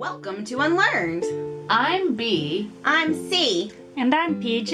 Welcome 0.00 0.46
to 0.46 0.60
Unlearned. 0.60 1.26
I'm 1.68 2.14
B. 2.14 2.70
I'm 2.86 3.12
C, 3.28 3.70
And 3.98 4.14
I'm 4.14 4.42
PJ. 4.42 4.72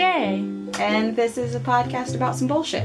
and 0.79 1.17
this 1.17 1.37
is 1.37 1.57
a 1.57 1.61
podcast 1.61 2.15
about 2.15 2.37
some 2.37 2.47
bullshit. 2.47 2.85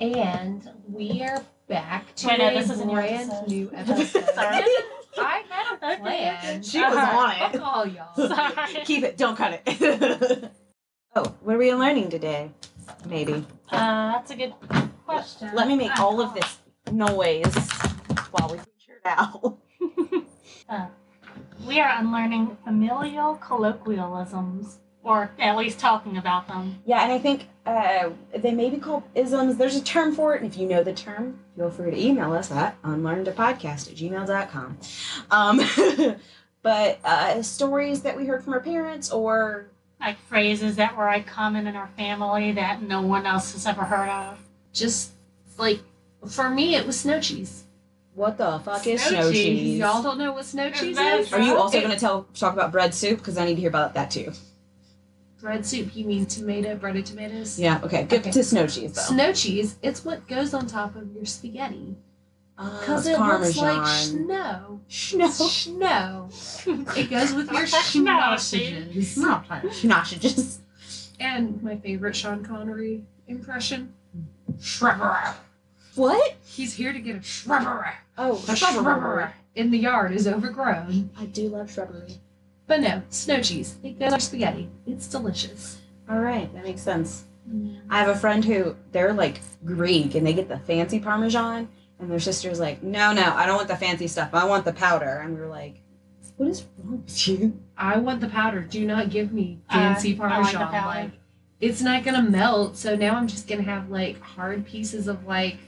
And 0.00 0.66
we 0.88 1.20
are 1.22 1.42
back 1.68 2.14
to 2.16 2.28
Wait, 2.28 2.38
no, 2.38 2.48
a 2.48 2.54
this 2.54 2.70
isn't 2.70 2.88
your 2.88 3.00
brand 3.02 3.30
episode. 3.30 3.48
new 3.48 3.70
episode. 3.74 4.24
I 5.18 5.42
had 5.50 5.74
a 5.82 5.96
plan. 6.00 6.62
She 6.62 6.80
was 6.80 6.96
on 6.96 7.32
it. 7.32 7.52
Fuck 7.52 7.60
all 7.62 7.86
y'all. 7.86 8.14
Sorry. 8.16 8.84
Keep 8.86 9.04
it, 9.04 9.18
don't 9.18 9.36
cut 9.36 9.60
it. 9.66 10.50
oh, 11.14 11.34
what 11.42 11.56
are 11.56 11.58
we 11.58 11.68
unlearning 11.68 12.08
today? 12.08 12.50
Maybe. 13.06 13.44
Uh, 13.70 14.12
that's 14.12 14.30
a 14.30 14.36
good 14.36 14.54
question. 15.04 15.50
Let 15.54 15.68
me 15.68 15.76
make 15.76 15.98
all 16.00 16.22
of 16.22 16.32
this 16.34 16.56
noise 16.90 17.54
while 18.30 18.48
we 18.48 18.56
figure 18.56 18.96
it 18.96 19.06
out. 19.06 19.58
We 21.66 21.80
are 21.80 21.98
unlearning 21.98 22.56
familial 22.64 23.36
colloquialisms, 23.36 24.78
or 25.02 25.30
at 25.38 25.56
least 25.56 25.78
talking 25.78 26.16
about 26.16 26.46
them. 26.48 26.80
Yeah, 26.84 27.02
and 27.02 27.12
I 27.12 27.18
think 27.18 27.48
uh, 27.64 28.10
they 28.36 28.52
may 28.52 28.70
be 28.70 28.78
called 28.78 29.04
isms. 29.14 29.56
There's 29.56 29.76
a 29.76 29.82
term 29.82 30.14
for 30.14 30.34
it, 30.34 30.42
and 30.42 30.50
if 30.50 30.58
you 30.58 30.66
know 30.68 30.82
the 30.82 30.92
term, 30.92 31.38
feel 31.56 31.70
free 31.70 31.90
to 31.90 31.98
email 32.00 32.32
us 32.32 32.50
at 32.50 32.80
unlearnedapodcast 32.82 33.88
at 33.90 33.94
gmail.com. 33.96 34.78
Um, 35.30 36.16
but 36.62 36.98
uh, 37.04 37.42
stories 37.42 38.02
that 38.02 38.16
we 38.16 38.26
heard 38.26 38.44
from 38.44 38.52
our 38.52 38.60
parents 38.60 39.10
or 39.10 39.66
Like 40.00 40.18
phrases 40.28 40.76
that 40.76 40.96
were 40.96 41.22
common 41.26 41.66
in 41.66 41.76
our 41.76 41.88
family 41.96 42.52
that 42.52 42.82
no 42.82 43.00
one 43.00 43.26
else 43.26 43.52
has 43.52 43.66
ever 43.66 43.84
heard 43.84 44.08
of. 44.08 44.38
Just 44.72 45.12
like 45.56 45.80
for 46.26 46.50
me, 46.50 46.74
it 46.74 46.86
was 46.86 47.00
snow 47.00 47.20
cheese. 47.20 47.64
What 48.14 48.36
the 48.38 48.58
fuck 48.60 48.86
is 48.86 49.02
Snow 49.02 49.20
snow 49.22 49.32
cheese. 49.32 49.42
cheese? 49.60 49.78
Y'all 49.78 50.02
don't 50.02 50.18
know 50.18 50.32
what 50.32 50.44
snow 50.44 50.70
cheese 50.70 50.96
That's 50.96 51.26
is? 51.28 51.32
Are 51.32 51.40
you 51.40 51.56
also 51.56 51.80
going 51.80 51.92
to 51.92 51.98
tell 51.98 52.26
talk 52.34 52.52
about 52.52 52.72
bread 52.72 52.94
soup? 52.94 53.18
Because 53.18 53.36
I 53.38 53.44
need 53.44 53.54
to 53.56 53.60
hear 53.60 53.68
about 53.70 53.94
that 53.94 54.10
too. 54.10 54.32
bread 55.40 55.66
soup? 55.66 55.94
You 55.94 56.04
mean 56.06 56.26
tomato, 56.26 56.74
breaded 56.76 57.06
tomatoes? 57.06 57.58
Yeah, 57.58 57.80
okay. 57.84 58.04
Get 58.04 58.20
Okay. 58.20 58.30
to 58.30 58.44
snow 58.44 58.66
cheese 58.66 58.92
though. 58.94 59.02
Snow 59.02 59.32
cheese. 59.32 59.76
It's 59.82 60.04
what 60.04 60.26
goes 60.28 60.54
on 60.54 60.66
top 60.66 60.96
of 60.96 61.12
your 61.14 61.24
spaghetti 61.24 61.96
ah, 62.56 62.76
because 62.80 63.06
it's 63.06 63.18
it 63.18 63.20
looks 63.20 63.56
like 63.56 63.74
Parmesan. 63.74 64.26
snow. 64.26 64.80
Snow. 64.88 65.28
Snow. 65.30 66.28
It 66.96 67.10
goes 67.10 67.32
with 67.34 67.50
your 67.50 67.66
Snow 67.66 68.36
sausages. 68.36 69.14
Sausages. 69.16 70.60
And 71.20 71.62
my 71.62 71.76
favorite 71.76 72.14
Sean 72.16 72.44
Connery 72.44 73.02
impression. 73.28 73.92
Shrubbery. 74.60 75.34
What? 75.94 76.36
He's 76.44 76.74
here 76.74 76.92
to 76.92 76.98
get 77.00 77.16
a 77.16 77.22
shrubbery. 77.22 77.92
Oh, 78.16 78.36
The 78.36 78.54
shrubbery 78.56 79.26
in 79.54 79.70
the 79.70 79.78
yard 79.78 80.12
is 80.12 80.26
overgrown. 80.28 81.10
I 81.18 81.26
do 81.26 81.48
love 81.48 81.70
shrubbery. 81.70 82.18
But 82.66 82.80
no, 82.80 83.02
snow 83.10 83.40
cheese. 83.42 83.76
It 83.82 83.98
goes 83.98 84.12
on 84.12 84.20
spaghetti. 84.20 84.70
It's 84.86 85.06
delicious. 85.06 85.80
All 86.08 86.20
right, 86.20 86.52
that 86.54 86.64
makes 86.64 86.80
sense. 86.82 87.24
I 87.90 87.98
have 87.98 88.08
a 88.08 88.18
friend 88.18 88.42
who 88.44 88.74
they're 88.92 89.12
like 89.12 89.40
Greek 89.64 90.14
and 90.14 90.26
they 90.26 90.32
get 90.32 90.48
the 90.48 90.58
fancy 90.60 90.98
Parmesan, 90.98 91.68
and 91.98 92.10
their 92.10 92.18
sister's 92.20 92.58
like, 92.58 92.82
no, 92.82 93.12
no, 93.12 93.34
I 93.34 93.44
don't 93.46 93.56
want 93.56 93.68
the 93.68 93.76
fancy 93.76 94.06
stuff. 94.08 94.30
I 94.32 94.44
want 94.46 94.64
the 94.64 94.72
powder. 94.72 95.20
And 95.22 95.34
we 95.34 95.40
were 95.40 95.46
like, 95.48 95.80
what 96.36 96.48
is 96.48 96.64
wrong 96.78 97.02
with 97.04 97.28
you? 97.28 97.60
I 97.76 97.98
want 97.98 98.20
the 98.22 98.28
powder. 98.28 98.60
Do 98.60 98.86
not 98.86 99.10
give 99.10 99.32
me 99.32 99.60
fancy 99.70 100.18
Uh, 100.18 100.24
I 100.24 100.38
like 100.40 100.52
the 100.52 100.58
parmesan. 100.58 100.84
like 100.86 101.10
it's 101.60 101.82
not 101.82 102.02
gonna 102.02 102.22
melt. 102.22 102.76
So 102.78 102.96
now 102.96 103.14
I'm 103.14 103.28
just 103.28 103.46
gonna 103.46 103.62
have 103.62 103.90
like 103.90 104.20
hard 104.22 104.64
pieces 104.64 105.06
of 105.06 105.26
like 105.26 105.58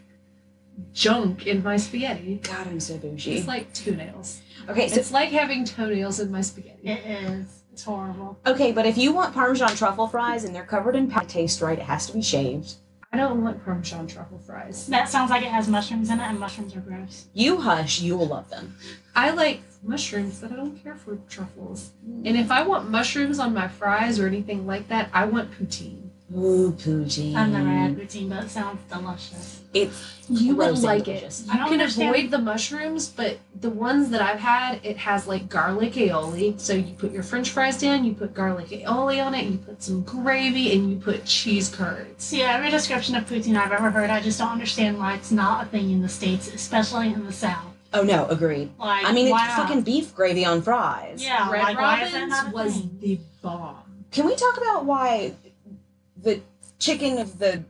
junk 0.93 1.47
in 1.47 1.63
my 1.63 1.77
spaghetti. 1.77 2.41
God, 2.43 2.67
I'm 2.67 2.81
so 2.81 2.97
bougie. 2.99 3.37
It's 3.39 3.47
like 3.47 3.73
toenails. 3.73 4.41
Okay, 4.69 4.89
so 4.89 4.99
It's 5.01 5.13
like 5.13 5.31
having 5.31 5.65
toenails 5.65 6.21
in 6.21 6.31
my 6.31 6.41
spaghetti. 6.41 6.89
It 6.89 7.05
is. 7.07 7.63
It's 7.73 7.85
horrible. 7.85 8.39
okay, 8.47 8.73
but 8.73 8.87
if 8.87 8.97
you 8.97 9.13
want 9.13 9.35
Parmesan 9.35 9.77
truffle 9.77 10.09
fries 10.09 10.45
and 10.45 10.55
they're 10.55 10.65
covered 10.65 10.97
in 10.97 11.11
powder, 11.11 11.27
taste 11.27 11.61
right, 11.61 11.79
it 11.79 11.85
has 11.85 12.07
to 12.07 12.15
be 12.15 12.23
shaved. 12.23 12.75
I 13.13 13.19
don't 13.19 13.42
want 13.42 13.63
Parmesan 13.65 14.07
truffle 14.07 14.39
fries. 14.39 14.86
That 14.89 15.09
sounds 15.11 15.31
like 15.31 15.42
it 15.42 15.48
has 15.51 15.69
mushrooms 15.69 16.09
in 16.11 16.19
it, 16.19 16.23
and 16.25 16.39
mushrooms 16.41 16.75
are 16.75 16.81
gross. 16.81 17.27
You 17.35 17.59
hush, 17.59 18.01
you 18.01 18.17
will 18.17 18.27
love 18.29 18.48
them. 18.51 18.77
I 19.15 19.31
like 19.31 19.61
mushrooms, 19.83 20.41
but 20.41 20.53
I 20.53 20.57
don't 20.57 20.83
care 20.83 20.97
for 20.97 21.17
truffles. 21.29 21.92
And 22.25 22.36
if 22.36 22.51
I 22.51 22.63
want 22.63 22.91
mushrooms 22.91 23.39
on 23.39 23.53
my 23.55 23.69
fries 23.69 24.19
or 24.19 24.27
anything 24.27 24.67
like 24.67 24.89
that, 24.89 25.11
I 25.13 25.27
want 25.27 25.53
poutine. 25.53 26.05
Ooh, 26.35 26.73
poutine. 26.73 27.37
I've 27.37 27.51
never 27.51 27.69
had 27.69 27.97
poutine, 27.97 28.29
but 28.29 28.45
it 28.45 28.51
sounds 28.51 28.81
delicious. 28.92 29.61
It's 29.73 30.25
You 30.29 30.57
would 30.57 30.79
like 30.81 31.05
delicious. 31.05 31.42
it. 31.45 31.51
I 31.51 31.53
You 31.53 31.59
don't 31.61 31.69
can 31.69 31.81
understand- 31.81 32.14
avoid 32.17 32.31
the 32.33 32.39
mushrooms, 32.39 33.09
but 33.09 33.39
the 33.61 33.70
ones 33.70 34.11
that 34.11 34.20
I've 34.20 34.41
had, 34.41 34.81
it 34.83 34.97
has 34.97 35.29
like 35.29 35.48
garlic 35.48 35.92
aioli. 35.92 36.59
So 36.59 36.73
you 36.75 36.95
put 36.95 37.13
your 37.13 37.23
French 37.23 37.51
fries 37.51 37.79
down, 37.79 38.05
you 38.05 38.13
put 38.13 38.35
garlic 38.35 38.69
aioli 38.70 39.25
on 39.25 39.35
it, 39.35 39.45
you 39.45 39.59
put 39.59 39.83
some 39.83 40.03
gravy, 40.03 40.73
and 40.75 40.91
you 40.91 40.97
put 40.97 41.25
cheese 41.27 41.69
curds. 41.69 42.25
See, 42.25 42.42
every 42.42 42.70
description 42.70 43.15
of 43.15 43.29
poutine 43.29 43.57
I've 43.57 43.70
ever 43.73 43.91
heard, 43.91 44.11
I 44.11 44.20
just 44.20 44.39
don't 44.39 44.51
understand 44.51 44.98
why 44.98 45.15
it's 45.15 45.31
not 45.31 45.65
a 45.65 45.69
thing 45.69 45.91
in 45.92 46.03
the 46.03 46.09
States, 46.09 46.48
especially 46.53 47.13
in 47.13 47.25
the 47.25 47.33
South. 47.33 47.67
Oh 47.95 48.03
no, 48.03 48.27
agreed. 48.27 48.70
Like, 48.81 49.07
I 49.07 49.13
mean, 49.13 49.27
it's 49.27 49.33
why 49.33 49.47
not? 49.47 49.57
fucking 49.69 49.83
beef 49.83 50.13
gravy 50.15 50.45
on 50.45 50.61
fries. 50.61 51.23
Yeah, 51.23 51.48
Red 51.51 51.63
like, 51.63 51.79
why 51.79 52.03
is 52.03 52.13
that 52.13 52.19
Robin's 52.19 52.31
not 52.31 52.48
a 52.53 52.55
was 52.55 52.73
thing? 52.75 52.98
the 53.01 53.20
bomb. 53.42 53.77
Can 54.11 54.27
we 54.27 54.35
talk 54.35 54.57
about 54.57 54.85
why 54.86 55.33
the 56.23 56.41
chicken 56.79 57.19
of 57.19 57.39
the 57.39 57.65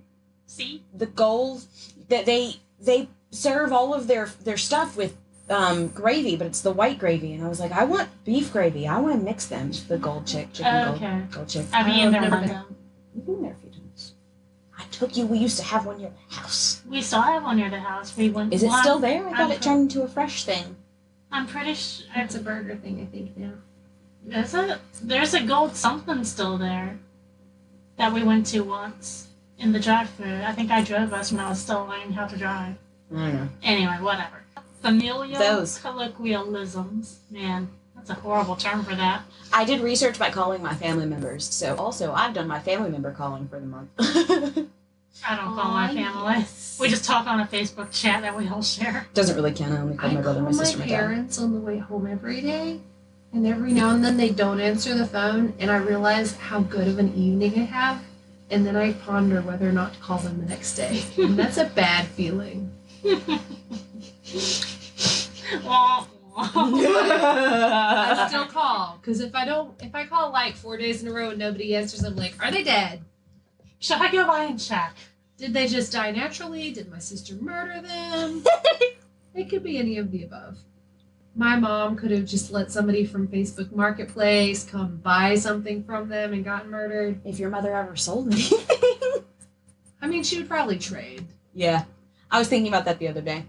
See? 0.46 0.82
the 0.94 1.06
gold 1.06 1.64
that 2.08 2.26
they 2.26 2.56
they 2.80 3.08
serve 3.30 3.72
all 3.72 3.94
of 3.94 4.06
their 4.06 4.26
their 4.44 4.56
stuff 4.56 4.96
with 4.96 5.16
um, 5.48 5.88
gravy, 5.88 6.36
but 6.36 6.46
it's 6.48 6.60
the 6.60 6.72
white 6.72 6.98
gravy, 6.98 7.32
and 7.32 7.44
I 7.44 7.48
was 7.48 7.60
like, 7.60 7.70
I 7.72 7.84
want 7.84 8.08
beef 8.24 8.52
gravy. 8.52 8.88
I 8.88 8.98
want 8.98 9.14
to 9.16 9.20
mix 9.20 9.46
them. 9.46 9.70
The 9.88 9.96
gold 9.98 10.26
chick, 10.26 10.52
chicken 10.52 10.74
Okay. 10.88 10.98
gold, 10.98 11.30
gold 11.30 11.48
chick. 11.48 11.66
I've 11.72 11.86
Oh, 11.86 11.90
eaten 11.90 12.12
there 12.12 12.22
one 12.22 12.40
been. 12.40 12.48
time. 12.48 12.76
You've 13.14 13.26
been 13.26 13.42
there 13.42 13.52
a 13.52 13.56
few 13.56 13.70
times. 13.70 14.14
I 14.76 14.84
took 14.90 15.16
you. 15.16 15.24
We 15.26 15.38
used 15.38 15.56
to 15.58 15.64
have 15.64 15.86
one 15.86 15.98
near 15.98 16.10
the 16.10 16.34
house. 16.34 16.82
We 16.88 17.00
still 17.00 17.22
have 17.22 17.44
one 17.44 17.56
near 17.58 17.70
the 17.70 17.78
house. 17.80 18.16
We 18.16 18.30
went. 18.30 18.52
Is 18.52 18.62
it 18.64 18.68
well, 18.68 18.82
still 18.82 18.98
there? 18.98 19.24
I 19.26 19.30
I'm 19.30 19.36
thought 19.36 19.50
it 19.52 19.62
turned 19.62 19.82
into 19.82 20.02
a 20.02 20.08
fresh 20.08 20.44
thing. 20.44 20.76
I'm 21.30 21.46
pretty 21.46 21.74
sure. 21.74 22.06
It's 22.16 22.34
a 22.34 22.40
burger 22.40 22.76
thing, 22.76 23.00
I 23.00 23.06
think 23.16 23.36
now. 23.36 23.52
There's 24.24 24.54
a 24.54 24.80
there's 25.02 25.34
a 25.34 25.42
gold 25.42 25.76
something 25.76 26.24
still 26.24 26.58
there 26.58 26.98
that 27.96 28.12
we 28.12 28.22
went 28.22 28.46
to 28.48 28.60
once 28.60 29.28
in 29.58 29.72
the 29.72 29.80
drive-through. 29.80 30.42
I 30.42 30.52
think 30.52 30.70
I 30.70 30.82
drove 30.82 31.12
us 31.12 31.32
when 31.32 31.40
I 31.40 31.48
was 31.48 31.60
still 31.60 31.84
learning 31.86 32.12
how 32.12 32.26
to 32.26 32.36
drive. 32.36 32.74
I. 33.14 33.48
Anyway, 33.62 33.96
whatever. 34.00 34.42
Familial 34.82 35.26
Those. 35.38 35.78
colloquialisms. 35.78 37.18
Man, 37.30 37.68
that's 37.94 38.10
a 38.10 38.14
horrible 38.14 38.56
term 38.56 38.84
for 38.84 38.94
that. 38.94 39.22
I 39.52 39.64
did 39.64 39.80
research 39.80 40.18
by 40.18 40.30
calling 40.30 40.62
my 40.62 40.74
family 40.74 41.06
members. 41.06 41.44
So 41.52 41.76
also, 41.76 42.12
I've 42.12 42.34
done 42.34 42.46
my 42.48 42.60
family 42.60 42.90
member 42.90 43.12
calling 43.12 43.48
for 43.48 43.58
the 43.58 43.66
month. 43.66 43.88
I 45.26 45.34
don't 45.34 45.54
call 45.54 45.70
my 45.70 45.88
family. 45.94 46.34
yes. 46.34 46.76
We 46.78 46.88
just 46.88 47.04
talk 47.04 47.26
on 47.26 47.40
a 47.40 47.46
Facebook 47.46 47.90
chat 47.90 48.20
that 48.22 48.36
we 48.36 48.46
all 48.48 48.62
share. 48.62 49.06
Doesn't 49.14 49.34
really 49.34 49.52
count. 49.52 49.72
I 49.72 49.78
only 49.78 49.96
call 49.96 50.10
I 50.10 50.14
my 50.14 50.20
brother, 50.20 50.40
call 50.40 50.50
my 50.50 50.56
my 50.56 50.64
sister, 50.64 50.78
my 50.78 50.86
dad. 50.86 50.98
parents 50.98 51.38
on 51.40 51.54
the 51.54 51.60
way 51.60 51.78
home 51.78 52.06
every 52.06 52.42
day, 52.42 52.80
and 53.36 53.46
every 53.46 53.70
now 53.70 53.90
and 53.90 54.02
then 54.02 54.16
they 54.16 54.30
don't 54.30 54.60
answer 54.60 54.94
the 54.94 55.06
phone, 55.06 55.52
and 55.58 55.70
I 55.70 55.76
realize 55.76 56.34
how 56.36 56.60
good 56.60 56.88
of 56.88 56.98
an 56.98 57.12
evening 57.14 57.52
I 57.54 57.64
have, 57.64 58.02
and 58.50 58.66
then 58.66 58.76
I 58.76 58.94
ponder 58.94 59.42
whether 59.42 59.68
or 59.68 59.72
not 59.72 59.92
to 59.92 60.00
call 60.00 60.16
them 60.18 60.40
the 60.40 60.46
next 60.46 60.74
day, 60.74 61.04
and 61.18 61.38
that's 61.38 61.58
a 61.58 61.66
bad 61.66 62.06
feeling. 62.06 62.72
I 63.04 63.40
still 68.28 68.46
call 68.46 68.98
because 69.00 69.20
if 69.20 69.34
I 69.34 69.44
don't, 69.44 69.74
if 69.82 69.94
I 69.94 70.06
call 70.06 70.32
like 70.32 70.56
four 70.56 70.78
days 70.78 71.02
in 71.02 71.08
a 71.08 71.12
row 71.12 71.28
and 71.30 71.38
nobody 71.38 71.76
answers, 71.76 72.04
I'm 72.04 72.16
like, 72.16 72.42
are 72.42 72.50
they 72.50 72.64
dead? 72.64 73.02
Should 73.80 73.98
I 73.98 74.10
go 74.10 74.26
by 74.26 74.44
and 74.44 74.58
check? 74.58 74.94
Did 75.36 75.52
they 75.52 75.68
just 75.68 75.92
die 75.92 76.10
naturally? 76.10 76.72
Did 76.72 76.90
my 76.90 77.00
sister 77.00 77.34
murder 77.34 77.82
them? 77.86 78.42
it 79.34 79.50
could 79.50 79.62
be 79.62 79.76
any 79.76 79.98
of 79.98 80.10
the 80.10 80.24
above. 80.24 80.56
My 81.38 81.56
mom 81.56 81.96
could 81.96 82.10
have 82.12 82.24
just 82.24 82.50
let 82.50 82.72
somebody 82.72 83.04
from 83.04 83.28
Facebook 83.28 83.70
Marketplace 83.70 84.64
come 84.64 84.96
buy 84.96 85.34
something 85.34 85.84
from 85.84 86.08
them 86.08 86.32
and 86.32 86.42
gotten 86.42 86.70
murdered. 86.70 87.20
if 87.26 87.38
your 87.38 87.50
mother 87.50 87.74
ever 87.76 87.94
sold 87.94 88.32
anything. 88.32 89.22
I 90.00 90.06
mean, 90.08 90.22
she 90.22 90.38
would 90.38 90.48
probably 90.48 90.78
trade. 90.78 91.26
Yeah. 91.52 91.84
I 92.30 92.38
was 92.38 92.48
thinking 92.48 92.68
about 92.72 92.86
that 92.86 92.98
the 92.98 93.08
other 93.08 93.20
day. 93.20 93.44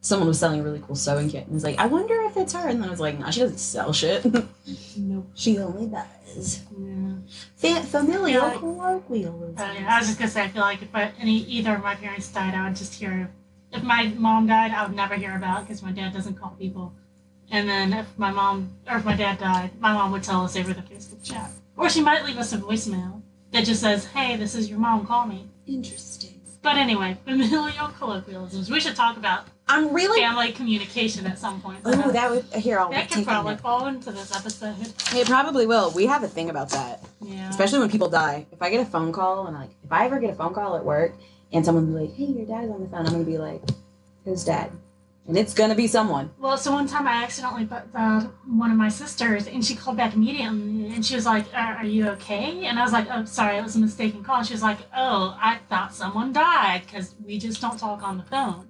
Someone 0.00 0.28
was 0.28 0.38
selling 0.38 0.60
a 0.60 0.62
really 0.62 0.80
cool 0.86 0.94
sewing 0.96 1.28
kit 1.28 1.44
and 1.44 1.52
was 1.54 1.64
like, 1.64 1.78
I 1.78 1.86
wonder 1.86 2.14
if 2.22 2.36
it's 2.36 2.52
her. 2.54 2.66
And 2.68 2.80
then 2.80 2.88
I 2.88 2.90
was 2.90 3.00
like, 3.00 3.18
no, 3.18 3.30
she 3.30 3.40
doesn't 3.40 3.58
sell 3.58 3.92
shit. 3.92 4.24
Nope. 4.96 5.30
she 5.34 5.58
only 5.58 5.86
does. 5.86 6.62
Yeah. 6.78 7.14
Fa- 7.56 7.82
familial 7.86 8.28
Yeah, 8.28 8.40
like- 8.42 8.58
colloquialisms. 8.58 9.58
Uh, 9.60 9.74
yeah, 9.78 9.94
I 9.94 9.98
was 9.98 10.06
just 10.08 10.18
gonna 10.18 10.30
say, 10.30 10.42
I 10.42 10.48
feel 10.48 10.62
like 10.62 10.82
if 10.82 10.94
I, 10.94 11.12
any 11.20 11.38
either 11.38 11.74
of 11.76 11.82
my 11.82 11.94
parents 11.94 12.28
died, 12.32 12.54
I 12.54 12.64
would 12.68 12.76
just 12.76 12.94
hear. 12.94 13.30
If 13.72 13.82
my 13.82 14.08
mom 14.16 14.46
died, 14.46 14.70
I 14.72 14.86
would 14.86 14.94
never 14.96 15.14
hear 15.14 15.34
about 15.36 15.62
because 15.66 15.82
my 15.82 15.90
dad 15.92 16.12
doesn't 16.12 16.34
call 16.34 16.50
people. 16.58 16.92
And 17.50 17.68
then 17.68 17.92
if 17.92 18.06
my 18.18 18.30
mom 18.30 18.70
or 18.90 18.98
if 18.98 19.04
my 19.04 19.16
dad 19.16 19.38
died, 19.38 19.70
my 19.80 19.92
mom 19.92 20.12
would 20.12 20.22
tell 20.22 20.42
us 20.44 20.56
over 20.56 20.72
the 20.74 20.82
Facebook 20.82 21.22
chat, 21.24 21.50
or 21.76 21.88
she 21.88 22.02
might 22.02 22.24
leave 22.24 22.36
us 22.38 22.52
a 22.52 22.58
voicemail 22.58 23.22
that 23.52 23.64
just 23.64 23.80
says, 23.80 24.04
"Hey, 24.06 24.36
this 24.36 24.54
is 24.54 24.68
your 24.68 24.78
mom. 24.78 25.06
Call 25.06 25.26
me." 25.26 25.46
Interesting. 25.66 26.34
But 26.60 26.76
anyway, 26.76 27.16
familial 27.24 27.88
colloquialisms. 27.98 28.68
We 28.70 28.80
should 28.80 28.96
talk 28.96 29.16
about 29.16 29.46
I'm 29.68 29.94
really. 29.94 30.20
family 30.20 30.52
communication 30.52 31.24
at 31.26 31.38
some 31.38 31.60
point. 31.62 31.84
so 31.84 31.92
Oh, 32.04 32.10
that 32.10 32.30
would 32.30 32.44
here. 32.54 32.78
I'll 32.80 32.90
that 32.90 33.10
could 33.10 33.24
probably 33.24 33.56
fall 33.56 33.86
into 33.86 34.10
this 34.12 34.34
episode. 34.36 34.74
It 35.14 35.26
probably 35.26 35.66
will. 35.66 35.90
We 35.92 36.04
have 36.06 36.22
a 36.24 36.28
thing 36.28 36.50
about 36.50 36.68
that, 36.70 37.02
Yeah. 37.22 37.48
especially 37.48 37.78
when 37.78 37.90
people 37.90 38.08
die. 38.10 38.46
If 38.52 38.60
I 38.60 38.70
get 38.70 38.80
a 38.86 38.90
phone 38.90 39.12
call 39.12 39.46
and 39.46 39.56
like, 39.56 39.70
if 39.84 39.92
I 39.92 40.04
ever 40.06 40.18
get 40.20 40.30
a 40.30 40.34
phone 40.34 40.52
call 40.52 40.76
at 40.76 40.84
work 40.84 41.14
and 41.52 41.64
someone 41.64 41.86
be 41.86 41.92
like, 42.00 42.14
"Hey, 42.14 42.24
your 42.24 42.44
dad's 42.46 42.70
on 42.70 42.82
the 42.82 42.88
phone," 42.88 43.06
I'm 43.06 43.12
gonna 43.12 43.24
be 43.24 43.38
like, 43.38 43.62
"Who's 44.24 44.44
dad?" 44.44 44.70
And 45.28 45.36
it's 45.36 45.52
gonna 45.52 45.74
be 45.74 45.86
someone. 45.86 46.30
Well, 46.38 46.56
so 46.56 46.72
one 46.72 46.86
time 46.88 47.06
I 47.06 47.22
accidentally 47.22 47.66
bu- 47.66 47.86
dialed 47.92 48.32
one 48.46 48.70
of 48.70 48.78
my 48.78 48.88
sisters, 48.88 49.46
and 49.46 49.62
she 49.62 49.76
called 49.76 49.98
back 49.98 50.14
immediately, 50.14 50.86
and 50.94 51.04
she 51.04 51.14
was 51.16 51.26
like, 51.26 51.44
"Are, 51.54 51.74
are 51.74 51.84
you 51.84 52.08
okay?" 52.12 52.64
And 52.64 52.78
I 52.78 52.82
was 52.82 52.94
like, 52.94 53.08
"Oh, 53.10 53.26
sorry, 53.26 53.58
it 53.58 53.62
was 53.62 53.76
a 53.76 53.78
mistaken 53.78 54.24
call." 54.24 54.42
She 54.42 54.54
was 54.54 54.62
like, 54.62 54.78
"Oh, 54.96 55.36
I 55.38 55.58
thought 55.68 55.94
someone 55.94 56.32
died 56.32 56.84
because 56.86 57.14
we 57.22 57.38
just 57.38 57.60
don't 57.60 57.78
talk 57.78 58.02
on 58.02 58.16
the 58.16 58.24
phone." 58.24 58.68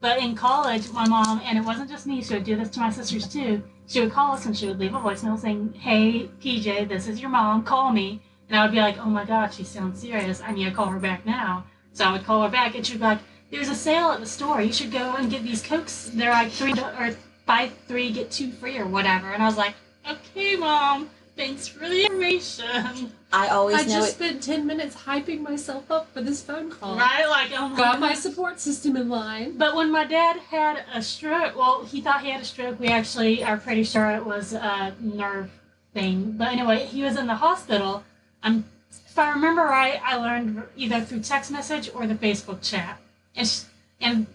But 0.00 0.20
in 0.20 0.36
college, 0.36 0.92
my 0.92 1.08
mom, 1.08 1.40
and 1.44 1.58
it 1.58 1.64
wasn't 1.64 1.90
just 1.90 2.06
me, 2.06 2.22
she 2.22 2.34
would 2.34 2.44
do 2.44 2.54
this 2.54 2.70
to 2.70 2.80
my 2.80 2.90
sisters 2.90 3.26
too. 3.26 3.64
She 3.88 4.00
would 4.00 4.12
call 4.12 4.32
us 4.32 4.46
and 4.46 4.56
she 4.56 4.68
would 4.68 4.78
leave 4.78 4.94
a 4.94 4.98
voicemail 4.98 5.36
saying, 5.36 5.74
"Hey, 5.76 6.28
PJ, 6.40 6.86
this 6.88 7.08
is 7.08 7.20
your 7.20 7.30
mom. 7.30 7.64
Call 7.64 7.90
me." 7.90 8.22
And 8.48 8.56
I 8.56 8.62
would 8.62 8.72
be 8.72 8.78
like, 8.78 8.98
"Oh 8.98 9.10
my 9.10 9.24
God, 9.24 9.52
she 9.52 9.64
sounds 9.64 10.02
serious. 10.02 10.40
I 10.40 10.52
need 10.52 10.66
to 10.66 10.70
call 10.70 10.86
her 10.86 11.00
back 11.00 11.26
now." 11.26 11.64
So 11.92 12.04
I 12.04 12.12
would 12.12 12.24
call 12.24 12.44
her 12.44 12.48
back, 12.48 12.76
and 12.76 12.86
she'd 12.86 12.98
be 12.98 13.04
like, 13.04 13.18
there's 13.50 13.68
a 13.68 13.74
sale 13.74 14.10
at 14.10 14.20
the 14.20 14.26
store. 14.26 14.60
You 14.60 14.72
should 14.72 14.92
go 14.92 15.14
and 15.16 15.30
get 15.30 15.42
these 15.42 15.62
cokes. 15.62 16.10
They're 16.12 16.30
like 16.30 16.50
three 16.50 16.72
or 16.72 17.14
buy 17.46 17.70
three 17.86 18.10
get 18.10 18.30
two 18.30 18.50
free 18.50 18.78
or 18.78 18.86
whatever. 18.86 19.30
And 19.30 19.42
I 19.42 19.46
was 19.46 19.56
like, 19.56 19.74
okay, 20.08 20.56
mom, 20.56 21.08
thanks 21.36 21.68
for 21.68 21.88
the 21.88 22.04
information. 22.04 23.12
I 23.32 23.48
always 23.48 23.76
I 23.76 23.82
know 23.82 23.88
just 23.88 24.10
it. 24.10 24.14
spent 24.14 24.42
10 24.42 24.66
minutes 24.66 24.96
hyping 24.96 25.40
myself 25.40 25.90
up 25.90 26.12
for 26.12 26.22
this 26.22 26.42
phone 26.42 26.70
call. 26.70 26.96
Right? 26.96 27.26
Like, 27.28 27.50
oh 27.54 27.68
my 27.68 27.76
Got 27.76 28.00
my 28.00 28.14
support 28.14 28.60
system 28.60 28.96
in 28.96 29.08
line. 29.08 29.56
But 29.56 29.74
when 29.74 29.90
my 29.90 30.04
dad 30.04 30.38
had 30.38 30.84
a 30.92 31.02
stroke, 31.02 31.56
well, 31.56 31.84
he 31.84 32.00
thought 32.00 32.22
he 32.22 32.30
had 32.30 32.40
a 32.40 32.44
stroke. 32.44 32.80
We 32.80 32.88
actually 32.88 33.44
are 33.44 33.56
pretty 33.56 33.84
sure 33.84 34.10
it 34.10 34.24
was 34.24 34.52
a 34.52 34.94
nerve 35.00 35.50
thing. 35.94 36.32
But 36.32 36.48
anyway, 36.48 36.86
he 36.86 37.02
was 37.02 37.16
in 37.16 37.26
the 37.26 37.34
hospital. 37.34 38.04
I'm, 38.42 38.64
if 38.90 39.18
I 39.18 39.30
remember 39.30 39.62
right, 39.62 40.00
I 40.04 40.16
learned 40.16 40.62
either 40.76 41.00
through 41.00 41.20
text 41.20 41.50
message 41.50 41.90
or 41.94 42.06
the 42.06 42.14
Facebook 42.14 42.62
chat. 42.62 42.98
And, 43.36 43.46
sh 43.46 43.62
and 44.00 44.26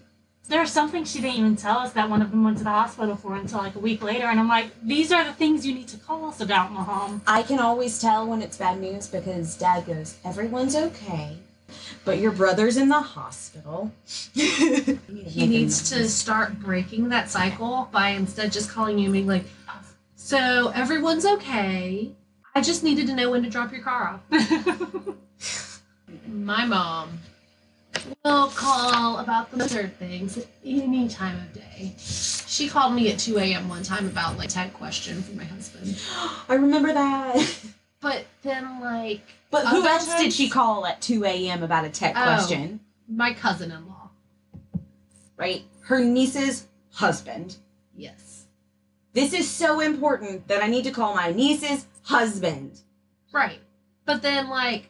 there's 0.48 0.70
something 0.70 1.04
she 1.04 1.20
didn't 1.20 1.38
even 1.38 1.56
tell 1.56 1.78
us 1.78 1.92
that 1.92 2.10
one 2.10 2.20
of 2.20 2.30
them 2.30 2.44
went 2.44 2.58
to 2.58 2.64
the 2.64 2.70
hospital 2.70 3.16
for 3.16 3.36
until 3.36 3.58
like 3.58 3.74
a 3.74 3.78
week 3.78 4.02
later. 4.02 4.26
And 4.26 4.38
I'm 4.38 4.48
like, 4.48 4.70
these 4.82 5.12
are 5.12 5.24
the 5.24 5.32
things 5.32 5.66
you 5.66 5.74
need 5.74 5.88
to 5.88 5.96
call 5.96 6.26
us 6.26 6.40
about, 6.40 6.72
Mom. 6.72 7.22
I 7.26 7.42
can 7.42 7.58
always 7.58 8.00
tell 8.00 8.26
when 8.26 8.42
it's 8.42 8.56
bad 8.56 8.80
news 8.80 9.06
because 9.06 9.56
Dad 9.56 9.86
goes, 9.86 10.18
"Everyone's 10.24 10.76
okay." 10.76 11.38
But 12.04 12.18
your 12.18 12.32
brother's 12.32 12.76
in 12.76 12.88
the 12.88 13.00
hospital. 13.00 13.92
He 14.34 15.46
needs 15.46 15.88
to 15.90 16.08
start 16.08 16.58
breaking 16.60 17.08
that 17.08 17.30
cycle 17.30 17.88
by 17.90 18.10
instead 18.10 18.52
just 18.52 18.70
calling 18.70 18.98
you 18.98 19.04
and 19.04 19.12
being 19.12 19.26
like, 19.26 19.44
So 20.16 20.68
everyone's 20.74 21.24
okay. 21.24 22.10
I 22.54 22.60
just 22.60 22.82
needed 22.82 23.06
to 23.06 23.14
know 23.14 23.30
when 23.30 23.42
to 23.44 23.48
drop 23.48 23.72
your 23.72 23.80
car 23.82 24.20
off. 24.30 25.16
My 26.26 26.66
mom 26.66 27.20
will 28.24 28.48
call 28.48 29.18
about 29.18 29.50
the 29.50 29.62
absurd 29.64 29.96
things 29.98 30.38
at 30.38 30.46
any 30.64 31.08
time 31.08 31.36
of 31.40 31.52
day. 31.52 31.94
She 31.98 32.68
called 32.68 32.94
me 32.94 33.10
at 33.12 33.18
2 33.18 33.38
a.m. 33.38 33.68
one 33.68 33.82
time 33.82 34.06
about 34.06 34.36
like 34.38 34.48
tech 34.50 34.72
question 34.74 35.22
for 35.22 35.32
my 35.36 35.44
husband. 35.44 36.00
I 36.48 36.54
remember 36.54 36.92
that. 36.92 37.56
But 38.00 38.24
then 38.42 38.80
like 38.80 39.20
But 39.50 39.66
who 39.68 39.86
else 39.86 40.12
did 40.16 40.32
she 40.32 40.48
call 40.48 40.86
at 40.86 41.00
2 41.00 41.24
a.m. 41.24 41.62
about 41.62 41.84
a 41.84 41.90
tech 41.90 42.14
Oh. 42.16 42.22
question? 42.24 42.80
my 43.08 43.32
cousin-in-law. 43.34 44.08
Right? 45.36 45.62
Her 45.82 46.00
niece's 46.00 46.66
husband. 46.92 47.56
Yes. 47.96 48.46
This 49.12 49.32
is 49.34 49.48
so 49.50 49.80
important 49.80 50.48
that 50.48 50.62
I 50.62 50.66
need 50.68 50.84
to 50.84 50.90
call 50.90 51.14
my 51.14 51.30
niece's 51.32 51.86
husband. 52.04 52.80
Right. 53.32 53.60
But 54.06 54.22
then, 54.22 54.48
like, 54.48 54.88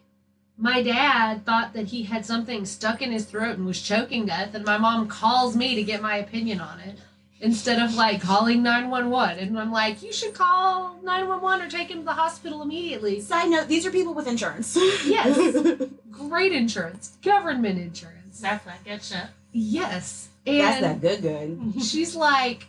my 0.62 0.80
dad 0.80 1.44
thought 1.44 1.72
that 1.72 1.86
he 1.86 2.04
had 2.04 2.24
something 2.24 2.64
stuck 2.64 3.02
in 3.02 3.10
his 3.10 3.24
throat 3.24 3.56
and 3.56 3.66
was 3.66 3.82
choking 3.82 4.22
to 4.22 4.26
death, 4.28 4.54
and 4.54 4.64
my 4.64 4.78
mom 4.78 5.08
calls 5.08 5.56
me 5.56 5.74
to 5.74 5.82
get 5.82 6.00
my 6.00 6.18
opinion 6.18 6.60
on 6.60 6.78
it 6.78 7.00
instead 7.40 7.82
of, 7.82 7.96
like, 7.96 8.22
calling 8.22 8.62
911. 8.62 9.48
And 9.48 9.58
I'm 9.58 9.72
like, 9.72 10.04
you 10.04 10.12
should 10.12 10.34
call 10.34 11.00
911 11.02 11.66
or 11.66 11.68
take 11.68 11.90
him 11.90 11.98
to 11.98 12.04
the 12.04 12.12
hospital 12.12 12.62
immediately. 12.62 13.20
Side 13.20 13.50
note, 13.50 13.66
these 13.66 13.84
are 13.84 13.90
people 13.90 14.14
with 14.14 14.28
insurance. 14.28 14.76
Yes. 15.04 15.82
Great 16.12 16.52
insurance, 16.52 17.16
government 17.24 17.80
insurance. 17.80 18.40
That's 18.40 18.64
that 18.64 18.84
good 18.84 19.02
shit. 19.02 19.26
Yes. 19.50 20.28
That's 20.46 20.80
that 20.80 21.00
good 21.00 21.22
good. 21.22 21.82
she's 21.82 22.14
like, 22.14 22.68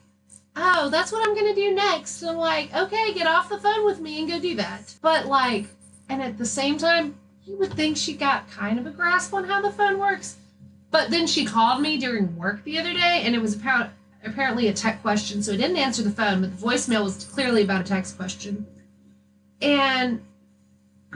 oh, 0.55 0.89
that's 0.89 1.11
what 1.11 1.27
I'm 1.27 1.35
gonna 1.35 1.53
do 1.53 1.75
next. 1.75 2.23
And 2.23 2.31
I'm 2.31 2.37
like, 2.37 2.73
okay, 2.75 3.13
get 3.13 3.27
off 3.27 3.49
the 3.49 3.59
phone 3.59 3.85
with 3.85 3.99
me 3.99 4.19
and 4.19 4.27
go 4.27 4.39
do 4.39 4.55
that. 4.55 4.95
But 5.03 5.27
like, 5.27 5.67
and 6.09 6.23
at 6.23 6.39
the 6.39 6.45
same 6.45 6.79
time, 6.79 7.15
you 7.45 7.57
would 7.57 7.73
think 7.73 7.97
she 7.97 8.13
got 8.13 8.49
kind 8.49 8.79
of 8.79 8.85
a 8.85 8.91
grasp 8.91 9.33
on 9.33 9.43
how 9.43 9.61
the 9.61 9.71
phone 9.71 9.99
works. 9.99 10.37
But 10.91 11.09
then 11.09 11.27
she 11.27 11.45
called 11.45 11.81
me 11.81 11.97
during 11.97 12.35
work 12.37 12.63
the 12.63 12.79
other 12.79 12.93
day, 12.93 13.23
and 13.25 13.35
it 13.35 13.41
was 13.41 13.55
apparent, 13.55 13.89
apparently 14.23 14.67
a 14.67 14.73
tech 14.73 15.01
question, 15.01 15.41
so 15.41 15.53
I 15.53 15.57
didn't 15.57 15.77
answer 15.77 16.03
the 16.03 16.11
phone, 16.11 16.41
but 16.41 16.57
the 16.57 16.65
voicemail 16.65 17.03
was 17.03 17.25
clearly 17.25 17.63
about 17.63 17.81
a 17.81 17.83
text 17.83 18.15
question. 18.15 18.67
And 19.61 20.21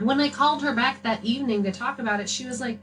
when 0.00 0.20
I 0.20 0.30
called 0.30 0.62
her 0.62 0.74
back 0.74 1.02
that 1.02 1.24
evening 1.24 1.62
to 1.62 1.72
talk 1.72 1.98
about 1.98 2.20
it, 2.20 2.28
she 2.28 2.44
was 2.44 2.60
like, 2.60 2.78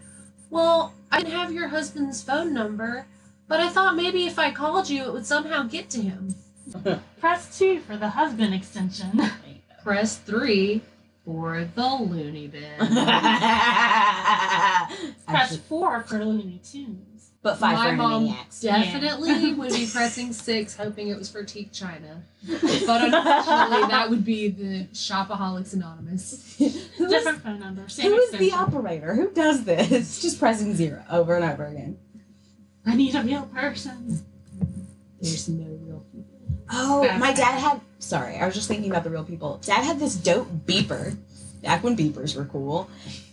well, 0.50 0.94
I 1.12 1.20
didn't 1.20 1.34
have 1.34 1.52
your 1.52 1.68
husband's 1.68 2.24
phone 2.24 2.54
number. 2.54 3.08
But 3.48 3.60
I 3.60 3.70
thought 3.70 3.96
maybe 3.96 4.26
if 4.26 4.40
I 4.40 4.52
called 4.52 4.90
you, 4.90 5.04
it 5.04 5.14
would 5.14 5.26
somehow 5.26 5.64
get 5.64 5.90
to 5.92 6.02
him. 6.02 6.36
Press 7.20 7.58
two 7.58 7.80
for 7.80 7.96
the 7.96 8.10
husband 8.10 8.54
extension. 8.54 9.22
Press 9.84 10.18
three 10.18 10.82
for 11.26 11.68
the 11.76 11.88
Looney 12.02 12.48
bin. 12.48 12.78
Press 15.28 15.58
four 15.68 16.04
for 16.04 16.24
Looney 16.24 16.60
Tunes. 16.64 17.32
but 17.42 17.58
five 17.58 17.74
My 17.78 17.90
for 17.90 17.96
mom 17.96 18.24
maniacs. 18.26 18.62
definitely 18.62 19.54
would 19.54 19.72
be 19.72 19.88
pressing 19.92 20.32
six, 20.50 20.76
hoping 20.76 21.08
it 21.10 21.18
was 21.18 21.30
for 21.30 21.44
Teak 21.44 21.72
China. 21.72 22.22
But 22.48 23.04
unfortunately, 23.04 23.88
that 23.90 24.08
would 24.10 24.24
be 24.24 24.50
the 24.50 24.86
Shopaholics 24.94 25.74
Anonymous. 25.74 26.56
Who 26.60 26.66
is, 26.66 26.90
Different 27.12 27.42
phone 27.42 27.60
number. 27.60 27.90
Same 27.90 28.12
who 28.12 28.18
is 28.20 28.32
the 28.32 28.52
operator? 28.52 29.16
Who 29.16 29.32
does 29.32 29.64
this? 29.66 30.22
Just 30.22 30.38
pressing 30.40 30.76
zero 30.76 31.04
over 31.10 31.36
and 31.36 31.44
over 31.44 31.66
again. 31.66 31.98
I 32.86 32.96
need 32.96 33.16
a 33.16 33.24
real 33.24 33.48
person. 33.48 34.24
There's 35.20 35.50
no 35.50 35.66
real 35.66 36.06
people. 36.14 36.36
Oh, 36.70 37.04
Fast 37.04 37.20
my 37.20 37.34
dad 37.34 37.60
had. 37.60 37.82
Sorry, 38.06 38.38
I 38.38 38.46
was 38.46 38.54
just 38.54 38.68
thinking 38.68 38.92
about 38.92 39.04
the 39.04 39.10
real 39.10 39.24
people. 39.24 39.60
Dad 39.64 39.84
had 39.84 40.00
this 40.00 40.14
dope 40.14 40.48
beeper, 40.68 41.18
back 41.64 41.84
when 41.84 41.98
beepers 41.98 42.36
were 42.36 42.46
cool, 42.46 42.88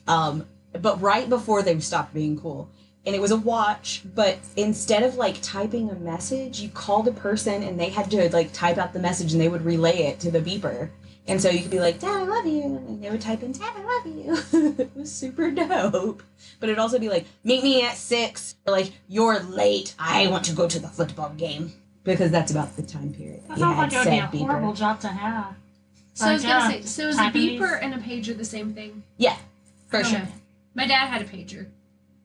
um, 0.09 0.47
but 0.73 0.99
right 1.03 1.29
before 1.29 1.63
they 1.63 1.79
stopped 1.81 2.15
being 2.15 2.41
cool. 2.41 2.71
And 3.05 3.15
it 3.15 3.21
was 3.21 3.33
a 3.33 3.37
watch, 3.37 4.01
but 4.15 4.39
instead 4.57 5.03
of 5.03 5.17
like 5.17 5.43
typing 5.43 5.91
a 5.91 5.95
message, 5.97 6.61
you 6.61 6.71
called 6.71 7.07
a 7.07 7.13
person 7.13 7.63
and 7.63 7.79
they 7.79 7.91
had 7.91 8.11
to 8.13 8.31
like 8.33 8.55
type 8.55 8.79
out 8.79 8.95
the 8.95 8.99
message 8.99 9.33
and 9.33 9.43
they 9.43 9.49
would 9.51 9.63
relay 9.63 10.05
it 10.05 10.21
to 10.21 10.31
the 10.31 10.41
beeper. 10.41 10.89
And 11.27 11.39
so 11.39 11.51
you 11.51 11.61
could 11.61 11.71
be 11.71 11.81
like, 11.81 12.01
Dad, 12.01 12.23
I 12.23 12.23
love 12.23 12.47
you. 12.47 12.63
And 12.63 13.05
they 13.05 13.11
would 13.11 13.21
type 13.21 13.43
in, 13.43 13.53
Dad, 13.53 13.75
I 13.77 13.83
love 13.83 14.07
you. 14.07 14.75
it 14.79 14.91
was 14.97 15.13
super 15.13 15.51
dope. 15.51 16.23
But 16.61 16.71
it'd 16.71 16.79
also 16.79 16.99
be 16.99 17.11
like, 17.11 17.27
meet 17.45 17.63
me 17.63 17.85
at 17.85 17.97
six. 17.97 18.57
Or 18.67 18.73
like, 18.73 18.93
you're 19.07 19.41
late. 19.41 19.95
I 19.99 20.29
want 20.29 20.45
to 20.47 20.55
go 20.55 20.67
to 20.67 20.79
the 20.79 20.89
football 20.89 21.31
game. 21.31 21.75
Because 22.05 22.31
that's 22.31 22.51
about 22.51 22.75
the 22.77 22.83
time 22.83 23.13
period. 23.13 23.43
That 23.49 23.55
he 23.55 23.61
sounds 23.61 23.77
had 23.77 23.83
like 23.83 23.93
it 23.93 23.97
would 23.99 24.31
be 24.33 24.39
a 24.39 24.41
beeper. 24.45 24.49
horrible 24.51 24.73
job 24.73 25.01
to 25.01 25.09
have. 25.09 25.55
So 26.15 26.27
I 26.27 26.33
was 26.35 26.45
Like, 26.45 26.53
gonna 26.53 26.65
uh, 26.65 26.69
say, 26.71 26.83
so 26.83 27.09
is 27.09 27.15
a 27.17 27.23
Japanese- 27.25 27.61
beeper 27.61 27.79
and 27.83 27.95
a 27.95 27.99
pager 27.99 28.37
the 28.37 28.45
same 28.45 28.75
thing? 28.75 29.03
Yeah, 29.17 29.37
for 29.89 30.01
Okay. 30.01 30.09
sure. 30.11 30.29
My 30.75 30.87
dad 30.87 31.07
had 31.07 31.23
a 31.23 31.25
pager, 31.25 31.67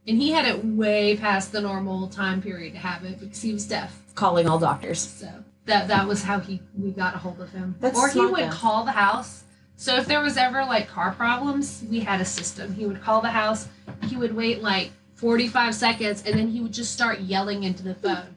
and 0.07 0.17
he 0.17 0.31
had 0.31 0.45
it 0.45 0.65
way 0.65 1.15
past 1.15 1.51
the 1.51 1.61
normal 1.61 2.07
time 2.07 2.41
period 2.41 2.73
to 2.73 2.79
have 2.79 3.03
it 3.05 3.19
because 3.19 3.41
he 3.41 3.53
was 3.53 3.65
deaf. 3.67 4.01
Calling 4.15 4.47
all 4.47 4.57
doctors. 4.59 4.99
So 4.99 5.29
that 5.65 5.87
that 5.89 6.07
was 6.07 6.23
how 6.23 6.39
he 6.39 6.59
we 6.77 6.91
got 6.91 7.13
a 7.15 7.19
hold 7.19 7.39
of 7.39 7.51
him. 7.51 7.75
That's 7.79 7.97
or 7.97 8.09
he 8.09 8.19
would 8.25 8.45
though. 8.45 8.49
call 8.49 8.83
the 8.83 8.91
house. 8.93 9.43
So 9.75 9.95
if 9.97 10.05
there 10.07 10.21
was 10.21 10.37
ever 10.37 10.65
like 10.65 10.87
car 10.89 11.11
problems, 11.11 11.83
we 11.89 11.99
had 11.99 12.19
a 12.19 12.25
system. 12.25 12.73
He 12.73 12.85
would 12.87 13.01
call 13.03 13.21
the 13.21 13.29
house. 13.29 13.67
He 14.07 14.15
would 14.17 14.35
wait 14.35 14.63
like 14.63 14.91
45 15.15 15.75
seconds 15.75 16.23
and 16.25 16.37
then 16.37 16.47
he 16.47 16.61
would 16.61 16.73
just 16.73 16.91
start 16.93 17.19
yelling 17.19 17.63
into 17.63 17.83
the 17.83 17.93
phone. 17.95 18.35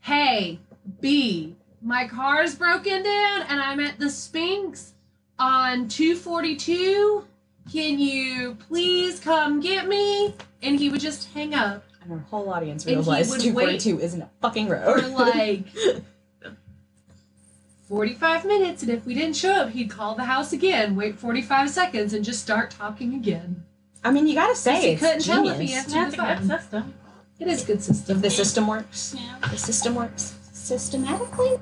Hey, 0.00 0.58
B, 1.00 1.56
my 1.82 2.06
car's 2.08 2.54
broken 2.54 3.02
down 3.02 3.42
and 3.48 3.60
I'm 3.60 3.80
at 3.80 3.98
the 3.98 4.10
Sphinx 4.10 4.92
on 5.38 5.88
242. 5.88 7.24
Can 7.72 7.98
you 7.98 8.56
please 8.68 9.20
come 9.20 9.60
get 9.60 9.86
me? 9.88 10.34
And 10.62 10.78
he 10.78 10.90
would 10.90 11.00
just 11.00 11.32
hang 11.32 11.54
up 11.54 11.84
And 12.02 12.12
our 12.12 12.18
whole 12.18 12.50
audience 12.50 12.84
And 12.84 12.90
he 12.90 12.96
realized 12.96 13.30
would 13.30 13.40
242 13.40 14.00
isn't 14.00 14.22
a 14.22 14.28
fucking 14.42 14.66
for 14.68 14.74
road. 14.74 15.04
like 15.12 15.64
45 17.88 18.44
minutes 18.44 18.82
and 18.82 18.90
if 18.90 19.04
we 19.04 19.14
didn't 19.14 19.34
show 19.34 19.50
up 19.52 19.70
he'd 19.70 19.90
call 19.90 20.14
the 20.14 20.24
house 20.24 20.52
again 20.52 20.94
wait 20.94 21.18
45 21.18 21.68
seconds 21.70 22.12
and 22.14 22.24
just 22.24 22.40
start 22.40 22.70
talking 22.70 23.14
again 23.14 23.64
I 24.02 24.10
mean, 24.10 24.26
you 24.26 24.34
gotta 24.34 24.56
say 24.56 24.80
he 24.80 24.88
it's 24.92 25.02
couldn't 25.02 25.20
tell 25.24 25.46
if 25.48 25.58
he 25.58 25.66
genius. 25.66 25.94
answered 25.94 26.12
That's 26.12 26.16
the 26.16 26.22
a 26.22 26.36
good 26.38 26.60
system. 26.62 26.94
It 27.38 27.48
is 27.48 27.62
a 27.62 27.66
good 27.66 27.82
system. 27.82 28.16
If 28.16 28.22
the 28.22 28.30
system 28.30 28.66
works, 28.66 29.14
Yeah. 29.18 29.48
the 29.50 29.58
system 29.58 29.94
works 29.94 30.34
systematically. 30.70 31.58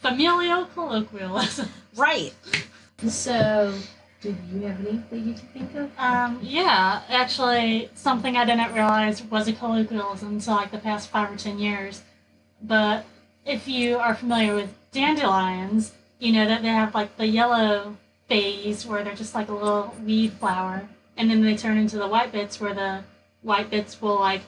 Familial 0.00 0.64
colloquialism. 0.74 1.68
Right. 1.96 2.34
So, 3.06 3.72
did 4.20 4.36
you 4.52 4.62
have 4.62 4.80
any 4.80 5.00
that 5.10 5.18
you 5.18 5.34
can 5.34 5.46
think 5.54 5.74
of? 5.76 5.90
Um, 5.96 6.40
yeah, 6.42 7.02
actually, 7.08 7.90
something 7.94 8.36
I 8.36 8.44
didn't 8.44 8.74
realize 8.74 9.22
was 9.22 9.46
a 9.46 9.52
colloquialism 9.52 10.32
until 10.32 10.54
like 10.54 10.72
the 10.72 10.78
past 10.78 11.10
five 11.10 11.32
or 11.32 11.36
ten 11.36 11.60
years. 11.60 12.02
But 12.60 13.04
if 13.46 13.68
you 13.68 13.98
are 13.98 14.16
familiar 14.16 14.56
with 14.56 14.74
dandelions, 14.90 15.92
you 16.18 16.32
know 16.32 16.46
that 16.46 16.62
they 16.62 16.68
have 16.68 16.92
like 16.92 17.16
the 17.16 17.28
yellow 17.28 17.96
phase 18.28 18.84
where 18.84 19.04
they're 19.04 19.14
just 19.14 19.36
like 19.36 19.48
a 19.48 19.54
little 19.54 19.94
weed 20.04 20.32
flower, 20.32 20.88
and 21.16 21.30
then 21.30 21.40
they 21.42 21.56
turn 21.56 21.78
into 21.78 21.98
the 21.98 22.08
white 22.08 22.32
bits 22.32 22.60
where 22.60 22.74
the 22.74 23.04
white 23.42 23.70
bits 23.70 24.02
will 24.02 24.18
like 24.18 24.42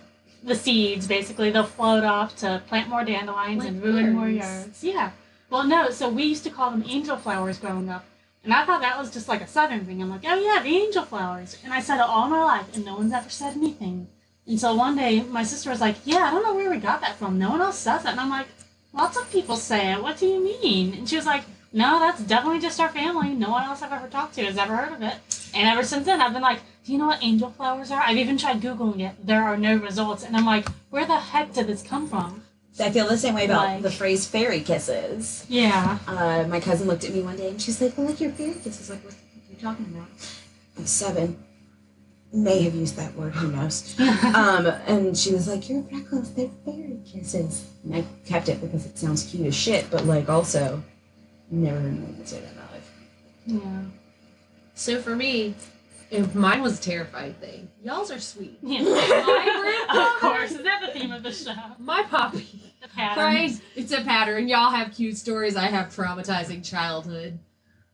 the 0.47 0.55
seeds 0.55 1.07
basically 1.07 1.51
they'll 1.51 1.65
float 1.65 2.05
off 2.05 2.37
to 2.37 2.63
plant 2.69 2.89
more 2.89 3.05
dandelions 3.05 3.59
Like 3.59 3.69
and 3.69 3.83
ruin 3.83 4.13
more 4.13 4.29
yards. 4.29 4.83
Yeah. 4.83 5.11
Well, 5.51 5.65
no. 5.65 5.91
So 5.91 6.09
we 6.09 6.23
used 6.23 6.45
to 6.45 6.51
call 6.51 6.71
them 6.71 6.85
angel 6.87 7.17
flowers 7.17 7.59
growing 7.59 7.91
up. 7.91 8.05
And 8.45 8.55
I 8.55 8.65
thought 8.65 8.81
that 8.81 8.97
was 8.97 9.13
just 9.13 9.29
like 9.29 9.41
a 9.41 9.47
southern 9.49 9.85
thing. 9.85 10.01
I'm 10.01 10.09
like, 10.09 10.25
oh 10.25 10.39
yeah, 10.39 10.63
the 10.63 10.69
angel 10.69 11.05
flowers. 11.05 11.59
And 11.65 11.73
I 11.73 11.81
said 11.81 11.97
it 11.97 12.03
all 12.03 12.29
my 12.29 12.45
life, 12.45 12.77
and 12.77 12.85
no 12.85 12.95
one's 12.95 13.13
ever 13.13 13.29
said 13.29 13.57
anything. 13.57 14.07
Until 14.47 14.77
one 14.77 14.95
day, 14.97 15.23
my 15.23 15.43
sister 15.43 15.71
was 15.71 15.81
like, 15.81 15.97
yeah, 16.05 16.19
I 16.19 16.31
don't 16.31 16.45
know 16.45 16.55
where 16.55 16.71
we 16.71 16.77
got 16.77 17.01
that 17.01 17.17
from. 17.17 17.41
No 17.41 17.51
one 17.51 17.61
else 17.61 17.79
says 17.79 18.05
it. 18.05 18.11
And 18.11 18.21
I'm 18.21 18.31
like, 18.31 18.47
lots 18.93 19.17
of 19.17 19.29
people 19.33 19.57
say 19.57 19.93
it. 19.93 20.01
What 20.01 20.19
do 20.19 20.27
you 20.27 20.41
mean? 20.41 20.95
And 20.95 21.09
she 21.09 21.17
was 21.17 21.27
like, 21.27 21.43
no, 21.73 21.99
that's 21.99 22.23
definitely 22.23 22.61
just 22.61 22.79
our 22.79 22.89
family. 22.89 23.35
No 23.35 23.51
one 23.51 23.65
else 23.65 23.83
I've 23.83 23.93
ever 23.93 24.07
talked 24.07 24.37
to 24.37 24.45
has 24.45 24.57
ever 24.57 24.77
heard 24.77 24.93
of 24.93 25.03
it. 25.03 25.15
And 25.53 25.69
ever 25.69 25.83
since 25.83 26.07
then, 26.07 26.21
I've 26.21 26.33
been 26.33 26.43
like, 26.43 26.61
do 26.87 26.93
you 26.93 26.99
know 26.99 27.09
what 27.09 27.23
angel 27.23 27.51
flowers 27.51 27.91
are? 27.91 28.01
I've 28.01 28.17
even 28.17 28.39
tried 28.39 28.61
Googling 28.61 29.01
it. 29.01 29.27
There 29.27 29.43
are 29.43 29.57
no 29.57 29.77
results. 29.77 30.23
And 30.23 30.37
I'm 30.37 30.47
like, 30.47 30.69
where 30.91 31.05
the 31.05 31.17
heck 31.19 31.53
did 31.53 31.67
this 31.67 31.83
come 31.83 32.07
from? 32.09 32.45
I 32.79 32.91
feel 32.91 33.09
the 33.09 33.19
same 33.19 33.35
way 33.35 33.47
about 33.47 33.65
Like- 33.65 33.83
the 33.83 33.91
phrase 33.91 34.27
fairy 34.27 34.61
kisses. 34.61 35.45
Yeah. 35.49 35.99
Uh, 36.07 36.45
my 36.49 36.61
cousin 36.61 36.87
looked 36.87 37.03
at 37.05 37.13
me 37.13 37.23
one 37.23 37.37
day 37.37 37.49
and 37.51 37.61
she's 37.61 37.81
like, 37.81 37.99
well, 37.99 38.07
like 38.07 38.21
your 38.21 38.31
fairy 38.31 38.55
kisses. 38.55 38.89
Like, 38.89 39.03
what 39.05 39.15
are 39.15 39.17
you 39.51 39.57
talking 39.61 39.87
about? 39.87 40.07
I'm 40.79 40.87
seven. 40.87 41.43
May 42.33 42.63
have 42.63 42.75
used 42.75 42.97
that 42.97 43.15
word, 43.17 43.35
who 43.35 43.51
knows. 43.51 43.99
um, 44.35 44.67
and 44.87 45.17
she 45.17 45.33
was 45.33 45.49
like, 45.49 45.69
"You're 45.71 45.83
reckless. 45.83 46.31
They're 46.31 46.51
fairy 46.65 46.99
kisses." 47.07 47.65
And 47.85 47.95
I 47.95 48.05
kept 48.27 48.49
it 48.49 48.61
because 48.61 48.85
it 48.85 48.99
sounds 48.99 49.23
cute 49.23 49.47
as 49.47 49.55
shit, 49.55 49.89
but 49.91 50.05
like 50.05 50.29
also, 50.29 50.83
never 51.51 51.79
heard 51.79 51.93
anyone 51.93 52.27
say 52.27 52.41
that 52.41 52.51
in 52.51 52.57
my 52.57 52.63
life. 52.73 52.93
yeah. 53.47 53.83
So 54.75 55.01
for 55.01 55.15
me, 55.17 55.55
if 56.11 56.35
mine 56.35 56.63
was 56.63 56.79
a 56.79 56.83
terrifying 56.83 57.35
thing, 57.35 57.69
y'all's 57.83 58.11
are 58.11 58.21
sweet. 58.21 58.59
Yeah. 58.63 58.81
of 59.91 60.21
course. 60.21 60.53
Is 60.53 60.63
that 60.63 60.81
the 60.81 60.99
theme 60.99 61.13
of 61.13 61.23
the 61.23 61.33
show? 61.33 61.55
My 61.79 62.03
poppy. 62.05 62.61
The 62.83 62.89
pattern. 62.89 63.25
Right? 63.25 63.61
It's 63.75 63.93
a 63.93 64.03
pattern. 64.03 64.49
Y'all 64.49 64.71
have 64.71 64.95
cute 64.95 65.17
stories. 65.17 65.57
I 65.57 65.67
have 65.67 65.89
traumatizing 65.89 66.65
childhood. 66.65 67.39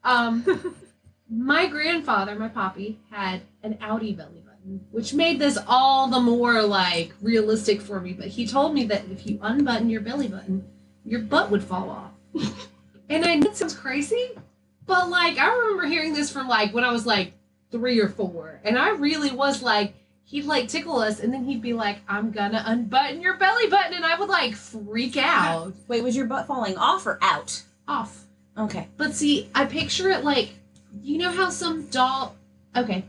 Um, 0.04 0.74
my 1.30 1.66
grandfather, 1.66 2.34
my 2.34 2.48
poppy, 2.48 2.98
had 3.10 3.42
an 3.62 3.74
outie 3.74 4.16
belly 4.16 4.42
button, 4.44 4.84
which 4.90 5.14
made 5.14 5.38
this 5.38 5.58
all 5.66 6.08
the 6.08 6.20
more 6.20 6.62
like 6.62 7.14
realistic 7.22 7.80
for 7.80 8.00
me. 8.00 8.12
But 8.12 8.28
he 8.28 8.46
told 8.46 8.74
me 8.74 8.84
that 8.86 9.04
if 9.10 9.26
you 9.26 9.38
unbutton 9.42 9.88
your 9.88 10.00
belly 10.00 10.28
button, 10.28 10.64
your 11.04 11.20
butt 11.20 11.50
would 11.50 11.64
fall 11.64 11.90
off. 11.90 12.12
and 13.08 13.24
I 13.24 13.36
know 13.36 13.50
it 13.50 13.56
sounds 13.56 13.74
crazy, 13.74 14.30
but 14.86 15.08
like 15.08 15.38
I 15.38 15.48
remember 15.56 15.86
hearing 15.86 16.12
this 16.12 16.30
from 16.30 16.48
like 16.48 16.74
when 16.74 16.84
I 16.84 16.92
was 16.92 17.06
like 17.06 17.34
three 17.72 18.00
or 18.00 18.08
four, 18.08 18.60
and 18.62 18.78
I 18.78 18.90
really 18.90 19.32
was 19.32 19.62
like 19.62 19.94
he'd 20.24 20.46
like 20.46 20.66
tickle 20.66 20.98
us 20.98 21.20
and 21.20 21.32
then 21.32 21.44
he'd 21.44 21.60
be 21.60 21.74
like, 21.74 21.98
I'm 22.08 22.30
gonna 22.30 22.62
unbutton 22.66 23.20
your 23.20 23.36
belly 23.36 23.68
button 23.68 23.94
and 23.94 24.04
I 24.04 24.18
would 24.18 24.30
like 24.30 24.54
freak 24.54 25.16
out. 25.18 25.74
Wait, 25.88 26.02
was 26.02 26.16
your 26.16 26.26
butt 26.26 26.46
falling 26.46 26.76
off 26.78 27.06
or 27.06 27.18
out? 27.20 27.62
Off. 27.86 28.24
Okay. 28.56 28.88
But 28.96 29.14
see, 29.14 29.50
I 29.54 29.66
picture 29.66 30.08
it 30.08 30.24
like 30.24 30.50
you 31.02 31.18
know 31.18 31.30
how 31.30 31.50
some 31.50 31.86
doll 31.88 32.36
okay. 32.74 33.04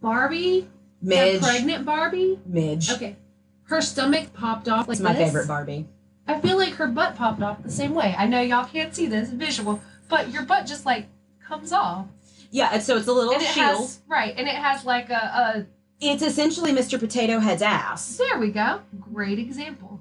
Barbie? 0.00 0.68
Midge. 1.00 1.42
Pregnant 1.42 1.84
Barbie? 1.84 2.38
Midge. 2.44 2.90
Okay. 2.90 3.16
Her 3.64 3.80
stomach 3.80 4.32
popped 4.32 4.68
off 4.68 4.88
like 4.88 4.96
It's 4.96 5.02
my 5.02 5.12
this. 5.12 5.28
favorite 5.28 5.48
Barbie. 5.48 5.86
I 6.28 6.40
feel 6.40 6.56
like 6.56 6.74
her 6.74 6.88
butt 6.88 7.14
popped 7.14 7.42
off 7.42 7.62
the 7.62 7.70
same 7.70 7.94
way. 7.94 8.14
I 8.18 8.26
know 8.26 8.40
y'all 8.40 8.64
can't 8.64 8.94
see 8.94 9.06
this 9.06 9.30
visual, 9.30 9.80
but 10.08 10.32
your 10.32 10.42
butt 10.44 10.66
just 10.66 10.84
like 10.84 11.06
comes 11.46 11.72
off. 11.72 12.06
Yeah, 12.50 12.78
so 12.78 12.96
it's 12.96 13.06
a 13.08 13.12
little 13.12 13.32
and 13.32 13.42
it 13.42 13.46
shield. 13.48 13.66
has 13.78 14.00
right, 14.08 14.34
and 14.36 14.46
it 14.48 14.54
has 14.54 14.84
like 14.84 15.10
a, 15.10 15.66
It's 16.00 16.22
essentially 16.22 16.72
Mr. 16.72 16.98
Potato 16.98 17.38
Head's 17.38 17.62
ass. 17.62 18.16
there 18.16 18.38
we 18.38 18.50
go. 18.50 18.80
Great 19.12 19.38
example. 19.38 20.00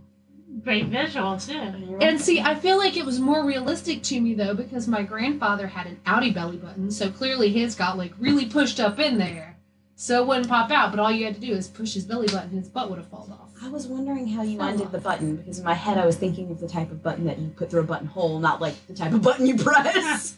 Great 0.63 0.85
visual 0.87 1.37
too. 1.37 1.97
And 2.01 2.19
see, 2.19 2.39
I 2.39 2.55
feel 2.55 2.77
like 2.77 2.97
it 2.97 3.05
was 3.05 3.19
more 3.19 3.45
realistic 3.45 4.01
to 4.03 4.19
me 4.19 4.33
though 4.33 4.53
because 4.55 4.87
my 4.87 5.03
grandfather 5.03 5.67
had 5.67 5.85
an 5.85 5.99
outie 6.05 6.33
belly 6.33 6.57
button, 6.57 6.89
so 6.91 7.09
clearly 7.09 7.49
his 7.51 7.75
got 7.75 7.97
like 7.97 8.13
really 8.19 8.45
pushed 8.45 8.79
up 8.79 8.97
in 8.99 9.17
there, 9.17 9.57
so 9.95 10.21
it 10.21 10.27
wouldn't 10.27 10.47
pop 10.47 10.71
out. 10.71 10.91
But 10.91 10.99
all 10.99 11.11
you 11.11 11.25
had 11.25 11.35
to 11.35 11.41
do 11.41 11.53
is 11.53 11.67
push 11.67 11.93
his 11.93 12.05
belly 12.05 12.27
button, 12.27 12.49
and 12.51 12.59
his 12.59 12.69
butt 12.69 12.89
would 12.89 12.97
have 12.99 13.07
fallen 13.09 13.31
off. 13.33 13.41
I 13.61 13.69
was 13.69 13.87
wondering 13.87 14.27
how 14.27 14.43
you 14.43 14.57
Fall 14.57 14.69
undid 14.69 14.91
the 14.91 14.97
button 14.99 15.35
because 15.37 15.59
in 15.59 15.65
my 15.65 15.73
head 15.73 15.97
I 15.97 16.05
was 16.05 16.15
thinking 16.17 16.49
of 16.51 16.59
the 16.59 16.67
type 16.67 16.89
of 16.91 17.01
button 17.03 17.25
that 17.25 17.37
you 17.39 17.49
put 17.49 17.69
through 17.69 17.81
a 17.81 17.83
buttonhole, 17.85 18.39
not 18.39 18.59
like 18.61 18.75
the 18.87 18.93
type 18.93 19.13
of 19.13 19.21
button 19.21 19.45
you 19.45 19.55
press. 19.63 20.35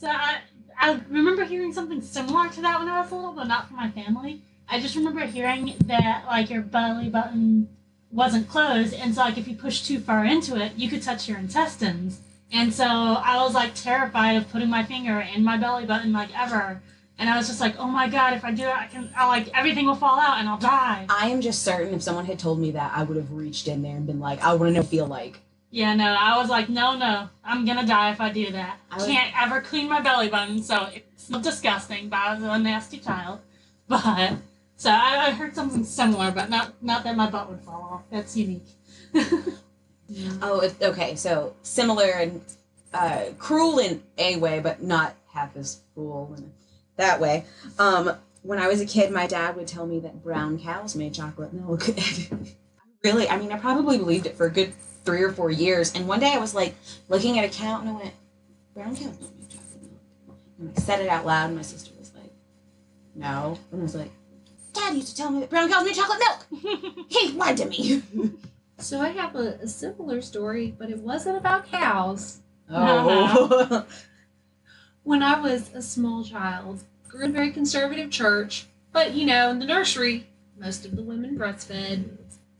So 0.00 0.08
I, 0.08 0.38
I 0.78 1.00
remember 1.08 1.44
hearing 1.44 1.72
something 1.72 2.00
similar 2.02 2.48
to 2.48 2.60
that 2.62 2.78
when 2.78 2.88
I 2.88 3.00
was 3.00 3.10
little, 3.10 3.32
but 3.32 3.44
not 3.44 3.68
from 3.68 3.76
my 3.76 3.90
family. 3.90 4.42
I 4.68 4.80
just 4.80 4.96
remember 4.96 5.20
hearing 5.20 5.74
that 5.86 6.24
like 6.26 6.50
your 6.50 6.62
belly 6.62 7.08
button 7.08 7.68
wasn't 8.10 8.48
closed, 8.48 8.94
and 8.94 9.14
so 9.14 9.22
like 9.22 9.38
if 9.38 9.46
you 9.48 9.56
pushed 9.56 9.86
too 9.86 10.00
far 10.00 10.24
into 10.24 10.56
it, 10.56 10.72
you 10.76 10.88
could 10.88 11.02
touch 11.02 11.28
your 11.28 11.38
intestines. 11.38 12.20
And 12.52 12.72
so 12.72 12.84
I 12.84 13.42
was 13.42 13.54
like 13.54 13.74
terrified 13.74 14.36
of 14.36 14.48
putting 14.50 14.70
my 14.70 14.84
finger 14.84 15.20
in 15.20 15.42
my 15.42 15.56
belly 15.56 15.86
button 15.86 16.12
like 16.12 16.36
ever. 16.38 16.80
And 17.18 17.30
I 17.30 17.36
was 17.36 17.48
just 17.48 17.60
like, 17.60 17.76
oh 17.78 17.88
my 17.88 18.08
god, 18.08 18.34
if 18.34 18.44
I 18.44 18.52
do 18.52 18.62
it, 18.64 18.76
I 18.76 18.86
can, 18.86 19.10
I 19.16 19.26
like 19.26 19.48
everything 19.56 19.86
will 19.86 19.94
fall 19.94 20.20
out 20.20 20.38
and 20.38 20.48
I'll 20.48 20.58
die. 20.58 21.06
I 21.08 21.30
am 21.30 21.40
just 21.40 21.62
certain 21.62 21.94
if 21.94 22.02
someone 22.02 22.26
had 22.26 22.38
told 22.38 22.60
me 22.60 22.72
that, 22.72 22.92
I 22.94 23.02
would 23.04 23.16
have 23.16 23.32
reached 23.32 23.68
in 23.68 23.82
there 23.82 23.96
and 23.96 24.06
been 24.06 24.20
like, 24.20 24.42
I 24.44 24.54
want 24.54 24.76
to 24.76 24.82
feel 24.82 25.06
like. 25.06 25.38
Yeah, 25.70 25.94
no, 25.94 26.04
I 26.18 26.38
was 26.38 26.48
like, 26.48 26.68
no, 26.68 26.96
no, 26.96 27.28
I'm 27.44 27.64
gonna 27.64 27.86
die 27.86 28.10
if 28.12 28.20
I 28.20 28.30
do 28.30 28.50
that. 28.52 28.78
I 28.90 28.96
was- 28.96 29.06
Can't 29.06 29.34
ever 29.42 29.60
clean 29.60 29.88
my 29.88 30.00
belly 30.00 30.28
button, 30.28 30.62
so 30.62 30.88
it's 30.94 31.28
disgusting. 31.28 32.08
But 32.08 32.16
I 32.18 32.34
was 32.34 32.42
a 32.42 32.58
nasty 32.58 32.98
child. 32.98 33.40
But 33.88 34.34
so 34.76 34.90
I, 34.90 35.26
I 35.26 35.30
heard 35.30 35.54
something 35.54 35.84
similar, 35.84 36.32
but 36.32 36.50
not 36.50 36.82
not 36.82 37.04
that 37.04 37.16
my 37.16 37.30
butt 37.30 37.48
would 37.48 37.60
fall 37.60 37.88
off. 37.92 38.02
That's 38.10 38.36
unique. 38.36 38.66
Oh, 40.40 40.70
okay. 40.82 41.16
So 41.16 41.54
similar 41.62 42.06
and 42.10 42.40
uh, 42.94 43.24
cruel 43.38 43.78
in 43.80 44.02
a 44.18 44.36
way, 44.36 44.60
but 44.60 44.82
not 44.82 45.14
half 45.32 45.56
as 45.56 45.80
cruel 45.94 46.32
in 46.36 46.52
that 46.96 47.20
way. 47.20 47.44
Um, 47.78 48.12
when 48.42 48.58
I 48.60 48.68
was 48.68 48.80
a 48.80 48.86
kid, 48.86 49.10
my 49.12 49.26
dad 49.26 49.56
would 49.56 49.66
tell 49.66 49.86
me 49.86 49.98
that 50.00 50.22
brown 50.22 50.58
cows 50.60 50.94
made 50.94 51.12
chocolate 51.14 51.52
milk. 51.52 51.88
really, 53.02 53.28
I 53.28 53.36
mean, 53.36 53.50
I 53.50 53.58
probably 53.58 53.98
believed 53.98 54.26
it 54.26 54.36
for 54.36 54.46
a 54.46 54.50
good 54.50 54.72
three 55.06 55.22
or 55.22 55.32
four 55.32 55.50
years. 55.50 55.94
And 55.94 56.06
one 56.06 56.20
day 56.20 56.32
I 56.34 56.38
was 56.38 56.54
like 56.54 56.74
looking 57.08 57.38
at 57.38 57.44
a 57.44 57.48
cow 57.48 57.80
and 57.80 57.88
I 57.88 57.92
went, 57.92 58.14
brown 58.74 58.94
cows 58.96 59.16
don't 59.16 59.38
make 59.38 59.48
chocolate 59.48 59.82
milk. 60.26 60.38
And 60.58 60.72
I 60.76 60.80
said 60.80 61.00
it 61.00 61.08
out 61.08 61.24
loud, 61.24 61.46
and 61.46 61.56
my 61.56 61.62
sister 61.62 61.92
was 61.98 62.12
like, 62.14 62.32
no. 63.14 63.58
And 63.72 63.80
I 63.80 63.82
was 63.82 63.94
like, 63.94 64.10
Dad 64.74 64.94
used 64.94 65.08
to 65.08 65.16
tell 65.16 65.30
me 65.30 65.40
that 65.40 65.48
brown 65.48 65.70
cows 65.70 65.84
made 65.84 65.94
chocolate 65.94 66.18
milk. 66.18 67.06
He 67.08 67.32
lied 67.32 67.56
to 67.58 67.66
me. 67.66 68.02
So 68.78 69.00
I 69.00 69.08
have 69.08 69.34
a, 69.36 69.58
a 69.62 69.68
similar 69.68 70.20
story, 70.20 70.74
but 70.78 70.90
it 70.90 70.98
wasn't 70.98 71.38
about 71.38 71.70
cows. 71.70 72.40
Oh. 72.68 73.86
When 75.02 75.22
I 75.22 75.40
was 75.40 75.72
a 75.72 75.80
small 75.80 76.24
child, 76.24 76.82
grew 77.06 77.26
in 77.26 77.30
a 77.30 77.32
very 77.32 77.52
conservative 77.52 78.10
church, 78.10 78.66
but 78.92 79.14
you 79.14 79.24
know, 79.24 79.50
in 79.50 79.60
the 79.60 79.64
nursery, 79.64 80.26
most 80.58 80.84
of 80.84 80.96
the 80.96 81.02
women 81.02 81.38
breastfed. 81.38 82.08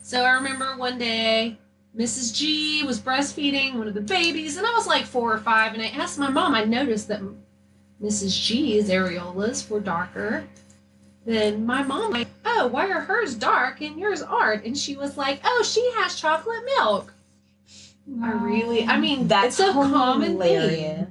So 0.01 0.23
I 0.23 0.35
remember 0.35 0.77
one 0.77 0.97
day, 0.97 1.59
Mrs. 1.97 2.35
G 2.35 2.83
was 2.83 3.01
breastfeeding 3.01 3.77
one 3.77 3.89
of 3.89 3.95
the 3.95 4.03
babies, 4.03 4.59
and 4.59 4.67
I 4.67 4.73
was 4.73 4.87
like 4.87 5.05
four 5.05 5.33
or 5.33 5.39
five, 5.39 5.73
and 5.73 5.83
I 5.83 5.87
asked 5.87 6.19
my 6.19 6.29
mom. 6.29 6.55
I 6.55 6.65
noticed 6.65 7.09
that 7.09 7.23
Mrs. 8.03 8.39
G's 8.47 8.91
areolas 8.91 9.69
were 9.71 9.81
darker 9.81 10.45
than 11.25 11.65
my 11.65 11.83
mom. 11.83 12.13
Like, 12.13 12.29
oh, 12.45 12.67
why 12.67 12.91
are 12.91 13.01
hers 13.01 13.35
dark 13.35 13.81
and 13.81 13.99
yours 13.99 14.21
aren't? 14.21 14.65
And 14.65 14.77
she 14.77 14.97
was 14.97 15.17
like, 15.17 15.41
oh, 15.45 15.63
she 15.67 15.91
has 15.97 16.21
chocolate 16.21 16.65
milk. 16.77 17.15
I 18.23 18.33
really, 18.33 18.85
I 18.85 19.01
mean, 19.01 19.27
That's 19.27 19.59
it's 19.59 19.69
a 19.69 19.73
common 19.73 20.39
thing, 20.39 21.09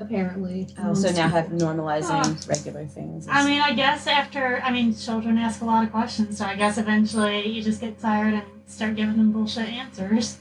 apparently. 0.00 0.68
Oh, 0.78 0.94
so 0.94 1.10
now 1.10 1.28
have 1.28 1.50
people. 1.50 1.68
normalizing 1.68 2.08
ah. 2.10 2.36
regular 2.48 2.86
things. 2.86 3.28
I 3.28 3.46
mean, 3.46 3.60
I 3.60 3.74
guess 3.74 4.06
after 4.06 4.60
I 4.64 4.72
mean, 4.72 4.96
children 4.96 5.38
ask 5.38 5.60
a 5.60 5.64
lot 5.64 5.84
of 5.84 5.92
questions, 5.92 6.38
so 6.38 6.46
I 6.46 6.56
guess 6.56 6.78
eventually 6.78 7.46
you 7.46 7.62
just 7.62 7.80
get 7.80 8.00
tired 8.00 8.34
and 8.34 8.42
start 8.66 8.96
giving 8.96 9.16
them 9.16 9.32
bullshit 9.32 9.68
answers. 9.68 10.38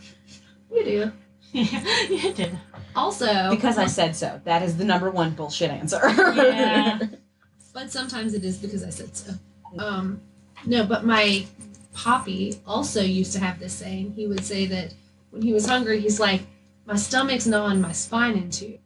You 0.72 0.84
do. 0.84 1.12
yeah, 1.52 2.08
you 2.10 2.34
did. 2.34 2.58
Also, 2.96 3.50
because 3.50 3.78
I 3.78 3.88
said 3.88 4.16
so. 4.16 4.42
That 4.44 4.62
is 4.62 4.78
the 4.78 4.86
number 4.86 5.10
one 5.10 5.32
bullshit 5.32 5.72
answer. 5.72 6.02
Yeah. 6.10 7.00
but 7.74 7.92
sometimes 7.92 8.34
it 8.34 8.44
is 8.44 8.58
because 8.58 8.84
I 8.84 8.90
said 8.90 9.16
so. 9.16 9.34
Um, 9.78 10.22
no, 10.66 10.86
but 10.86 11.06
my 11.06 11.46
Poppy 11.94 12.60
also 12.66 13.02
used 13.02 13.34
to 13.34 13.40
have 13.40 13.60
this 13.60 13.74
saying. 13.74 14.14
He 14.14 14.28
would 14.28 14.44
say 14.44 14.66
that 14.68 14.94
when 15.32 15.42
he 15.42 15.54
was 15.54 15.66
hungry, 15.66 16.00
he's 16.00 16.20
like, 16.20 16.42
"My 16.86 16.96
stomach's 16.96 17.48
gnawing 17.48 17.82
my 17.82 17.92
spine 17.92 18.36
in 18.36 18.50
two." 18.50 18.80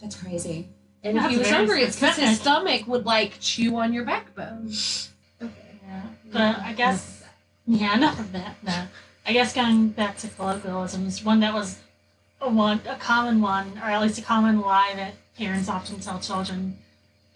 That's 0.00 0.16
crazy. 0.16 0.68
And 1.02 1.16
if 1.16 1.24
he 1.24 1.36
That's 1.36 1.48
was 1.48 1.50
hungry, 1.50 1.82
it's 1.82 1.96
because 1.96 2.16
his 2.16 2.40
stomach 2.40 2.86
would 2.86 3.06
like 3.06 3.38
chew 3.40 3.76
on 3.76 3.92
your 3.92 4.04
backbone. 4.04 4.72
Okay. 5.40 5.80
Yeah. 5.86 6.02
But 6.32 6.58
I 6.60 6.72
guess 6.72 7.17
Yeah, 7.68 7.94
enough 7.94 8.18
of 8.18 8.32
that. 8.32 8.56
No, 8.62 8.88
I 9.26 9.32
guess 9.34 9.52
going 9.54 9.90
back 9.90 10.16
to 10.18 10.28
colloquialisms, 10.28 11.22
one 11.22 11.40
that 11.40 11.52
was 11.52 11.78
a 12.40 12.48
one, 12.50 12.80
a 12.88 12.96
common 12.96 13.42
one, 13.42 13.78
or 13.78 13.84
at 13.90 14.00
least 14.00 14.18
a 14.18 14.22
common 14.22 14.60
lie 14.62 14.94
that 14.96 15.14
parents 15.36 15.68
often 15.68 16.00
tell 16.00 16.18
children, 16.18 16.78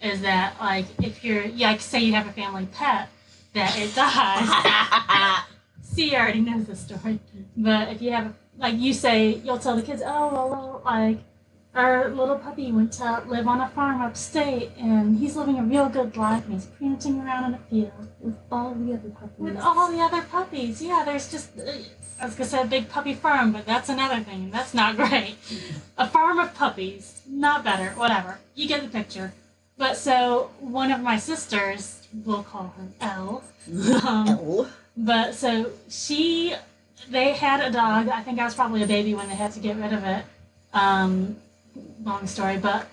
is 0.01 0.21
that 0.21 0.55
like 0.59 0.85
if 1.01 1.23
you're, 1.23 1.43
yeah, 1.43 1.71
like 1.71 1.81
say 1.81 1.99
you 1.99 2.13
have 2.13 2.27
a 2.27 2.31
family 2.31 2.65
pet, 2.65 3.09
that 3.53 3.77
it 3.77 3.93
dies. 3.95 5.45
See, 5.83 6.15
I 6.15 6.19
already 6.19 6.41
knows 6.41 6.65
the 6.65 6.75
story, 6.75 7.19
but 7.55 7.89
if 7.89 8.01
you 8.01 8.11
have, 8.11 8.33
like, 8.57 8.75
you 8.79 8.93
say, 8.93 9.35
you'll 9.43 9.59
tell 9.59 9.75
the 9.75 9.83
kids, 9.83 10.01
oh, 10.03 10.29
well, 10.33 10.49
well, 10.49 10.81
like. 10.83 11.19
Our 11.75 12.09
little 12.09 12.37
puppy 12.37 12.71
went 12.71 12.91
to 12.93 13.23
live 13.25 13.47
on 13.47 13.59
a 13.61 13.67
farm 13.69 14.01
upstate, 14.01 14.71
and 14.77 15.17
he's 15.17 15.35
living 15.35 15.57
a 15.57 15.63
real 15.63 15.89
good 15.89 16.15
life, 16.15 16.43
and 16.45 16.53
he's 16.53 16.65
prancing 16.67 17.19
around 17.19 17.45
in 17.45 17.53
a 17.55 17.57
field 17.69 18.07
With 18.19 18.37
all 18.51 18.75
the 18.75 18.93
other 18.93 19.09
puppies. 19.09 19.39
with 19.39 19.57
all 19.57 19.91
the 19.91 19.99
other 19.99 20.21
puppies. 20.21 20.81
Yeah, 20.83 21.03
there's 21.03 21.31
just 21.31 21.57
uh, 21.57 21.71
I 22.21 22.25
was 22.25 22.35
gonna 22.35 22.47
say 22.49 22.61
a 22.61 22.65
big 22.65 22.89
puppy 22.89 23.15
farm, 23.15 23.51
but 23.53 23.65
that's 23.65 23.89
another 23.89 24.19
thing. 24.23 24.51
That's 24.51 24.75
not 24.75 24.95
great. 25.01 25.35
A 25.97 26.07
farm 26.07 26.37
of 26.37 26.53
puppies, 26.53 27.21
not 27.27 27.63
better. 27.63 27.89
Whatever. 27.95 28.37
You 28.53 28.67
get 28.67 28.83
the 28.83 28.89
picture. 28.89 29.33
But 29.75 29.97
so 29.97 30.51
one 30.59 30.91
of 30.91 31.01
my 31.01 31.17
sisters, 31.17 32.07
we'll 32.23 32.43
call 32.43 32.71
her 32.77 32.87
Elle. 33.01 33.43
Um, 34.05 34.27
L. 34.27 34.67
but 34.95 35.33
so 35.33 35.71
she, 35.89 36.53
they 37.09 37.31
had 37.31 37.61
a 37.61 37.71
dog. 37.71 38.09
I 38.09 38.21
think 38.21 38.39
I 38.39 38.43
was 38.43 38.53
probably 38.53 38.83
a 38.83 38.87
baby 38.87 39.15
when 39.15 39.27
they 39.27 39.35
had 39.35 39.53
to 39.53 39.59
get 39.59 39.77
rid 39.77 39.93
of 39.93 40.03
it. 40.03 40.23
Um, 40.73 41.37
long 42.03 42.27
story, 42.27 42.57
but 42.57 42.87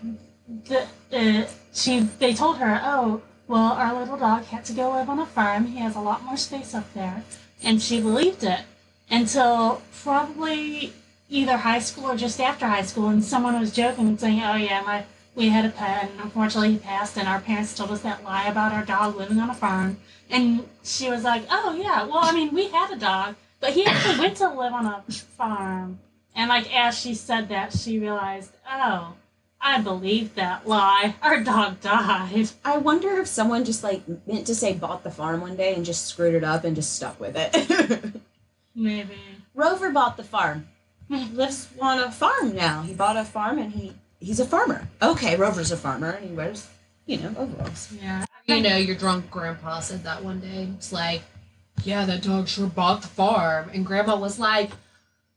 the, 0.64 0.86
uh, 1.12 1.46
she 1.72 2.00
they 2.18 2.34
told 2.34 2.58
her, 2.58 2.80
oh, 2.84 3.22
well, 3.48 3.72
our 3.72 3.98
little 3.98 4.16
dog 4.16 4.44
had 4.44 4.64
to 4.66 4.72
go 4.72 4.90
live 4.90 5.08
on 5.08 5.18
a 5.18 5.26
farm. 5.26 5.66
He 5.66 5.78
has 5.78 5.96
a 5.96 6.00
lot 6.00 6.22
more 6.24 6.36
space 6.36 6.74
up 6.74 6.92
there, 6.94 7.24
and 7.62 7.82
she 7.82 8.00
believed 8.00 8.44
it 8.44 8.60
until 9.10 9.82
probably 10.02 10.92
either 11.28 11.56
high 11.56 11.78
school 11.78 12.10
or 12.10 12.16
just 12.16 12.40
after 12.40 12.66
high 12.66 12.82
school, 12.82 13.08
and 13.08 13.24
someone 13.24 13.58
was 13.58 13.72
joking 13.72 14.08
and 14.08 14.20
saying, 14.20 14.40
oh 14.42 14.56
yeah, 14.56 14.82
my 14.82 15.04
we 15.34 15.48
had 15.48 15.64
a 15.64 15.70
pet, 15.70 16.10
and 16.10 16.20
unfortunately 16.20 16.72
he 16.72 16.78
passed, 16.78 17.16
and 17.16 17.28
our 17.28 17.40
parents 17.40 17.74
told 17.74 17.90
us 17.90 18.00
that 18.02 18.24
lie 18.24 18.46
about 18.46 18.72
our 18.72 18.84
dog 18.84 19.16
living 19.16 19.38
on 19.38 19.50
a 19.50 19.54
farm. 19.54 19.96
And 20.28 20.68
she 20.82 21.10
was 21.10 21.24
like, 21.24 21.44
"Oh 21.50 21.74
yeah, 21.80 22.04
well, 22.04 22.20
I 22.22 22.32
mean, 22.32 22.54
we 22.54 22.68
had 22.68 22.92
a 22.92 22.96
dog, 22.96 23.36
but 23.60 23.72
he 23.72 23.84
actually 23.84 24.18
went 24.18 24.36
to 24.38 24.48
live 24.48 24.72
on 24.72 24.86
a 24.86 25.02
farm." 25.12 25.98
And 26.34 26.48
like 26.48 26.74
as 26.74 26.98
she 26.98 27.14
said 27.14 27.48
that, 27.48 27.72
she 27.72 27.98
realized, 27.98 28.52
"Oh, 28.68 29.14
I 29.60 29.80
believed 29.80 30.36
that 30.36 30.66
lie. 30.66 31.14
Our 31.22 31.42
dog 31.42 31.80
died." 31.80 32.50
I 32.64 32.78
wonder 32.78 33.18
if 33.18 33.26
someone 33.26 33.64
just 33.64 33.82
like 33.82 34.02
meant 34.26 34.46
to 34.46 34.54
say 34.54 34.74
bought 34.74 35.04
the 35.04 35.10
farm 35.10 35.40
one 35.40 35.56
day 35.56 35.74
and 35.74 35.84
just 35.84 36.06
screwed 36.06 36.34
it 36.34 36.44
up 36.44 36.64
and 36.64 36.76
just 36.76 36.94
stuck 36.94 37.18
with 37.20 37.36
it. 37.36 38.20
Maybe. 38.74 39.18
Rover 39.54 39.90
bought 39.90 40.16
the 40.16 40.24
farm. 40.24 40.68
He 41.08 41.24
lives 41.32 41.68
on 41.80 41.98
a 41.98 42.10
farm 42.10 42.54
now. 42.54 42.82
He 42.82 42.94
bought 42.94 43.16
a 43.16 43.24
farm 43.24 43.58
and 43.58 43.72
he 43.72 43.92
he's 44.20 44.40
a 44.40 44.46
farmer. 44.46 44.88
Okay, 45.02 45.36
Rover's 45.36 45.72
a 45.72 45.76
farmer 45.76 46.10
and 46.10 46.28
he 46.28 46.34
wears, 46.34 46.68
you 47.06 47.18
know, 47.18 47.34
overalls. 47.36 47.92
Yeah. 48.00 48.24
You 48.46 48.62
know, 48.62 48.76
your 48.76 48.96
drunk 48.96 49.30
grandpa 49.30 49.80
said 49.80 50.04
that 50.04 50.24
one 50.24 50.40
day. 50.40 50.68
It's 50.76 50.92
like, 50.92 51.22
yeah, 51.84 52.04
that 52.04 52.22
dog 52.22 52.48
sure 52.48 52.66
bought 52.66 53.02
the 53.02 53.08
farm. 53.08 53.70
And 53.72 53.86
grandma 53.86 54.16
was 54.16 54.38
like, 54.38 54.70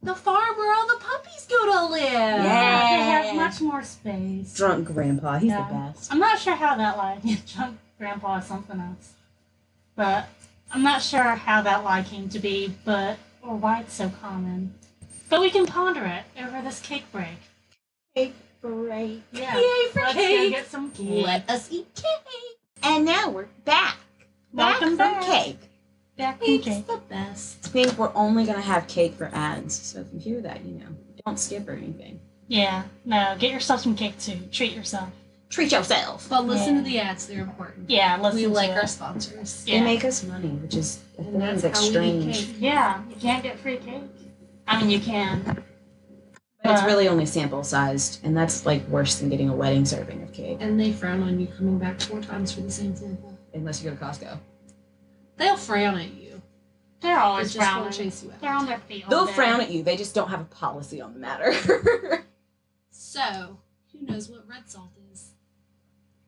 the 0.04 0.14
farm 0.16 0.58
where 0.58 0.74
all 0.76 0.88
the 0.88 0.98
puppies 1.04 1.46
go 1.50 1.66
to 1.66 1.86
live. 1.94 2.02
Yeah. 2.12 3.00
It 3.00 3.04
has 3.26 3.36
much 3.36 3.62
more 3.62 3.84
space. 3.84 4.54
Drunk 4.56 4.88
grandpa, 4.88 5.38
he's 5.40 5.50
Yeah. 5.52 5.68
the 5.68 5.74
best. 5.74 6.12
I'm 6.12 6.20
not 6.20 6.40
sure 6.40 6.56
how 6.56 6.76
that 6.76 6.98
lie. 6.98 7.20
Drunk 7.56 7.78
grandpa 7.98 8.38
is 8.38 8.46
something 8.46 8.80
else. 8.80 9.14
But 9.96 10.28
I'm 10.72 10.84
not 10.84 11.02
sure 11.02 11.24
how 11.24 11.62
that 11.62 11.84
lie 11.84 12.04
came 12.04 12.30
to 12.30 12.40
be, 12.40 12.74
but 12.84 13.18
or 13.42 13.56
why 13.56 13.82
it's 13.82 13.94
so 13.94 14.10
common. 14.22 14.74
But 15.30 15.40
we 15.42 15.50
can 15.50 15.66
ponder 15.66 16.06
it 16.06 16.24
over 16.42 16.62
this 16.62 16.80
cake 16.80 17.06
break. 17.12 17.38
Cake 18.16 18.36
break. 18.62 19.22
Yeah. 19.32 19.58
Yay 19.58 19.92
for 19.92 20.02
Let's 20.02 20.14
go 20.16 20.20
cake. 20.22 20.52
get 20.52 20.68
some 20.68 20.92
cake. 20.92 21.26
Let 21.26 21.50
us 21.50 21.72
eat 21.72 21.88
cake. 21.96 22.58
And 22.84 23.06
now 23.06 23.30
we're 23.30 23.48
back. 23.66 23.98
Welcome 24.52 24.98
back 24.98 25.22
back. 25.22 25.24
from 25.24 25.32
cake. 25.34 25.60
Back 26.18 26.40
Cake's 26.42 26.66
cake. 26.66 26.88
the 26.88 26.98
best. 27.10 27.66
I 27.66 27.70
think 27.70 27.98
we're 27.98 28.12
only 28.16 28.46
gonna 28.46 28.62
have 28.62 28.88
cake 28.88 29.16
for 29.16 29.32
ads. 29.34 29.74
So 29.74 30.02
if 30.02 30.08
you 30.14 30.20
hear 30.20 30.42
that, 30.42 30.64
you 30.64 30.74
know, 30.74 30.86
don't 31.26 31.40
skip 31.40 31.68
or 31.68 31.74
anything. 31.74 32.20
Yeah. 32.48 32.84
No, 33.06 33.36
get 33.40 33.52
yourself 33.52 33.82
some 33.82 33.96
cake 33.96 34.20
too. 34.20 34.38
Treat 34.52 34.74
yourself. 34.74 35.10
Treat 35.50 35.72
yourself. 35.72 36.28
But 36.30 36.46
listen 36.46 36.76
Yeah. 36.76 36.82
to 36.84 36.90
the 36.90 37.00
ads, 37.00 37.28
they're 37.28 37.42
important. 37.42 37.90
Yeah, 37.90 38.18
listen 38.20 38.36
we 38.38 38.44
to 38.44 38.50
like 38.50 38.70
it. 38.72 38.78
our 38.78 38.88
sponsors. 38.88 39.64
They 39.66 39.82
make 39.82 40.04
us 40.06 40.24
money, 40.24 40.50
which 40.50 40.76
is 40.76 41.00
a 41.18 41.22
And 41.22 41.32
thing 41.32 41.40
that's 41.40 41.62
that's 41.64 41.80
how 41.80 41.86
we 41.86 41.90
eat 42.08 42.34
strange. 42.34 42.36
cake. 42.48 42.56
Yeah, 42.60 43.02
you 43.10 43.16
can't 43.16 43.44
get 43.44 43.60
free 43.60 43.78
cake. 43.78 44.04
I 44.68 44.80
mean, 44.80 44.90
you 44.90 45.00
can. 45.00 45.64
But 46.64 46.72
it's 46.74 46.82
Uh, 46.84 46.86
really 46.86 47.08
only 47.08 47.26
sample 47.26 47.64
sized, 47.64 48.20
and 48.24 48.36
that's 48.38 48.66
like 48.66 48.88
worse 48.88 49.16
than 49.20 49.30
getting 49.30 49.50
a 49.50 49.56
wedding 49.56 49.86
serving 49.86 50.22
of 50.24 50.32
cake. 50.32 50.58
And 50.62 50.80
they 50.80 50.92
frown 50.92 51.22
on 51.24 51.40
you 51.40 51.48
coming 51.48 51.78
back 51.78 52.00
four 52.02 52.22
times 52.22 52.52
for 52.52 52.62
the 52.62 52.72
same 52.72 52.96
sample. 52.96 53.38
Unless 53.54 53.84
you 53.84 53.90
go 53.92 53.96
to 53.96 54.04
Costco. 54.04 54.40
They'll 55.38 55.58
frown 55.58 55.96
at 55.98 56.14
you. 56.14 56.42
They're 57.02 57.16
They 57.16 57.22
always 57.22 57.54
just 57.54 57.76
won't 57.76 57.94
chase 57.94 58.24
you 58.24 58.32
out. 58.32 58.40
They're 58.42 58.54
on 58.54 58.66
their 58.66 58.80
feet. 58.80 59.06
They'll 59.10 59.26
day. 59.26 59.34
frown 59.34 59.60
at 59.62 59.70
you. 59.72 59.84
They 59.84 59.98
just 59.98 60.16
don't 60.16 60.30
have 60.30 60.42
a 60.42 60.46
policy 60.46 61.02
on 61.02 61.14
the 61.14 61.20
matter. 61.20 61.54
So, 62.96 63.58
who 63.92 64.06
knows 64.08 64.30
what 64.30 64.48
red 64.48 64.68
salt 64.70 64.90
is? 65.12 65.32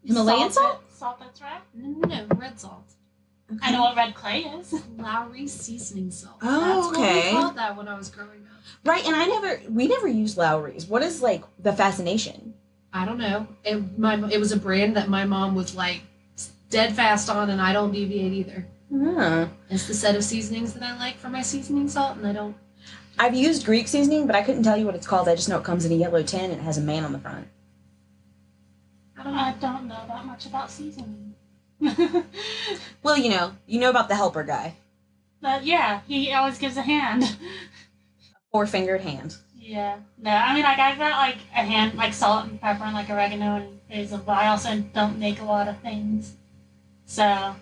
Himalayan 0.04 0.52
salt? 0.52 0.82
it- 0.88 0.94
Salt 0.96 1.20
that's 1.20 1.42
right. 1.42 1.62
No, 1.74 1.90
no, 2.08 2.26
red 2.38 2.60
salt. 2.60 2.94
I 3.62 3.72
know 3.72 3.82
what 3.82 3.96
red 3.96 4.16
clay 4.16 4.40
is. 4.42 4.74
Lawry 4.98 5.48
seasoning 5.48 6.10
salt. 6.12 6.38
Oh, 6.42 6.60
That's 6.90 6.98
what 6.98 7.10
okay. 7.10 7.32
we 7.34 7.40
called 7.40 7.56
that 7.58 7.76
when 7.78 7.88
I 7.88 7.98
was 7.98 8.10
growing 8.10 8.42
up. 8.46 8.62
right, 8.86 9.06
and 9.06 9.16
I 9.16 9.26
never, 9.26 9.62
we 9.70 9.88
never 9.88 10.08
used 10.08 10.38
Lawry's. 10.38 10.86
What 10.88 11.02
is 11.04 11.22
like 11.22 11.44
the 11.60 11.74
fascination? 11.74 12.54
I 12.94 13.06
don't 13.06 13.18
know. 13.18 13.48
It 13.64 13.98
my 14.00 14.16
it 14.30 14.40
was 14.40 14.52
a 14.52 14.58
brand 14.58 14.96
that 14.96 15.10
my 15.10 15.26
mom 15.26 15.54
was 15.54 15.76
like 15.76 16.02
dead 16.70 16.96
fast 16.96 17.30
on, 17.30 17.50
and 17.50 17.62
I 17.62 17.74
don't 17.74 17.92
deviate 17.92 18.34
either. 18.34 18.66
Huh. 18.94 19.48
It's 19.70 19.88
the 19.88 19.94
set 19.94 20.16
of 20.16 20.24
seasonings 20.24 20.74
that 20.74 20.84
I 20.84 20.98
like 20.98 21.18
for 21.18 21.30
my 21.30 21.42
seasoning 21.42 21.90
salt, 21.90 22.18
and 22.18 22.28
I 22.28 22.34
don't. 22.34 22.56
I've 23.18 23.36
used 23.36 23.66
Greek 23.66 23.88
seasoning, 23.88 24.28
but 24.28 24.36
I 24.36 24.42
couldn't 24.42 24.64
tell 24.64 24.78
you 24.78 24.86
what 24.86 24.96
it's 24.96 25.08
called. 25.08 25.30
I 25.30 25.36
just 25.36 25.48
know 25.50 25.58
it 25.58 25.64
comes 25.64 25.86
in 25.86 25.92
a 25.92 25.96
yellow 25.96 26.22
tin 26.22 26.52
and 26.52 26.60
it 26.60 26.64
has 26.64 26.78
a 26.78 26.82
man 26.82 27.06
on 27.06 27.14
the 27.14 27.20
front. 27.20 27.48
I 29.18 29.24
don't 29.24 29.34
know. 29.34 29.40
I 29.40 29.52
don't 29.54 29.88
know 29.88 30.04
that 30.08 30.26
much 30.26 30.46
about 30.46 30.70
seasoning. 30.70 31.34
Well, 33.04 33.18
you 33.18 33.30
know, 33.30 33.56
you 33.68 33.80
know 33.80 33.92
about 33.92 34.10
the 34.10 34.16
helper 34.16 34.44
guy, 34.44 34.78
but 35.40 35.64
yeah, 35.64 36.02
he 36.08 36.34
always 36.34 36.58
gives 36.58 36.76
a 36.76 36.82
hand. 36.82 37.38
four 38.52 38.66
fingered 38.66 39.02
hand. 39.02 39.36
Yeah. 39.56 39.98
No, 40.18 40.32
I 40.32 40.56
mean, 40.56 40.64
like, 40.64 40.80
I've 40.80 40.98
got, 40.98 41.12
like, 41.12 41.38
a 41.54 41.62
hand, 41.62 41.96
like, 41.96 42.14
salt 42.14 42.46
and 42.46 42.60
pepper 42.60 42.84
and, 42.84 42.96
like, 42.96 43.10
oregano 43.10 43.58
and 43.58 43.88
basil, 43.88 44.18
but 44.18 44.38
I 44.38 44.48
also 44.48 44.80
don't 44.94 45.20
make 45.20 45.40
a 45.42 45.44
lot 45.44 45.68
of 45.68 45.78
things. 45.82 46.36
So, 47.06 47.56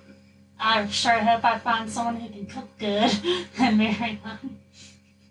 I 0.60 0.88
sure 0.88 1.13
hope 1.13 1.44
I 1.44 1.58
find 1.60 1.89
someone 1.89 2.16
who 2.18 2.30
can 2.30 2.46
cook 2.46 2.70
good 2.78 3.12
and 3.60 3.78
marry 3.78 4.20
them. 4.24 4.60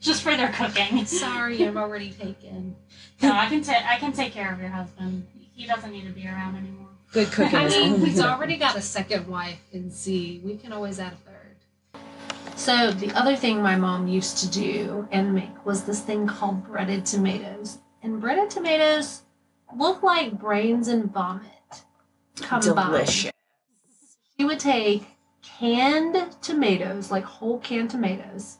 Just 0.00 0.22
for 0.22 0.36
their 0.36 0.52
cooking. 0.52 1.04
Sorry, 1.06 1.64
I'm 1.64 1.76
already 1.76 2.10
taken. 2.10 2.74
No, 3.22 3.32
I 3.32 3.46
can, 3.46 3.62
ta- 3.62 3.86
I 3.88 3.98
can 3.98 4.12
take 4.12 4.32
care 4.32 4.52
of 4.52 4.58
your 4.60 4.68
husband. 4.68 5.26
He 5.54 5.66
doesn't 5.66 5.92
need 5.92 6.06
to 6.06 6.12
be 6.12 6.26
around 6.26 6.56
anymore. 6.56 6.88
Good 7.12 7.30
cooking 7.30 7.54
I 7.54 7.68
mean, 7.68 8.00
he's 8.00 8.20
already 8.20 8.56
got 8.56 8.74
a 8.74 8.80
second 8.80 9.28
wife 9.28 9.60
in 9.72 9.90
C. 9.90 10.40
We 10.44 10.56
can 10.56 10.72
always 10.72 10.98
add 10.98 11.12
a 11.12 11.16
third. 11.16 12.02
So 12.56 12.90
the 12.90 13.12
other 13.12 13.36
thing 13.36 13.62
my 13.62 13.76
mom 13.76 14.08
used 14.08 14.38
to 14.38 14.50
do 14.50 15.08
and 15.12 15.34
make 15.34 15.64
was 15.64 15.84
this 15.84 16.00
thing 16.00 16.26
called 16.26 16.66
breaded 16.66 17.04
tomatoes. 17.04 17.78
And 18.02 18.20
breaded 18.20 18.50
tomatoes 18.50 19.22
look 19.76 20.02
like 20.02 20.38
brains 20.38 20.88
and 20.88 21.12
vomit 21.12 21.44
combined. 22.36 22.62
delicious. 22.62 23.32
She 24.38 24.44
would 24.44 24.58
take 24.60 25.06
canned 25.42 26.36
tomatoes, 26.40 27.10
like 27.10 27.24
whole 27.24 27.58
canned 27.58 27.90
tomatoes, 27.90 28.58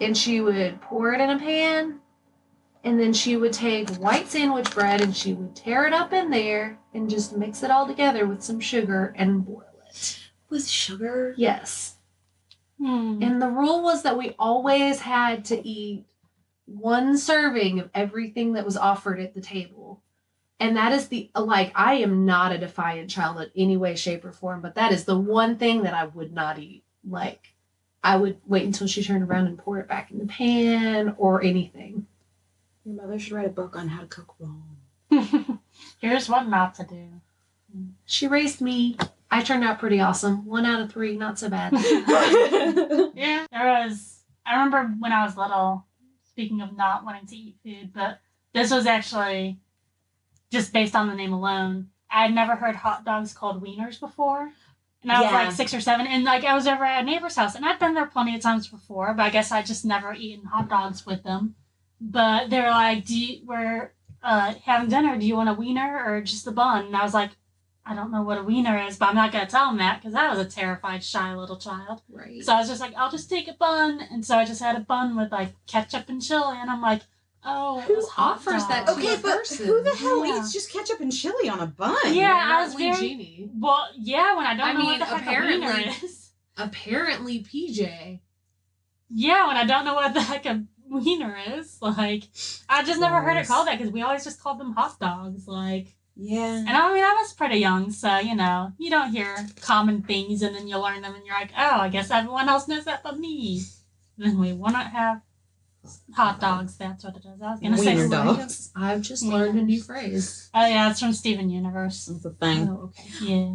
and 0.00 0.16
she 0.16 0.40
would 0.40 0.80
pour 0.80 1.12
it 1.14 1.20
in 1.20 1.30
a 1.30 1.38
pan. 1.38 2.00
And 2.84 2.98
then 2.98 3.12
she 3.12 3.36
would 3.36 3.52
take 3.52 3.88
white 3.96 4.28
sandwich 4.28 4.68
bread 4.72 5.00
and 5.00 5.16
she 5.16 5.34
would 5.34 5.54
tear 5.54 5.86
it 5.86 5.92
up 5.92 6.12
in 6.12 6.30
there 6.30 6.80
and 6.92 7.08
just 7.08 7.36
mix 7.36 7.62
it 7.62 7.70
all 7.70 7.86
together 7.86 8.26
with 8.26 8.42
some 8.42 8.58
sugar 8.58 9.14
and 9.16 9.46
boil 9.46 9.62
it. 9.88 10.18
With 10.50 10.66
sugar? 10.66 11.32
Yes. 11.38 11.94
Hmm. 12.78 13.20
And 13.22 13.40
the 13.40 13.48
rule 13.48 13.84
was 13.84 14.02
that 14.02 14.18
we 14.18 14.34
always 14.36 15.00
had 15.00 15.44
to 15.46 15.68
eat 15.68 16.06
one 16.66 17.16
serving 17.16 17.78
of 17.78 17.90
everything 17.94 18.54
that 18.54 18.64
was 18.64 18.76
offered 18.76 19.20
at 19.20 19.34
the 19.34 19.40
table. 19.40 20.01
And 20.62 20.76
that 20.76 20.92
is 20.92 21.08
the, 21.08 21.28
like, 21.34 21.72
I 21.74 21.94
am 21.94 22.24
not 22.24 22.52
a 22.52 22.58
defiant 22.58 23.10
child 23.10 23.40
in 23.40 23.50
any 23.56 23.76
way, 23.76 23.96
shape, 23.96 24.24
or 24.24 24.30
form, 24.30 24.60
but 24.60 24.76
that 24.76 24.92
is 24.92 25.04
the 25.04 25.18
one 25.18 25.56
thing 25.56 25.82
that 25.82 25.92
I 25.92 26.04
would 26.04 26.32
not 26.32 26.56
eat. 26.60 26.84
Like, 27.04 27.48
I 28.04 28.16
would 28.16 28.36
wait 28.46 28.64
until 28.64 28.86
she 28.86 29.02
turned 29.02 29.24
around 29.24 29.48
and 29.48 29.58
pour 29.58 29.80
it 29.80 29.88
back 29.88 30.12
in 30.12 30.18
the 30.18 30.26
pan 30.26 31.16
or 31.18 31.42
anything. 31.42 32.06
Your 32.84 32.94
mother 32.94 33.18
should 33.18 33.32
write 33.32 33.46
a 33.46 33.50
book 33.50 33.74
on 33.74 33.88
how 33.88 34.02
to 34.02 34.06
cook 34.06 34.36
wrong. 34.38 34.76
Here's 35.98 36.28
what 36.28 36.46
not 36.46 36.76
to 36.76 36.84
do. 36.84 37.08
She 38.04 38.28
raised 38.28 38.60
me. 38.60 38.96
I 39.32 39.42
turned 39.42 39.64
out 39.64 39.80
pretty 39.80 39.98
awesome. 39.98 40.46
One 40.46 40.64
out 40.64 40.80
of 40.80 40.92
three, 40.92 41.16
not 41.16 41.40
so 41.40 41.48
bad. 41.48 41.72
Yeah, 43.16 43.46
there 43.50 43.66
was. 43.66 44.20
I 44.46 44.52
remember 44.52 44.94
when 45.00 45.10
I 45.10 45.24
was 45.24 45.36
little. 45.36 45.86
Speaking 46.28 46.60
of 46.60 46.76
not 46.76 47.04
wanting 47.04 47.26
to 47.26 47.36
eat 47.36 47.56
food, 47.64 47.92
but 47.92 48.20
this 48.54 48.70
was 48.70 48.86
actually 48.86 49.58
just 50.52 50.72
based 50.72 50.94
on 50.94 51.08
the 51.08 51.14
name 51.14 51.32
alone. 51.32 51.88
I 52.10 52.24
had 52.24 52.34
never 52.34 52.54
heard 52.54 52.76
hot 52.76 53.04
dogs 53.04 53.32
called 53.32 53.64
wieners 53.64 53.98
before, 53.98 54.52
and 55.02 55.10
I 55.10 55.22
was 55.22 55.32
like 55.32 55.52
six 55.52 55.74
or 55.74 55.80
seven, 55.80 56.06
and 56.06 56.24
like 56.24 56.44
I 56.44 56.54
was 56.54 56.66
over 56.66 56.84
at 56.84 57.02
a 57.02 57.06
neighbor's 57.06 57.34
house, 57.34 57.56
and 57.56 57.64
I'd 57.64 57.78
been 57.78 57.94
there 57.94 58.06
plenty 58.06 58.36
of 58.36 58.42
times 58.42 58.68
before, 58.68 59.14
but 59.14 59.22
I 59.22 59.30
guess 59.30 59.50
I 59.50 59.62
just 59.62 59.84
never 59.84 60.12
eaten 60.12 60.44
hot 60.44 60.68
dogs 60.68 61.04
with 61.06 61.24
them. 61.24 61.56
But 62.00 62.50
they 62.50 62.60
were 62.60 62.68
like, 62.70 63.06
"Do 63.06 63.18
you, 63.18 63.40
we're 63.46 63.92
uh, 64.22 64.54
having 64.62 64.90
dinner? 64.90 65.16
Do 65.16 65.26
you 65.26 65.36
want 65.36 65.48
a 65.48 65.54
wiener 65.54 66.04
or 66.04 66.20
just 66.20 66.46
a 66.46 66.52
bun?" 66.52 66.86
And 66.86 66.96
I 66.96 67.02
was 67.02 67.14
like, 67.14 67.30
"I 67.86 67.94
don't 67.94 68.12
know 68.12 68.22
what 68.22 68.38
a 68.38 68.42
wiener 68.42 68.78
is, 68.86 68.98
but 68.98 69.08
I'm 69.08 69.14
not 69.14 69.32
gonna 69.32 69.46
tell 69.46 69.66
them 69.68 69.78
that 69.78 70.00
because 70.00 70.14
I 70.14 70.28
was 70.28 70.38
a 70.38 70.44
terrified, 70.44 71.02
shy 71.02 71.34
little 71.34 71.56
child." 71.56 72.02
right. 72.10 72.44
So 72.44 72.52
I 72.52 72.58
was 72.58 72.68
just 72.68 72.80
like, 72.80 72.94
I'll 72.94 73.10
just 73.10 73.30
take 73.30 73.48
a 73.48 73.54
bun. 73.54 74.00
And 74.10 74.24
so 74.24 74.36
I 74.36 74.44
just 74.44 74.62
had 74.62 74.76
a 74.76 74.80
bun 74.80 75.16
with 75.16 75.32
like 75.32 75.54
ketchup 75.66 76.08
and 76.08 76.20
chili. 76.22 76.58
And 76.58 76.70
I'm 76.70 76.82
like, 76.82 77.02
oh, 77.44 77.78
it 77.80 77.84
Who 77.84 77.94
was 77.96 78.08
hot 78.08 78.36
offers 78.36 78.66
that 78.68 78.86
dog. 78.86 78.96
to 78.98 79.02
okay, 79.02 79.14
a 79.14 79.18
but 79.18 79.38
person. 79.38 79.66
who 79.66 79.82
the 79.82 79.94
hell 79.94 80.24
Yeah. 80.26 80.38
eats 80.40 80.52
just 80.52 80.72
ketchup 80.72 81.00
and 81.00 81.12
chili 81.12 81.48
on 81.48 81.60
a 81.60 81.66
bun? 81.66 81.96
Yeah, 82.14 82.32
I 82.32 82.64
was 82.64 82.74
Apparently 82.74 83.06
very- 83.08 83.08
Jeannie. 83.14 83.50
Well, 83.54 83.88
yeah, 83.98 84.36
when 84.36 84.46
I 84.46 84.54
don't 84.56 84.68
I 84.68 84.72
know 84.72 84.78
mean, 84.80 85.00
what 85.00 85.08
the 85.08 85.16
heck 85.18 85.38
a 85.38 85.46
wiener 85.46 85.92
is. 86.04 86.30
Apparently, 86.56 87.42
PJ. 87.44 88.20
Yeah, 89.10 89.46
when 89.46 89.56
I 89.56 89.64
don't 89.64 89.84
know 89.84 89.94
what 89.94 90.14
the 90.14 90.20
heck 90.22 90.46
a 90.46 90.64
wiener 90.88 91.36
is. 91.56 91.78
Like, 91.80 92.24
I 92.68 92.82
just 92.82 93.00
never 93.00 93.20
heard 93.20 93.36
it 93.36 93.46
called 93.46 93.66
that 93.68 93.78
because 93.78 93.92
we 93.92 94.02
always 94.02 94.24
just 94.24 94.40
called 94.40 94.58
them 94.58 94.72
hot 94.72 94.98
dogs. 95.00 95.46
Like, 95.48 95.96
Yeah. 96.16 96.56
and 96.58 96.68
I 96.68 96.92
mean, 96.92 97.02
I 97.04 97.14
was 97.20 97.32
pretty 97.32 97.56
young, 97.58 97.90
so, 97.90 98.18
you 98.18 98.34
know, 98.34 98.72
you 98.78 98.90
don't 98.90 99.10
hear 99.10 99.34
common 99.62 100.02
things 100.02 100.42
and 100.42 100.54
then 100.54 100.68
you 100.68 100.78
learn 100.78 101.00
them 101.02 101.14
and 101.14 101.24
you're 101.26 101.34
like, 101.34 101.52
oh, 101.56 101.80
I 101.80 101.88
guess 101.88 102.10
everyone 102.10 102.48
else 102.48 102.68
knows 102.68 102.84
that 102.84 103.02
but 103.02 103.18
me. 103.18 103.62
And 104.18 104.26
then 104.26 104.38
we 104.38 104.52
want 104.52 104.74
to 104.74 104.82
have 104.82 105.22
hot 106.14 106.40
dogs. 106.40 106.76
That's 106.76 107.04
what 107.04 107.16
it 107.16 107.24
is. 107.24 107.40
I 107.42 107.50
was 107.50 107.60
going 107.60 107.72
to 107.72 107.78
say 107.78 107.94
Wiener 107.94 108.08
something. 108.08 108.36
dogs. 108.36 108.70
I've 108.76 109.00
just 109.00 109.24
learned 109.24 109.58
a 109.58 109.62
new 109.62 109.82
phrase. 109.82 110.50
Oh 110.54 110.66
yeah, 110.66 110.90
it's 110.90 111.00
from 111.00 111.12
Steven 111.12 111.50
Universe. 111.50 112.06
That's 112.06 112.22
the 112.22 112.30
thing. 112.30 112.68
Oh, 112.68 112.84
okay. 112.84 113.08
Yeah. 113.24 113.54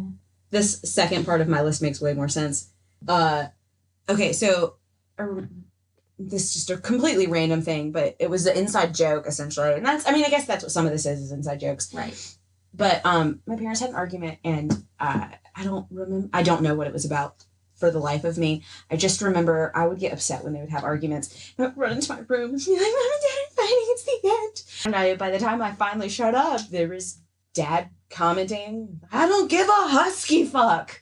this 0.50 0.80
second 0.82 1.24
part 1.24 1.40
of 1.40 1.48
my 1.48 1.62
list 1.62 1.82
makes 1.82 2.00
way 2.00 2.14
more 2.14 2.28
sense. 2.28 2.70
Uh, 3.06 3.46
okay, 4.08 4.32
so 4.32 4.74
this 6.18 6.44
is 6.46 6.52
just 6.54 6.70
a 6.70 6.76
completely 6.76 7.26
random 7.26 7.62
thing, 7.62 7.92
but 7.92 8.16
it 8.18 8.28
was 8.28 8.46
an 8.46 8.56
inside 8.56 8.94
joke 8.94 9.26
essentially, 9.26 9.74
and 9.74 9.86
that's 9.86 10.06
I 10.06 10.12
mean 10.12 10.24
I 10.24 10.30
guess 10.30 10.46
that's 10.46 10.64
what 10.64 10.72
some 10.72 10.86
of 10.86 10.92
this 10.92 11.06
is 11.06 11.20
is 11.20 11.32
inside 11.32 11.60
jokes. 11.60 11.92
Right. 11.94 12.34
But 12.74 13.04
um, 13.04 13.40
my 13.46 13.56
parents 13.56 13.80
had 13.80 13.90
an 13.90 13.96
argument, 13.96 14.38
and 14.44 14.72
uh, 15.00 15.28
I 15.56 15.64
don't 15.64 15.86
remember. 15.90 16.28
I 16.32 16.42
don't 16.42 16.62
know 16.62 16.74
what 16.74 16.86
it 16.86 16.92
was 16.92 17.04
about 17.04 17.44
for 17.78 17.90
the 17.90 17.98
life 17.98 18.24
of 18.24 18.38
me. 18.38 18.62
I 18.90 18.96
just 18.96 19.22
remember 19.22 19.72
I 19.74 19.86
would 19.86 19.98
get 19.98 20.12
upset 20.12 20.44
when 20.44 20.52
they 20.52 20.60
would 20.60 20.70
have 20.70 20.84
arguments. 20.84 21.52
And 21.56 21.68
I'd 21.68 21.76
run 21.76 21.92
into 21.92 22.12
my 22.12 22.20
room 22.26 22.50
and 22.50 22.64
be 22.64 22.72
like, 22.72 22.80
"Mom 22.80 23.10
and 23.12 23.22
Dad 23.22 23.38
are 23.38 23.54
fighting. 23.56 23.86
It's 23.88 24.04
the 24.04 24.20
end." 24.24 24.62
And 24.86 24.96
I, 24.96 25.16
by 25.16 25.30
the 25.30 25.38
time 25.38 25.62
I 25.62 25.72
finally 25.72 26.08
shut 26.08 26.34
up, 26.34 26.68
there 26.68 26.88
was 26.88 27.18
Dad 27.54 27.90
commenting, 28.10 29.00
"I 29.12 29.26
don't 29.26 29.50
give 29.50 29.68
a 29.68 29.88
husky 29.88 30.44
fuck," 30.44 31.00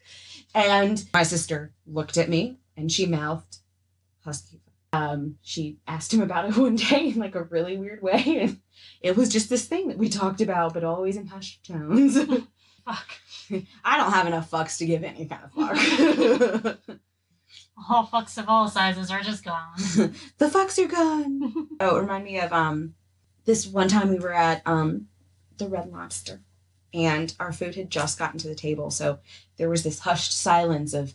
and 0.55 1.05
my 1.12 1.23
sister 1.23 1.73
looked 1.87 2.17
at 2.17 2.29
me 2.29 2.59
and 2.77 2.91
she 2.93 3.07
mouthed, 3.07 3.59
"Husky." 4.21 4.61
Um, 4.93 5.37
she 5.43 5.79
asked 5.87 6.15
him 6.15 6.23
about 6.23 6.49
it 6.49 6.57
one 6.59 6.77
day 6.77 7.09
in 7.09 7.19
like 7.19 7.35
a 7.35 7.43
really 7.43 7.77
weird 7.77 8.03
way, 8.03 8.39
and 8.41 8.61
it 9.01 9.17
was 9.17 9.31
just 9.31 9.49
this 9.49 9.67
thing 9.67 9.89
that 9.89 9.99
we 9.99 10.09
talked 10.09 10.41
about, 10.41 10.75
but 10.75 10.85
always 10.85 11.17
in 11.17 11.27
hushed 11.27 11.67
tones. 11.67 12.19
Fuck. 12.85 13.07
I 13.85 13.97
don't 13.97 14.13
have 14.13 14.27
enough 14.27 14.51
fucks 14.51 14.79
to 14.79 14.87
give 14.87 15.05
any 15.05 15.27
kind 15.27 15.43
of 15.45 15.53
fuck. 15.53 16.79
All 17.91 18.07
fucks 18.07 18.39
of 18.39 18.49
all 18.49 18.69
sizes 18.69 19.11
are 19.11 19.21
just 19.21 19.45
gone. 19.45 19.73
the 20.39 20.47
fucks 20.47 20.83
are 20.83 20.89
gone. 20.89 21.69
Oh, 21.79 21.97
it 21.97 22.01
remind 22.01 22.25
me 22.25 22.41
of 22.41 22.53
um 22.53 22.95
this 23.45 23.67
one 23.67 23.89
time 23.89 24.09
we 24.09 24.19
were 24.19 24.33
at 24.33 24.63
um 24.67 25.09
the 25.59 25.69
Red 25.69 25.93
Lobster 25.93 26.41
and 26.95 27.35
our 27.39 27.53
food 27.53 27.75
had 27.75 27.91
just 27.91 28.19
gotten 28.19 28.39
to 28.41 28.49
the 28.49 28.55
table, 28.55 28.91
so 28.91 29.19
there 29.59 29.69
was 29.69 29.83
this 29.85 30.01
hushed 30.01 30.33
silence 30.33 30.95
of 30.95 31.13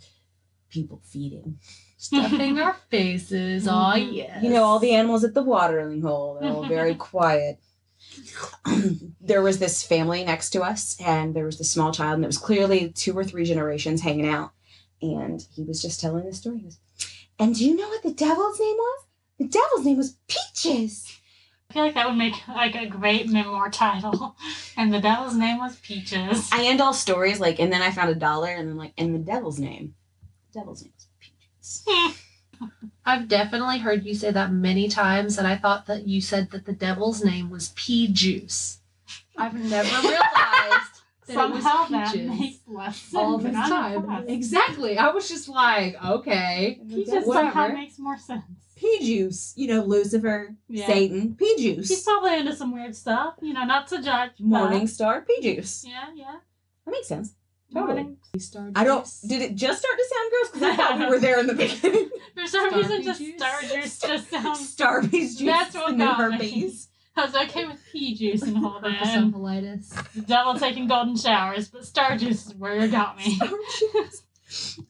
people 0.70 1.02
feeding. 1.04 1.58
Stuffing 1.98 2.60
our 2.60 2.76
faces. 2.90 3.68
Oh, 3.68 3.72
Mhm. 3.72 4.14
yes. 4.16 4.44
You 4.44 4.50
know, 4.52 4.64
all 4.64 4.80
the 4.80 4.92
animals 4.94 5.24
at 5.24 5.34
the 5.34 5.44
watering 5.44 6.02
hole, 6.02 6.38
they're 6.40 6.52
all 6.52 6.66
very 6.68 6.96
quiet. 6.96 7.60
there 9.22 9.42
was 9.42 9.60
this 9.60 9.84
family 9.84 10.24
next 10.24 10.52
to 10.52 10.62
us, 10.62 10.98
and 11.00 11.36
there 11.36 11.46
was 11.46 11.58
this 11.58 11.70
small 11.70 11.92
child, 11.92 12.16
and 12.16 12.24
it 12.24 12.28
was 12.28 12.38
clearly 12.38 12.90
two 12.90 13.18
or 13.18 13.24
three 13.24 13.46
generations 13.46 14.02
hanging 14.02 14.28
out. 14.28 14.52
And 15.02 15.46
he 15.56 15.64
was 15.64 15.82
just 15.82 16.00
telling 16.00 16.26
the 16.26 16.34
story. 16.34 16.58
He 16.58 16.64
goes, 16.64 16.80
And 17.40 17.56
do 17.56 17.66
you 17.66 17.76
know 17.76 17.88
what 17.88 18.04
the 18.04 18.14
devil's 18.14 18.60
name 18.60 18.76
was? 18.76 19.06
The 19.40 19.48
devil's 19.48 19.86
name 19.86 19.98
was 19.98 20.18
Peaches. 20.28 21.18
I 21.70 21.74
feel 21.74 21.84
like 21.84 21.96
that 21.96 22.08
would 22.08 22.18
make 22.18 22.48
like 22.48 22.76
a 22.76 22.86
great 22.86 23.30
memoir 23.30 23.70
title. 23.70 24.36
And 24.78 24.92
the 24.92 25.02
devil's 25.02 25.36
name 25.36 25.60
was 25.60 25.76
Peaches. 25.78 26.50
I 26.52 26.66
end 26.66 26.82
all 26.82 26.94
stories 26.94 27.40
like, 27.40 27.60
and 27.60 27.72
then 27.72 27.82
I 27.82 27.92
found 27.92 28.10
a 28.10 28.16
dollar, 28.16 28.48
and 28.50 28.68
then 28.68 28.78
like, 28.78 28.94
and 28.98 29.14
the 29.14 29.20
devil's 29.20 29.60
name. 29.60 29.94
The 30.52 30.60
devil's 30.60 30.82
name 30.82 30.94
was 30.96 31.08
Peaches. 31.20 32.22
I've 33.06 33.28
definitely 33.28 33.80
heard 33.80 34.06
you 34.06 34.14
say 34.14 34.32
that 34.32 34.52
many 34.52 34.88
times, 34.88 35.38
and 35.38 35.48
I 35.48 35.58
thought 35.58 35.88
that 35.88 36.08
you 36.08 36.22
said 36.22 36.52
that 36.52 36.66
the 36.66 36.74
devil's 36.74 37.24
name 37.24 37.50
was 37.50 37.74
Pea 37.76 38.08
Juice. 38.08 38.80
I've 39.38 39.54
never 39.54 39.90
realized 40.08 40.22
that 41.28 41.34
Somehow 41.34 41.86
it 41.86 41.92
that 41.92 42.16
was 42.16 42.40
makes 42.40 42.60
less 42.68 42.98
sense. 42.98 43.16
all 43.16 43.38
the 43.38 43.52
time. 43.52 44.06
thought. 44.06 44.26
Exactly. 44.30 44.98
I 44.98 45.10
was 45.10 45.28
just 45.30 45.50
like, 45.50 45.96
okay. 46.04 46.80
Peaches 46.88 47.26
Whatever. 47.26 47.52
somehow 47.52 47.68
makes 47.70 47.98
more 47.98 48.18
sense. 48.18 48.44
Pea 48.76 49.00
juice. 49.02 49.54
You 49.56 49.68
know, 49.68 49.84
Lucifer, 49.84 50.56
Yeah. 50.68 50.88
Satan, 50.88 51.36
pea 51.36 51.56
juice. 51.58 51.90
He's 51.90 52.04
probably 52.04 52.38
into 52.40 52.56
some 52.56 52.74
weird 52.74 52.96
stuff, 52.96 53.36
you 53.42 53.54
know, 53.54 53.64
not 53.64 53.88
to 53.90 54.02
judge. 54.02 54.32
but- 54.40 54.46
Morning 54.46 54.88
star, 54.88 55.22
pea 55.22 55.42
juice. 55.42 55.86
Yeah, 55.88 56.06
yeah. 56.16 56.36
That 56.86 56.92
makes 56.92 57.08
sense. 57.08 57.34
Totally. 57.74 58.04
Morning. 58.04 58.18
I 58.76 58.84
don't. 58.84 59.08
Did 59.28 59.42
it 59.42 59.56
just 59.56 59.80
start 59.80 59.98
to 59.98 60.06
sound 60.06 60.32
gross? 60.32 60.50
Because 60.52 60.64
I 60.64 60.76
thought 60.76 61.00
we 61.00 61.06
were 61.06 61.20
there 61.20 61.40
in 61.40 61.48
the 61.48 61.54
beginning. 61.54 62.10
For 62.36 62.48
some 62.48 62.70
Star 62.70 62.80
reason, 62.80 63.04
just 63.04 63.20
juice? 63.22 63.36
star 63.38 63.62
juice 63.62 64.00
just 64.00 64.30
sounds. 64.32 64.76
Starbies 64.76 65.38
juice. 65.38 65.42
That's 65.42 65.76
what 65.76 65.88
the 65.88 65.92
new 65.98 66.06
got 66.06 66.20
me. 66.32 66.38
herpes. 66.38 66.88
I 67.16 67.26
was 67.26 67.36
okay 67.36 67.66
with 67.66 67.80
pea 67.92 68.16
juice 68.16 68.42
and 68.44 68.66
all 68.66 68.80
that. 68.82 68.92
Herpesomphilitis. 68.92 70.14
The 70.14 70.22
devil 70.22 70.56
taking 70.56 70.88
golden 70.88 71.18
showers, 71.18 71.68
but 71.68 71.86
star 71.86 72.18
juice 72.18 72.48
is 72.48 72.56
where 72.56 72.80
you 72.80 72.88
got 72.90 73.18
me. 73.18 73.36
Star 73.36 73.50
juice. 73.94 74.24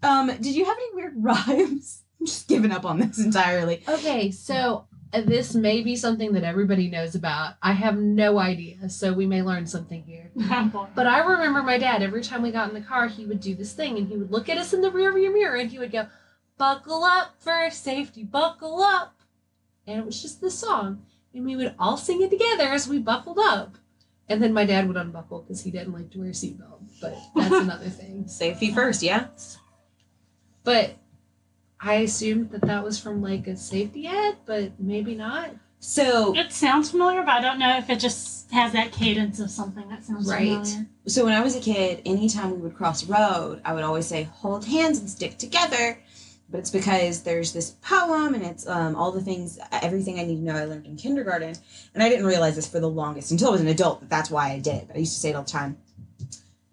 um, 0.03 0.27
did 0.27 0.55
you 0.55 0.65
have 0.65 0.77
any 0.77 0.95
weird 0.95 1.13
rhymes? 1.23 2.03
I'm 2.19 2.27
just 2.27 2.47
giving 2.47 2.71
up 2.71 2.85
on 2.85 2.99
this 2.99 3.17
entirely. 3.17 3.81
Okay, 3.87 4.29
so 4.29 4.85
this 5.13 5.53
may 5.53 5.81
be 5.81 5.95
something 5.95 6.31
that 6.33 6.43
everybody 6.43 6.89
knows 6.89 7.15
about. 7.15 7.55
I 7.61 7.73
have 7.73 7.97
no 7.97 8.39
idea, 8.39 8.89
so 8.89 9.11
we 9.11 9.25
may 9.25 9.41
learn 9.41 9.67
something 9.67 10.03
here. 10.03 10.31
But 10.95 11.07
I 11.07 11.19
remember 11.19 11.61
my 11.61 11.77
dad, 11.77 12.01
every 12.01 12.21
time 12.21 12.41
we 12.41 12.51
got 12.51 12.69
in 12.69 12.73
the 12.73 12.81
car, 12.81 13.07
he 13.07 13.25
would 13.25 13.41
do 13.41 13.55
this 13.55 13.73
thing 13.73 13.97
and 13.97 14.07
he 14.07 14.15
would 14.15 14.31
look 14.31 14.47
at 14.47 14.57
us 14.57 14.73
in 14.73 14.81
the 14.81 14.91
rearview 14.91 15.33
mirror 15.33 15.57
and 15.57 15.69
he 15.69 15.79
would 15.79 15.91
go, 15.91 16.07
Buckle 16.57 17.03
up 17.03 17.35
for 17.39 17.69
safety, 17.71 18.23
buckle 18.23 18.81
up. 18.81 19.15
And 19.87 19.99
it 19.99 20.05
was 20.05 20.21
just 20.21 20.41
this 20.41 20.57
song. 20.57 21.05
And 21.33 21.45
we 21.45 21.55
would 21.55 21.73
all 21.79 21.97
sing 21.97 22.21
it 22.21 22.29
together 22.29 22.65
as 22.65 22.87
we 22.87 22.99
buckled 22.99 23.39
up. 23.39 23.77
And 24.29 24.41
then 24.41 24.53
my 24.53 24.65
dad 24.65 24.87
would 24.87 24.95
unbuckle 24.95 25.41
because 25.41 25.63
he 25.63 25.71
didn't 25.71 25.93
like 25.93 26.11
to 26.11 26.19
wear 26.19 26.29
a 26.29 26.31
seatbelt. 26.31 26.79
But 27.01 27.17
that's 27.35 27.51
another 27.63 27.89
thing. 27.89 28.27
Safety 28.27 28.71
first, 28.73 29.01
yeah. 29.01 29.27
But 30.63 30.95
I 31.83 31.95
assumed 31.95 32.51
that 32.51 32.61
that 32.61 32.83
was 32.83 32.99
from 32.99 33.21
like 33.21 33.47
a 33.47 33.57
safety 33.57 34.07
ad, 34.07 34.37
but 34.45 34.79
maybe 34.79 35.15
not. 35.15 35.51
So, 35.79 36.35
It 36.37 36.51
sounds 36.51 36.91
familiar, 36.91 37.21
but 37.23 37.31
I 37.31 37.41
don't 37.41 37.57
know 37.57 37.75
if 37.77 37.89
it 37.89 37.99
just 37.99 38.51
has 38.51 38.71
that 38.73 38.91
cadence 38.91 39.39
of 39.39 39.49
something 39.49 39.89
that 39.89 40.03
sounds 40.03 40.29
Right. 40.29 40.63
familiar. 40.63 40.87
so 41.07 41.25
when 41.25 41.33
I 41.33 41.41
was 41.41 41.55
a 41.55 41.59
kid, 41.59 42.03
anytime 42.05 42.51
we 42.51 42.57
would 42.57 42.75
cross 42.75 43.01
a 43.01 43.07
road, 43.07 43.61
I 43.65 43.73
would 43.73 43.83
always 43.83 44.05
say, 44.05 44.29
"Hold 44.31 44.65
hands 44.65 44.99
and 44.99 45.09
stick 45.09 45.39
together." 45.39 45.97
But 46.51 46.59
it's 46.59 46.69
because 46.69 47.21
there's 47.21 47.53
this 47.53 47.71
poem, 47.81 48.35
and 48.35 48.43
it's 48.43 48.67
um, 48.67 48.95
all 48.95 49.11
the 49.11 49.21
things, 49.21 49.57
everything 49.71 50.19
I 50.19 50.23
need 50.23 50.35
to 50.35 50.41
know. 50.43 50.55
I 50.55 50.65
learned 50.65 50.85
in 50.85 50.97
kindergarten, 50.97 51.55
and 51.95 52.03
I 52.03 52.09
didn't 52.09 52.25
realize 52.25 52.57
this 52.57 52.67
for 52.67 52.79
the 52.81 52.89
longest 52.89 53.31
until 53.31 53.47
I 53.47 53.51
was 53.53 53.61
an 53.61 53.67
adult. 53.67 54.01
That 54.01 54.09
that's 54.09 54.29
why 54.29 54.51
I 54.51 54.59
did 54.59 54.75
it. 54.75 54.87
But 54.87 54.97
I 54.97 54.99
used 54.99 55.13
to 55.13 55.19
say 55.19 55.29
it 55.29 55.35
all 55.35 55.43
the 55.43 55.49
time. 55.49 55.77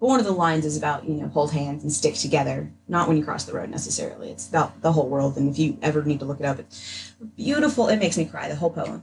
But 0.00 0.06
one 0.06 0.20
of 0.20 0.26
the 0.26 0.32
lines 0.32 0.64
is 0.64 0.76
about 0.76 1.08
you 1.08 1.14
know 1.14 1.28
hold 1.28 1.52
hands 1.52 1.82
and 1.82 1.92
stick 1.92 2.14
together. 2.14 2.70
Not 2.87 3.08
when 3.08 3.16
you 3.16 3.24
cross 3.24 3.44
the 3.44 3.52
road 3.52 3.70
necessarily. 3.70 4.30
It's 4.30 4.48
about 4.48 4.80
the 4.80 4.92
whole 4.92 5.08
world. 5.08 5.37
And 5.37 5.48
if 5.48 5.58
you 5.58 5.76
ever 5.82 6.04
need 6.04 6.20
to 6.20 6.24
look 6.24 6.40
it 6.40 6.46
up, 6.46 6.58
it's 6.58 7.12
beautiful. 7.37 7.88
It 7.88 7.98
makes 7.98 8.16
me 8.16 8.24
cry. 8.24 8.48
The 8.48 8.56
whole 8.56 8.70
poem. 8.70 9.02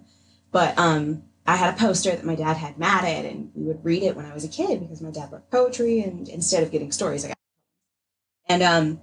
But 0.52 0.78
um, 0.80 1.24
I 1.46 1.58
had 1.58 1.74
a 1.74 1.78
poster 1.78 2.12
that 2.12 2.24
my 2.24 2.36
dad 2.36 2.58
had 2.58 2.78
matted, 2.78 3.26
and 3.26 3.52
we 3.54 3.66
would 3.66 3.84
read 3.84 4.04
it 4.04 4.16
when 4.16 4.26
I 4.26 4.34
was 4.34 4.46
a 4.46 4.48
kid 4.48 4.80
because 4.80 5.02
my 5.02 5.12
dad 5.12 5.32
loved 5.32 5.52
poetry. 5.52 6.02
And 6.02 6.30
instead 6.30 6.64
of 6.64 6.72
getting 6.72 6.92
stories, 6.92 7.26
I 7.26 7.30
got 7.30 7.38
and 8.48 8.64
um, 8.64 9.02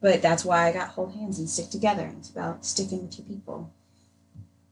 but 0.00 0.22
that's 0.22 0.44
why 0.44 0.68
I 0.68 0.72
got 0.72 0.88
hold 0.88 1.14
hands 1.14 1.38
and 1.38 1.48
stick 1.48 1.70
together. 1.70 2.02
And 2.02 2.18
it's 2.18 2.30
about 2.30 2.64
sticking 2.64 3.02
with 3.06 3.18
your 3.18 3.26
people. 3.26 3.72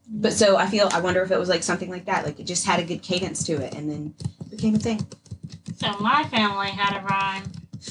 But 0.09 0.33
so 0.33 0.57
I 0.57 0.67
feel 0.67 0.89
I 0.93 1.01
wonder 1.01 1.21
if 1.21 1.31
it 1.31 1.37
was 1.37 1.49
like 1.49 1.63
something 1.63 1.89
like 1.89 2.05
that, 2.05 2.25
like 2.25 2.39
it 2.39 2.45
just 2.45 2.65
had 2.65 2.79
a 2.79 2.83
good 2.83 3.01
cadence 3.01 3.43
to 3.45 3.53
it, 3.53 3.73
and 3.73 3.89
then 3.89 4.13
became 4.49 4.75
a 4.75 4.79
thing. 4.79 5.05
So 5.77 5.95
my 5.99 6.23
family 6.25 6.69
had 6.69 6.99
a 6.99 7.05
rhyme 7.05 7.43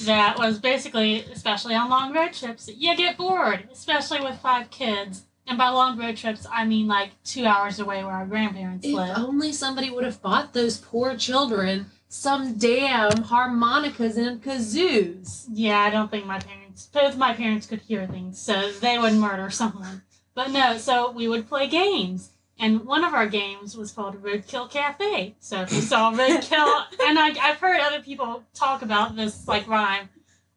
that 0.05 0.37
was 0.38 0.59
basically, 0.59 1.20
especially 1.33 1.75
on 1.77 1.88
long 1.88 2.12
road 2.12 2.33
trips, 2.33 2.68
you 2.68 2.96
get 2.96 3.16
bored, 3.16 3.68
especially 3.72 4.20
with 4.20 4.38
five 4.40 4.70
kids. 4.70 5.22
And 5.46 5.57
by 5.57 5.68
long 5.68 5.96
road 5.96 6.16
trips, 6.16 6.44
I 6.51 6.64
mean 6.64 6.88
like 6.88 7.11
two 7.22 7.46
hours 7.46 7.79
away 7.79 8.03
where 8.03 8.12
our 8.12 8.27
grandparents 8.27 8.85
If 8.85 8.92
live. 8.94 9.16
only 9.16 9.53
somebody 9.53 9.90
would 9.90 10.05
have 10.05 10.20
bought 10.20 10.53
those 10.53 10.79
poor 10.79 11.16
children 11.16 11.87
some 12.09 12.55
damn 12.55 13.22
harmonicas 13.22 14.16
and 14.16 14.42
kazoos. 14.42 15.46
Yeah, 15.53 15.79
I 15.79 15.90
don't 15.90 16.11
think 16.11 16.27
my 16.27 16.40
parents, 16.40 16.88
both 16.92 17.16
my 17.16 17.33
parents 17.35 17.66
could 17.66 17.81
hear 17.83 18.07
things, 18.09 18.40
so 18.40 18.72
they 18.72 18.99
would 18.99 19.14
murder 19.14 19.51
someone. 19.51 20.03
But 20.35 20.51
no, 20.51 20.77
so 20.79 21.11
we 21.12 21.29
would 21.29 21.49
play 21.49 21.68
games. 21.68 22.31
And 22.59 22.85
one 22.87 23.05
of 23.05 23.12
our 23.12 23.27
games 23.27 23.77
was 23.77 23.92
called 23.92 24.23
Roadkill 24.23 24.71
Cafe. 24.71 25.37
So 25.40 25.62
if 25.62 25.73
you 25.73 25.83
saw 25.83 26.12
Roadkill, 26.12 26.85
and 27.07 27.19
I, 27.19 27.35
I've 27.40 27.59
heard 27.59 27.81
other 27.81 28.01
people 28.01 28.45
talk 28.55 28.83
about 28.83 29.14
this 29.14 29.47
like 29.47 29.69
rhyme, 29.69 30.09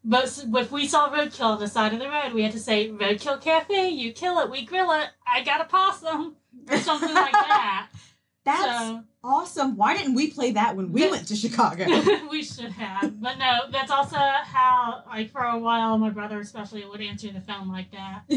but 0.02 0.44
if 0.54 0.72
we 0.72 0.86
saw 0.86 1.10
Roadkill 1.10 1.44
on 1.44 1.60
the 1.60 1.68
side 1.68 1.92
of 1.92 1.98
the 1.98 2.08
road, 2.08 2.32
we 2.32 2.42
had 2.42 2.52
to 2.52 2.58
say 2.58 2.88
Roadkill 2.88 3.40
Cafe. 3.40 3.90
You 3.90 4.12
kill 4.12 4.38
it, 4.38 4.50
we 4.50 4.64
grill 4.64 4.90
it. 4.92 5.08
I 5.26 5.42
got 5.44 5.60
a 5.60 5.64
possum, 5.64 6.36
or 6.70 6.78
something 6.78 7.12
like 7.14 7.32
that. 7.32 7.88
That's 8.44 8.62
so 8.62 9.04
awesome. 9.22 9.76
Why 9.76 9.96
didn't 9.96 10.14
we 10.14 10.30
play 10.30 10.52
that 10.52 10.76
when 10.76 10.92
we 10.92 11.08
went 11.10 11.28
to 11.28 11.36
Chicago? 11.36 11.84
we 12.30 12.42
should 12.42 12.72
have. 12.72 13.20
But 13.20 13.38
no, 13.38 13.60
that's 13.70 13.90
also 13.90 14.16
how, 14.16 15.02
like, 15.06 15.30
for 15.30 15.42
a 15.42 15.58
while, 15.58 15.98
my 15.98 16.10
brother 16.10 16.38
especially 16.40 16.84
would 16.84 17.00
answer 17.00 17.30
the 17.32 17.40
phone 17.40 17.68
like 17.68 17.90
that. 17.92 18.22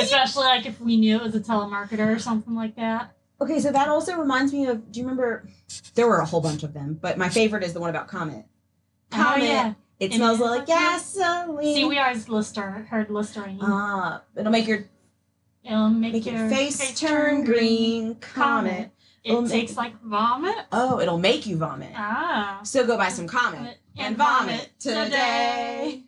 Especially, 0.00 0.44
like, 0.44 0.66
if 0.66 0.80
we 0.80 0.96
knew 0.96 1.16
it 1.16 1.22
was 1.22 1.34
a 1.34 1.40
telemarketer 1.40 2.14
or 2.14 2.18
something 2.18 2.54
like 2.54 2.76
that. 2.76 3.14
okay, 3.40 3.60
so 3.60 3.72
that 3.72 3.88
also 3.88 4.16
reminds 4.16 4.52
me 4.52 4.66
of. 4.66 4.90
Do 4.92 5.00
you 5.00 5.06
remember? 5.06 5.48
There 5.94 6.06
were 6.06 6.18
a 6.18 6.26
whole 6.26 6.40
bunch 6.40 6.62
of 6.62 6.72
them, 6.74 6.98
but 7.00 7.16
my 7.18 7.28
favorite 7.28 7.64
is 7.64 7.72
the 7.72 7.80
one 7.80 7.90
about 7.90 8.08
Comet. 8.08 8.44
Comet. 9.10 9.42
Oh, 9.42 9.44
yeah. 9.44 9.74
It 9.98 10.12
And 10.12 10.14
smells 10.14 10.40
like 10.40 10.66
gasoline. 10.66 11.74
See, 11.74 11.84
we 11.84 11.98
always 11.98 12.26
Lister, 12.28 12.86
heard 12.88 13.10
Listerine. 13.10 13.58
Ah, 13.60 14.22
it'll 14.34 14.50
make 14.50 14.66
your 14.66 14.86
It'll 15.62 15.90
make, 15.90 16.14
make 16.14 16.26
your 16.26 16.48
face 16.48 16.98
turn 16.98 17.44
green. 17.44 18.14
Comet. 18.14 18.90
It 19.22 19.30
It'll 19.30 19.42
make- 19.42 19.50
tastes 19.52 19.76
like 19.76 20.00
vomit. 20.02 20.56
Oh, 20.72 20.98
it'll 21.00 21.18
make 21.18 21.46
you 21.46 21.56
vomit. 21.58 21.92
Ah. 21.94 22.60
So 22.62 22.86
go 22.86 22.96
buy 22.96 23.08
some 23.10 23.26
Comet 23.26 23.76
and 23.98 24.16
vomit 24.16 24.70
today. 24.78 26.02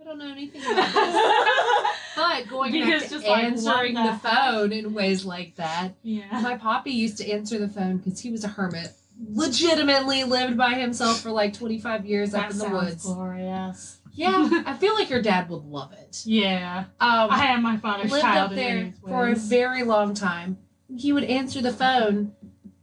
I 0.00 0.04
don't 0.04 0.18
know 0.18 0.30
anything 0.30 0.62
about 0.72 0.92
this. 0.94 1.96
But 2.16 2.48
going 2.48 2.72
Because 2.72 3.02
back 3.02 3.10
to 3.10 3.14
just, 3.16 3.26
answering 3.26 3.94
what 3.94 4.06
the 4.06 4.12
the 4.12 4.28
phone 4.30 4.72
in 4.72 4.94
ways 4.94 5.24
like 5.24 5.56
that, 5.56 5.90
yeah. 6.02 6.40
my 6.40 6.56
poppy 6.56 6.90
used 6.92 7.18
to 7.18 7.30
answer 7.30 7.58
the 7.58 7.68
phone 7.68 7.98
because 7.98 8.20
he 8.20 8.30
was 8.30 8.42
a 8.44 8.48
hermit. 8.48 8.88
Legitimately 9.28 10.24
lived 10.24 10.56
by 10.56 10.74
himself 10.74 11.20
for 11.20 11.30
like 11.30 11.52
25 11.52 12.06
years 12.06 12.30
That 12.32 12.46
up 12.46 12.50
in 12.52 12.58
the 12.58 12.64
sounds 12.64 12.84
woods. 12.84 13.04
glorious. 13.04 13.98
Yeah, 14.12 14.48
I 14.66 14.74
feel 14.74 14.94
like 14.94 15.10
your 15.10 15.22
dad 15.22 15.48
would 15.50 15.64
love 15.64 15.92
it. 15.92 16.22
Yeah. 16.24 16.84
Um, 17.00 17.28
I 17.30 17.46
am 17.48 17.62
my 17.62 17.76
father's 17.76 18.10
lived 18.10 18.22
child 18.22 18.50
up 18.50 18.56
there 18.56 18.92
for 19.06 19.28
a 19.28 19.34
very 19.34 19.82
long 19.82 20.14
time. 20.14 20.58
He 20.96 21.12
would 21.12 21.24
answer 21.24 21.60
the 21.62 21.72
phone. 21.72 22.32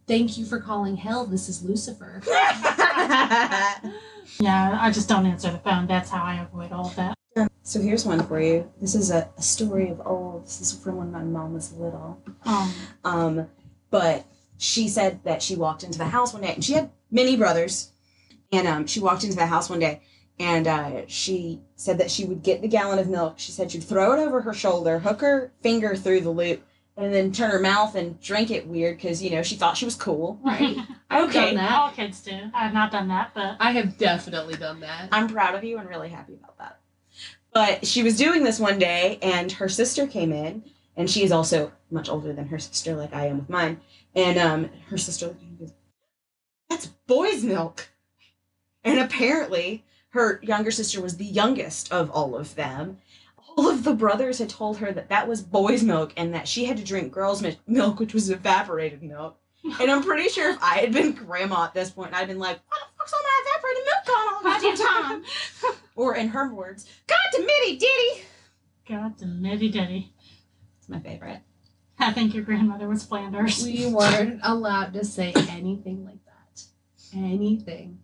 Thank 0.07 0.37
you 0.37 0.45
for 0.45 0.59
calling 0.59 0.95
hell. 0.97 1.25
This 1.25 1.49
is 1.49 1.63
Lucifer. 1.63 2.21
Yeah, 4.39 4.77
I 4.79 4.91
just 4.91 5.07
don't 5.09 5.25
answer 5.25 5.49
the 5.51 5.57
phone. 5.59 5.87
That's 5.87 6.09
how 6.09 6.21
I 6.23 6.41
avoid 6.41 6.71
all 6.71 6.87
of 6.87 6.95
that. 6.97 7.17
so 7.63 7.81
here's 7.81 8.05
one 8.05 8.21
for 8.27 8.39
you. 8.41 8.69
This 8.79 8.93
is 8.93 9.09
a, 9.09 9.29
a 9.37 9.41
story 9.41 9.89
of 9.89 10.01
old. 10.05 10.45
This 10.45 10.61
is 10.61 10.73
from 10.77 10.97
when 10.97 11.11
my 11.11 11.23
mom 11.23 11.53
was 11.53 11.73
little. 11.73 12.21
Um, 12.43 12.73
Um, 13.03 13.47
but 13.89 14.25
she 14.57 14.89
said 14.89 15.23
that 15.23 15.41
she 15.41 15.55
walked 15.55 15.83
into 15.83 15.97
the 15.97 16.05
house 16.05 16.33
one 16.33 16.43
day, 16.43 16.53
and 16.53 16.63
she 16.63 16.73
had 16.73 16.91
many 17.09 17.37
brothers, 17.37 17.91
and 18.51 18.67
um, 18.67 18.85
she 18.85 18.99
walked 18.99 19.23
into 19.23 19.37
the 19.37 19.45
house 19.47 19.69
one 19.69 19.79
day, 19.79 20.01
and 20.39 20.67
uh, 20.67 21.01
she 21.07 21.61
said 21.75 21.97
that 21.99 22.11
she 22.11 22.25
would 22.25 22.43
get 22.43 22.61
the 22.61 22.67
gallon 22.67 22.99
of 22.99 23.07
milk. 23.07 23.35
She 23.39 23.51
said 23.53 23.71
she'd 23.71 23.83
throw 23.83 24.11
it 24.13 24.19
over 24.19 24.41
her 24.41 24.53
shoulder, 24.53 24.99
hook 24.99 25.21
her 25.21 25.51
finger 25.61 25.95
through 25.95 26.21
the 26.21 26.29
loop, 26.31 26.63
and 26.97 27.13
then 27.13 27.31
turn 27.31 27.51
her 27.51 27.59
mouth 27.59 27.95
and 27.95 28.19
drink 28.19 28.49
it 28.51 28.67
weird 28.67 28.97
because 28.97 29.21
you 29.23 29.29
know 29.29 29.43
she 29.43 29.55
thought 29.55 29.77
she 29.77 29.85
was 29.85 29.95
cool. 29.95 30.39
Right. 30.43 30.77
I've 31.09 31.29
Okay. 31.29 31.45
done 31.47 31.55
that. 31.55 31.79
All 31.79 31.91
kids 31.91 32.21
do. 32.21 32.37
I 32.53 32.63
have 32.63 32.73
not 32.73 32.91
done 32.91 33.07
that, 33.09 33.31
but 33.33 33.55
I 33.59 33.71
have 33.71 33.97
definitely 33.97 34.55
done 34.55 34.79
that. 34.81 35.09
I'm 35.11 35.27
proud 35.29 35.55
of 35.55 35.63
you 35.63 35.77
and 35.77 35.87
really 35.87 36.09
happy 36.09 36.33
about 36.33 36.57
that. 36.57 36.79
But 37.53 37.87
she 37.87 38.03
was 38.03 38.17
doing 38.17 38.43
this 38.43 38.59
one 38.59 38.77
day, 38.77 39.17
and 39.21 39.51
her 39.53 39.69
sister 39.69 40.05
came 40.05 40.31
in, 40.33 40.63
and 40.95 41.09
she 41.09 41.23
is 41.23 41.31
also 41.31 41.71
much 41.89 42.09
older 42.09 42.33
than 42.33 42.47
her 42.47 42.59
sister, 42.59 42.93
like 42.95 43.13
I 43.13 43.27
am 43.27 43.37
with 43.39 43.49
mine. 43.49 43.79
And 44.15 44.37
um, 44.37 44.69
her 44.89 44.97
sister 44.97 45.27
looked 45.27 45.41
at 45.41 45.45
her 45.45 45.49
and 45.49 45.59
goes, 45.59 45.73
"That's 46.69 46.87
boy's 47.07 47.43
milk." 47.43 47.89
And 48.83 48.99
apparently, 48.99 49.83
her 50.09 50.39
younger 50.43 50.71
sister 50.71 51.01
was 51.01 51.17
the 51.17 51.25
youngest 51.25 51.91
of 51.91 52.09
all 52.11 52.35
of 52.35 52.55
them. 52.55 52.97
All 53.57 53.67
of 53.69 53.83
the 53.83 53.93
brothers 53.95 54.37
had 54.37 54.49
told 54.49 54.77
her 54.77 54.91
that 54.91 55.09
that 55.09 55.27
was 55.27 55.41
boy's 55.41 55.83
milk, 55.83 56.13
and 56.15 56.33
that 56.33 56.47
she 56.47 56.65
had 56.65 56.77
to 56.77 56.83
drink 56.83 57.11
girl's 57.11 57.41
mi- 57.41 57.59
milk, 57.67 57.99
which 57.99 58.13
was 58.13 58.29
evaporated 58.29 59.01
milk. 59.01 59.37
And 59.81 59.91
I'm 59.91 60.03
pretty 60.03 60.29
sure 60.29 60.51
if 60.51 60.61
I 60.61 60.77
had 60.77 60.93
been 60.93 61.11
grandma 61.11 61.65
at 61.65 61.73
this 61.73 61.89
point, 61.89 62.13
I'd 62.13 62.27
been 62.27 62.39
like, 62.39 62.59
"What 62.67 62.79
the 62.79 62.97
fuck's 62.97 63.13
all 63.13 63.21
my 63.23 63.43
evaporated 63.45 63.83
milk 63.85 64.17
on 64.17 64.33
all 64.33 64.43
goddamn 64.43 64.77
time?" 64.77 65.23
Or 65.97 66.15
in 66.15 66.27
her 66.27 66.53
words, 66.53 66.85
God 67.07 67.17
to 67.33 67.39
Mitty 67.41 67.77
Diddy. 67.77 68.21
God, 68.87 69.17
the 69.17 69.25
nitty 69.25 69.71
ditty. 69.71 70.13
It's 70.77 70.87
my 70.87 70.99
favorite. 70.99 71.41
I 71.99 72.13
think 72.13 72.35
your 72.35 72.43
grandmother 72.43 72.87
was 72.87 73.03
Flanders. 73.03 73.63
We 73.65 73.87
weren't 73.87 74.39
allowed 74.43 74.93
to 74.93 75.03
say 75.03 75.33
anything 75.49 76.05
like 76.05 76.23
that. 76.25 76.63
Anything. 77.17 77.99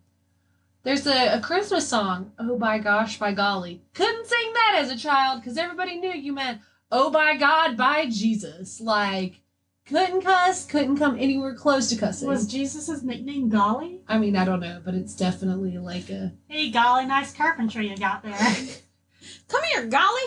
There's 0.84 1.06
a, 1.06 1.38
a 1.38 1.40
Christmas 1.40 1.88
song, 1.88 2.32
Oh 2.38 2.58
by 2.58 2.78
gosh, 2.78 3.18
by 3.18 3.32
golly. 3.32 3.82
Couldn't 3.94 4.26
sing 4.26 4.52
that 4.52 4.78
as 4.82 4.90
a 4.90 4.98
child 4.98 5.40
because 5.40 5.56
everybody 5.56 5.96
knew 5.96 6.12
you 6.12 6.34
meant, 6.34 6.60
Oh 6.92 7.10
by 7.10 7.36
God, 7.36 7.76
by 7.76 8.06
Jesus. 8.06 8.80
Like, 8.82 9.40
couldn't 9.86 10.20
cuss, 10.22 10.66
couldn't 10.66 10.98
come 10.98 11.16
anywhere 11.18 11.54
close 11.54 11.88
to 11.88 11.96
cussing. 11.96 12.28
Was 12.28 12.46
Jesus' 12.46 13.02
nickname 13.02 13.48
Golly? 13.48 14.02
I 14.06 14.18
mean, 14.18 14.36
I 14.36 14.44
don't 14.44 14.60
know, 14.60 14.80
but 14.84 14.94
it's 14.94 15.14
definitely 15.14 15.78
like 15.78 16.10
a. 16.10 16.32
Hey, 16.48 16.70
Golly, 16.70 17.06
nice 17.06 17.34
carpentry 17.34 17.88
you 17.88 17.96
got 17.96 18.22
there. 18.22 18.38
Come 19.48 19.62
here, 19.72 19.86
golly. 19.86 20.22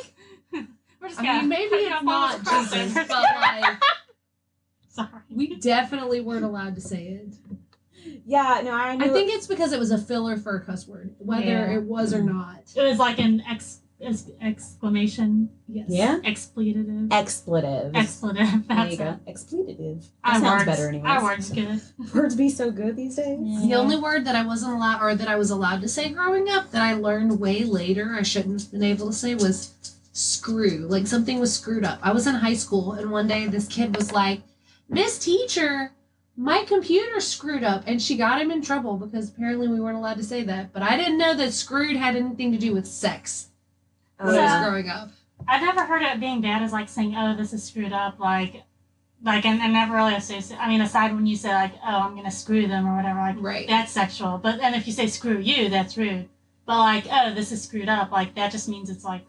We're 1.01 1.09
just 1.09 1.19
I 1.19 1.39
mean, 1.39 1.49
maybe 1.49 1.75
it's 1.75 2.03
not 2.03 2.43
Jesus, 2.43 2.93
but 3.07 3.09
like, 3.09 3.81
Sorry. 4.89 5.09
we 5.29 5.55
definitely 5.55 6.21
weren't 6.21 6.45
allowed 6.45 6.75
to 6.75 6.81
say 6.81 7.03
it. 7.05 7.35
Yeah, 8.25 8.61
no, 8.63 8.71
I 8.71 8.95
knew. 8.95 9.05
I 9.05 9.09
think 9.09 9.31
it's 9.33 9.47
because 9.47 9.71
it 9.73 9.79
was 9.79 9.91
a 9.91 9.97
filler 9.97 10.37
for 10.37 10.55
a 10.57 10.65
cuss 10.65 10.87
word, 10.87 11.15
whether 11.17 11.45
Yeah. 11.45 11.75
it 11.77 11.83
was 11.83 12.13
or 12.13 12.17
mm-hmm. 12.19 12.37
not. 12.37 12.63
It 12.75 12.81
was 12.81 12.99
like 12.99 13.19
an 13.19 13.41
ex, 13.49 13.79
ex 14.01 14.25
exclamation, 14.41 15.49
Yes. 15.67 15.87
Yeah. 15.89 16.19
expletive, 16.23 17.11
Expletive. 17.11 17.95
expletive. 17.95 18.47
there 18.67 18.77
That's 18.77 18.91
you 18.91 18.97
go. 18.97 19.19
Expletive. 19.27 20.01
That 20.01 20.07
I 20.23 20.39
sounds 20.39 20.43
words, 20.43 20.65
better 20.65 20.89
anyway. 20.89 21.07
I 21.07 21.23
words 21.23 21.49
good. 21.49 21.81
Words 22.13 22.35
be 22.35 22.49
so 22.49 22.71
good 22.71 22.95
these 22.95 23.15
days. 23.15 23.39
The 23.61 23.75
only 23.75 23.97
word 23.97 24.25
that 24.25 24.35
I 24.35 24.45
wasn't 24.45 24.73
allowed, 24.73 25.01
or 25.01 25.15
that 25.15 25.27
I 25.27 25.35
was 25.35 25.49
allowed 25.51 25.81
to 25.81 25.87
say 25.87 26.09
growing 26.09 26.49
up, 26.49 26.71
that 26.71 26.81
I 26.81 26.93
learned 26.93 27.39
way 27.39 27.63
later, 27.63 28.15
I 28.17 28.23
shouldn't 28.23 28.61
have 28.61 28.71
been 28.71 28.83
able 28.83 29.07
to 29.07 29.13
say, 29.13 29.35
was 29.35 29.73
screw. 30.13 30.87
Like 30.89 31.07
something 31.07 31.39
was 31.39 31.53
screwed 31.55 31.83
up. 31.85 31.99
I 32.01 32.11
was 32.11 32.27
in 32.27 32.35
high 32.35 32.55
school, 32.55 32.93
and 32.93 33.11
one 33.11 33.27
day 33.27 33.47
this 33.47 33.67
kid 33.67 33.95
was 33.95 34.11
like, 34.11 34.41
Miss 34.89 35.19
Teacher, 35.19 35.91
my 36.37 36.63
computer 36.65 37.19
screwed 37.19 37.63
up. 37.63 37.83
And 37.87 38.01
she 38.01 38.15
got 38.15 38.39
him 38.39 38.51
in 38.51 38.61
trouble 38.61 38.95
because 38.95 39.29
apparently 39.29 39.67
we 39.67 39.79
weren't 39.79 39.97
allowed 39.97 40.17
to 40.17 40.23
say 40.23 40.43
that. 40.43 40.71
But 40.71 40.83
I 40.83 40.95
didn't 40.95 41.17
know 41.17 41.33
that 41.35 41.51
screwed 41.51 41.97
had 41.97 42.15
anything 42.15 42.51
to 42.51 42.57
do 42.57 42.73
with 42.73 42.87
sex 42.87 43.47
when 44.19 44.35
i 44.35 44.59
was 44.59 44.67
growing 44.67 44.89
up 44.89 45.09
i've 45.47 45.61
never 45.61 45.85
heard 45.85 46.01
it 46.01 46.19
being 46.19 46.41
bad 46.41 46.63
as 46.63 46.71
like 46.73 46.89
saying, 46.89 47.15
"Oh, 47.15 47.35
this 47.35 47.53
is 47.53 47.63
screwed 47.63 47.93
up." 47.93 48.19
Like, 48.19 48.63
like, 49.23 49.45
and, 49.45 49.61
and 49.61 49.73
never 49.73 49.93
really 49.95 50.15
associate. 50.15 50.59
I 50.59 50.67
mean, 50.67 50.81
aside 50.81 51.13
when 51.13 51.25
you 51.27 51.35
say 51.35 51.53
like, 51.53 51.73
"Oh, 51.85 51.99
I'm 52.01 52.15
gonna 52.15 52.31
screw 52.31 52.67
them" 52.67 52.87
or 52.87 52.95
whatever, 52.95 53.19
like 53.19 53.35
Right. 53.39 53.67
that's 53.67 53.91
sexual. 53.91 54.37
But 54.39 54.57
then 54.57 54.73
if 54.73 54.87
you 54.87 54.93
say 54.93 55.07
"screw 55.07 55.39
you," 55.39 55.69
that's 55.69 55.97
rude. 55.97 56.29
But 56.65 56.77
like, 56.79 57.05
"Oh, 57.11 57.33
this 57.33 57.51
is 57.51 57.63
screwed 57.63 57.89
up," 57.89 58.11
like 58.11 58.35
that 58.35 58.51
just 58.51 58.67
means 58.67 58.89
it's 58.89 59.03
like 59.05 59.21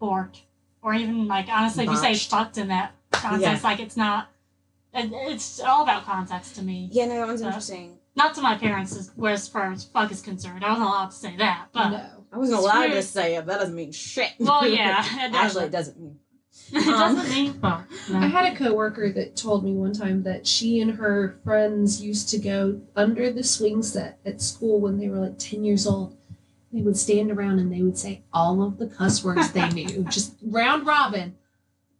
borked, 0.00 0.40
or 0.82 0.94
even 0.94 1.26
like 1.28 1.48
honestly, 1.48 1.84
if 1.84 1.90
you 1.90 1.96
say 1.96 2.12
Botched. 2.12 2.30
"fucked" 2.30 2.58
in 2.58 2.68
that 2.68 2.92
context, 3.12 3.64
like 3.64 3.80
it's 3.80 3.96
not. 3.96 4.28
It, 4.96 5.10
it's 5.12 5.60
all 5.60 5.82
about 5.82 6.04
context 6.04 6.54
to 6.56 6.62
me. 6.62 6.88
Yeah, 6.92 7.06
no, 7.06 7.14
that 7.16 7.26
one's 7.26 7.42
Uh, 7.42 7.46
interesting. 7.46 7.98
Not 8.16 8.34
to 8.36 8.40
my 8.40 8.56
parents, 8.56 8.96
as, 8.96 9.10
whereas 9.14 9.46
far 9.46 9.70
as 9.72 9.84
fuck 9.84 10.10
is 10.10 10.22
concerned, 10.22 10.64
I 10.64 10.70
wasn't 10.70 10.88
allowed 10.88 11.10
to 11.10 11.16
say 11.16 11.36
that. 11.36 11.66
But 11.72 11.88
no. 11.90 12.06
I 12.32 12.38
wasn't 12.38 12.58
allowed 12.60 12.84
Screw- 12.84 12.94
to 12.94 13.02
say 13.02 13.34
it. 13.36 13.46
That 13.46 13.58
doesn't 13.60 13.74
mean 13.74 13.92
shit. 13.92 14.32
well, 14.38 14.66
yeah, 14.66 15.00
it 15.26 15.34
Actually, 15.34 15.66
it 15.66 15.70
doesn't. 15.70 15.72
doesn't 15.72 16.00
mean. 16.00 16.18
it 16.72 16.84
doesn't 16.86 17.28
mean 17.30 17.52
fuck. 17.60 17.86
No. 18.10 18.18
I 18.18 18.26
had 18.26 18.50
a 18.52 18.56
coworker 18.56 19.12
that 19.12 19.36
told 19.36 19.62
me 19.64 19.72
one 19.74 19.92
time 19.92 20.22
that 20.22 20.46
she 20.46 20.80
and 20.80 20.92
her 20.92 21.38
friends 21.44 22.02
used 22.02 22.30
to 22.30 22.38
go 22.38 22.80
under 22.96 23.30
the 23.30 23.44
swing 23.44 23.82
set 23.82 24.18
at 24.24 24.40
school 24.40 24.80
when 24.80 24.98
they 24.98 25.08
were 25.08 25.18
like 25.18 25.38
10 25.38 25.64
years 25.64 25.86
old 25.86 26.16
they 26.72 26.82
would 26.82 26.96
stand 26.96 27.30
around 27.30 27.58
and 27.58 27.72
they 27.72 27.80
would 27.82 27.96
say 27.96 28.22
all 28.34 28.62
of 28.62 28.76
the 28.78 28.86
cuss 28.86 29.22
words 29.24 29.52
they 29.52 29.68
knew, 29.70 30.02
just 30.10 30.34
round 30.42 30.86
robin, 30.86 31.36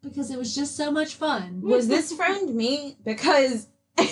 because 0.09 0.31
it 0.31 0.39
was 0.39 0.55
just 0.55 0.77
so 0.77 0.91
much 0.91 1.15
fun. 1.15 1.61
Was 1.63 1.89
this 1.89 2.13
friend 2.13 2.55
me? 2.55 2.97
Because, 3.05 3.69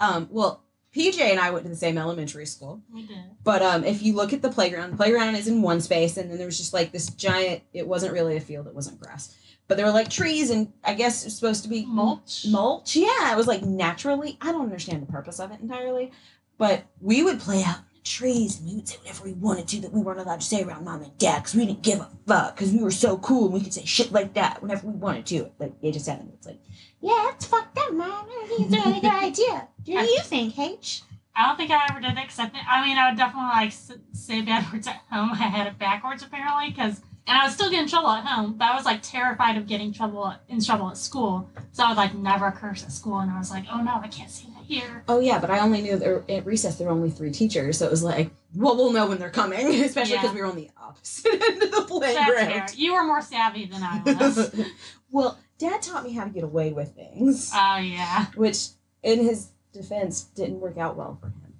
um, 0.00 0.28
well, 0.30 0.62
PJ 0.94 1.18
and 1.20 1.40
I 1.40 1.50
went 1.50 1.64
to 1.64 1.70
the 1.70 1.76
same 1.76 1.96
elementary 1.96 2.46
school. 2.46 2.82
We 2.92 3.06
did. 3.06 3.16
But 3.42 3.62
um, 3.62 3.84
if 3.84 4.02
you 4.02 4.14
look 4.14 4.32
at 4.32 4.42
the 4.42 4.50
playground, 4.50 4.92
the 4.92 4.96
playground 4.96 5.36
is 5.36 5.48
in 5.48 5.62
one 5.62 5.80
space, 5.80 6.16
and 6.16 6.30
then 6.30 6.36
there 6.38 6.46
was 6.46 6.58
just 6.58 6.72
like 6.72 6.92
this 6.92 7.08
giant. 7.10 7.62
It 7.72 7.86
wasn't 7.86 8.12
really 8.12 8.36
a 8.36 8.40
field; 8.40 8.66
it 8.66 8.74
wasn't 8.74 9.00
grass, 9.00 9.34
but 9.68 9.76
there 9.76 9.86
were 9.86 9.92
like 9.92 10.10
trees, 10.10 10.50
and 10.50 10.72
I 10.84 10.94
guess 10.94 11.22
it 11.22 11.26
was 11.26 11.36
supposed 11.36 11.62
to 11.62 11.68
be 11.70 11.86
Mulch. 11.86 12.46
mulch. 12.48 12.94
Yeah, 12.96 13.32
it 13.32 13.36
was 13.36 13.46
like 13.46 13.62
naturally. 13.62 14.36
I 14.40 14.52
don't 14.52 14.62
understand 14.62 15.02
the 15.02 15.10
purpose 15.10 15.40
of 15.40 15.50
it 15.50 15.60
entirely, 15.60 16.12
but 16.58 16.84
we 17.00 17.22
would 17.22 17.40
play 17.40 17.62
out 17.64 17.78
in 17.78 17.84
the 17.91 17.91
trees, 18.04 18.58
and 18.58 18.68
we 18.68 18.76
would 18.76 18.88
say 18.88 18.96
whatever 18.98 19.24
we 19.24 19.32
wanted 19.32 19.68
to 19.68 19.80
that 19.80 19.92
we 19.92 20.00
weren't 20.00 20.20
allowed 20.20 20.40
to 20.40 20.46
say 20.46 20.62
around 20.62 20.84
mom 20.84 21.02
and 21.02 21.16
dad 21.18 21.40
because 21.40 21.54
we 21.54 21.66
didn't 21.66 21.82
give 21.82 22.00
a 22.00 22.10
fuck 22.26 22.56
because 22.56 22.72
we 22.72 22.82
were 22.82 22.90
so 22.90 23.16
cool 23.18 23.46
and 23.46 23.54
we 23.54 23.60
could 23.60 23.72
say 23.72 23.84
shit 23.84 24.12
like 24.12 24.34
that 24.34 24.62
whenever 24.62 24.86
we 24.86 24.94
wanted 24.94 25.26
to. 25.26 25.50
Like 25.58 25.72
age 25.82 25.96
of 25.96 26.02
seven, 26.02 26.30
it's 26.34 26.46
like, 26.46 26.60
yeah, 27.00 27.28
that's 27.30 27.46
fucked 27.46 27.78
up, 27.78 27.92
mom. 27.92 28.26
I 28.28 28.46
think 28.48 28.72
it's 28.72 28.74
a 28.74 28.88
really 28.88 29.00
good 29.00 29.12
idea. 29.12 29.68
What 29.84 29.84
Do 29.84 29.92
you 29.92 30.20
think, 30.22 30.58
H? 30.58 31.02
I 31.34 31.46
don't 31.46 31.56
think 31.56 31.70
I 31.70 31.86
ever 31.88 32.00
did 32.00 32.12
it, 32.12 32.18
except 32.22 32.52
that, 32.52 32.66
I 32.68 32.84
mean, 32.86 32.98
I 32.98 33.08
would 33.08 33.16
definitely 33.16 33.48
like 33.48 33.72
say 34.12 34.42
bad 34.42 34.70
words 34.72 34.86
at 34.86 35.00
home. 35.10 35.30
I 35.32 35.36
had 35.36 35.66
it 35.66 35.78
backwards 35.78 36.22
apparently, 36.22 36.70
because 36.70 37.00
and 37.26 37.38
I 37.38 37.44
was 37.44 37.54
still 37.54 37.70
getting 37.70 37.88
trouble 37.88 38.10
at 38.10 38.24
home, 38.24 38.54
but 38.54 38.64
I 38.64 38.74
was 38.74 38.84
like 38.84 39.00
terrified 39.02 39.56
of 39.56 39.68
getting 39.68 39.92
trouble 39.92 40.34
in 40.48 40.62
trouble 40.62 40.90
at 40.90 40.96
school. 40.96 41.48
So 41.70 41.84
I 41.84 41.88
would 41.90 41.96
like 41.96 42.14
never 42.14 42.50
curse 42.50 42.82
at 42.82 42.92
school, 42.92 43.18
and 43.20 43.30
I 43.30 43.38
was 43.38 43.50
like, 43.50 43.64
oh 43.72 43.80
no, 43.80 44.00
I 44.02 44.08
can't 44.08 44.30
say 44.30 44.48
here. 44.80 45.04
Oh 45.08 45.20
yeah, 45.20 45.38
but 45.38 45.50
I 45.50 45.60
only 45.60 45.82
knew 45.82 45.96
there, 45.98 46.24
at 46.28 46.46
recess 46.46 46.76
there 46.76 46.86
were 46.88 46.92
only 46.92 47.10
three 47.10 47.30
teachers, 47.30 47.78
so 47.78 47.86
it 47.86 47.90
was 47.90 48.02
like, 48.02 48.30
well, 48.54 48.76
we'll 48.76 48.92
know 48.92 49.06
when 49.06 49.18
they're 49.18 49.30
coming, 49.30 49.66
especially 49.84 50.16
because 50.16 50.30
Yeah. 50.30 50.34
we 50.34 50.40
were 50.40 50.46
on 50.46 50.56
the 50.56 50.70
opposite 50.80 51.32
end 51.42 51.62
of 51.62 51.70
the 51.70 51.82
playground. 51.82 52.74
You 52.76 52.94
were 52.94 53.04
more 53.04 53.22
savvy 53.22 53.66
than 53.66 53.82
I 53.82 54.02
was. 54.04 54.54
well, 55.10 55.38
Dad 55.58 55.82
taught 55.82 56.04
me 56.04 56.12
how 56.12 56.24
to 56.24 56.30
get 56.30 56.44
away 56.44 56.72
with 56.72 56.94
things, 56.94 57.50
Oh 57.54 57.76
yeah, 57.78 58.26
which, 58.34 58.68
in 59.02 59.20
his 59.20 59.48
defense, 59.72 60.22
didn't 60.22 60.60
work 60.60 60.78
out 60.78 60.96
well 60.96 61.16
for 61.20 61.26
him. 61.28 61.54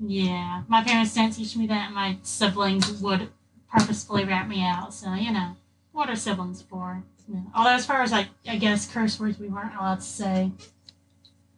yeah. 0.00 0.62
My 0.68 0.82
parents 0.82 1.14
didn't 1.14 1.34
teach 1.34 1.56
me 1.56 1.66
that. 1.68 1.86
and 1.86 1.94
My 1.94 2.18
siblings 2.22 2.90
would 3.00 3.28
purposefully 3.70 4.24
rat 4.24 4.48
me 4.48 4.62
out. 4.64 4.92
So 4.94 5.14
you 5.14 5.32
know, 5.32 5.56
what 5.92 6.08
are 6.10 6.16
siblings 6.16 6.62
for? 6.62 7.02
Yeah. 7.28 7.40
Although 7.54 7.70
as 7.70 7.86
far 7.86 8.02
as 8.02 8.12
like 8.12 8.28
I 8.48 8.56
guess 8.56 8.90
curse 8.90 9.18
words 9.18 9.38
we 9.38 9.48
weren't 9.48 9.74
allowed 9.74 9.96
to 9.96 10.00
say. 10.02 10.50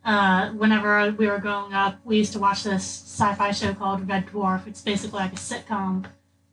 Uh, 0.07 0.51
whenever 0.51 1.11
we 1.19 1.27
were 1.27 1.41
growing 1.41 1.75
up, 1.75 1.99
we 2.05 2.17
used 2.17 2.33
to 2.33 2.39
watch 2.39 2.63
this 2.63 2.85
sci-fi 2.85 3.51
show 3.51 3.75
called 3.75 4.09
Red 4.09 4.27
Dwarf. 4.29 4.65
It's 4.69 4.81
basically 4.81 5.19
like 5.19 5.33
a 5.33 5.37
sitcom, 5.37 6.07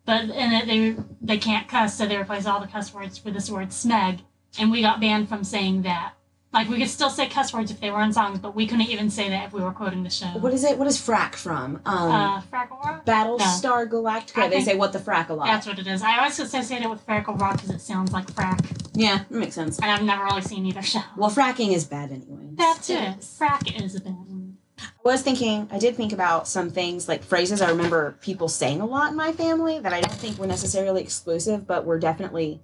but 0.05 0.25
it 0.25 0.65
they 0.65 0.95
they 1.21 1.37
can't 1.37 1.67
cuss, 1.67 1.95
so 1.95 2.07
they 2.07 2.17
replace 2.17 2.47
all 2.47 2.59
the 2.59 2.65
cuss 2.65 2.91
words 2.95 3.23
with 3.23 3.35
this 3.35 3.51
word 3.51 3.69
"smeg," 3.69 4.21
and 4.57 4.71
we 4.71 4.81
got 4.81 4.99
banned 4.99 5.29
from 5.29 5.43
saying 5.43 5.83
that. 5.83 6.13
Like 6.53 6.69
we 6.69 6.77
could 6.77 6.89
still 6.89 7.09
say 7.09 7.27
cuss 7.27 7.51
words 7.51 7.71
if 7.71 7.79
they 7.81 7.89
were 7.89 8.01
in 8.01 8.13
songs, 8.13 8.37
but 8.37 8.55
we 8.55 8.67
couldn't 8.67 8.87
even 8.89 9.09
say 9.09 9.27
that 9.29 9.47
if 9.47 9.53
we 9.53 9.61
were 9.61 9.71
quoting 9.71 10.03
the 10.03 10.09
show. 10.11 10.27
What 10.27 10.53
is 10.53 10.63
it? 10.63 10.77
What 10.77 10.87
is 10.87 10.97
frack 10.97 11.33
from? 11.35 11.81
Um, 11.85 12.11
Uh, 12.11 12.41
Fraggle 12.41 12.79
Rock? 12.83 13.05
Battlestar 13.05 13.89
Galactica. 13.89 14.43
I 14.43 14.47
They 14.49 14.61
say 14.61 14.75
what 14.75 14.93
the 14.93 14.99
frack 14.99 15.29
a 15.29 15.33
lot. 15.33 15.47
That's 15.47 15.65
what 15.65 15.79
it 15.79 15.87
is. 15.87 16.03
I 16.03 16.19
always 16.19 16.39
associate 16.39 16.83
it 16.83 16.89
with 16.89 17.05
Fraggle 17.07 17.39
Rock 17.39 17.53
because 17.53 17.71
it 17.71 17.81
sounds 17.81 18.11
like 18.11 18.27
frack, 18.27 18.59
yeah, 18.93 19.19
that 19.29 19.31
makes 19.31 19.55
sense. 19.55 19.79
and 19.79 19.89
I've 19.89 20.03
never 20.03 20.23
really 20.25 20.41
seen 20.43 20.65
either 20.67 20.83
show. 20.83 21.01
Well, 21.17 21.31
fracking 21.31 21.73
is 21.73 21.85
bad 21.85 22.11
anyway. 22.11 22.49
That's 22.53 22.89
it. 22.89 23.19
Frack 23.21 23.81
is 23.83 23.95
a 23.95 24.01
bad 24.01 24.13
one. 24.13 24.57
I 24.79 24.85
was 25.03 25.21
thinking, 25.23 25.67
I 25.71 25.79
did 25.79 25.95
think 25.95 26.13
about 26.13 26.47
some 26.47 26.69
things 26.69 27.07
like 27.07 27.23
phrases 27.23 27.61
I 27.61 27.69
remember 27.69 28.15
people 28.21 28.47
saying 28.47 28.79
a 28.81 28.85
lot 28.85 29.09
in 29.11 29.15
my 29.15 29.31
family 29.31 29.79
that 29.79 29.93
I 29.93 30.01
don't 30.01 30.13
think 30.19 30.37
were 30.37 30.47
necessarily 30.47 31.01
exclusive, 31.01 31.65
but 31.65 31.85
were 31.85 31.99
definitely 31.99 32.61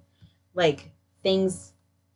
like 0.54 0.90
things, 1.22 1.72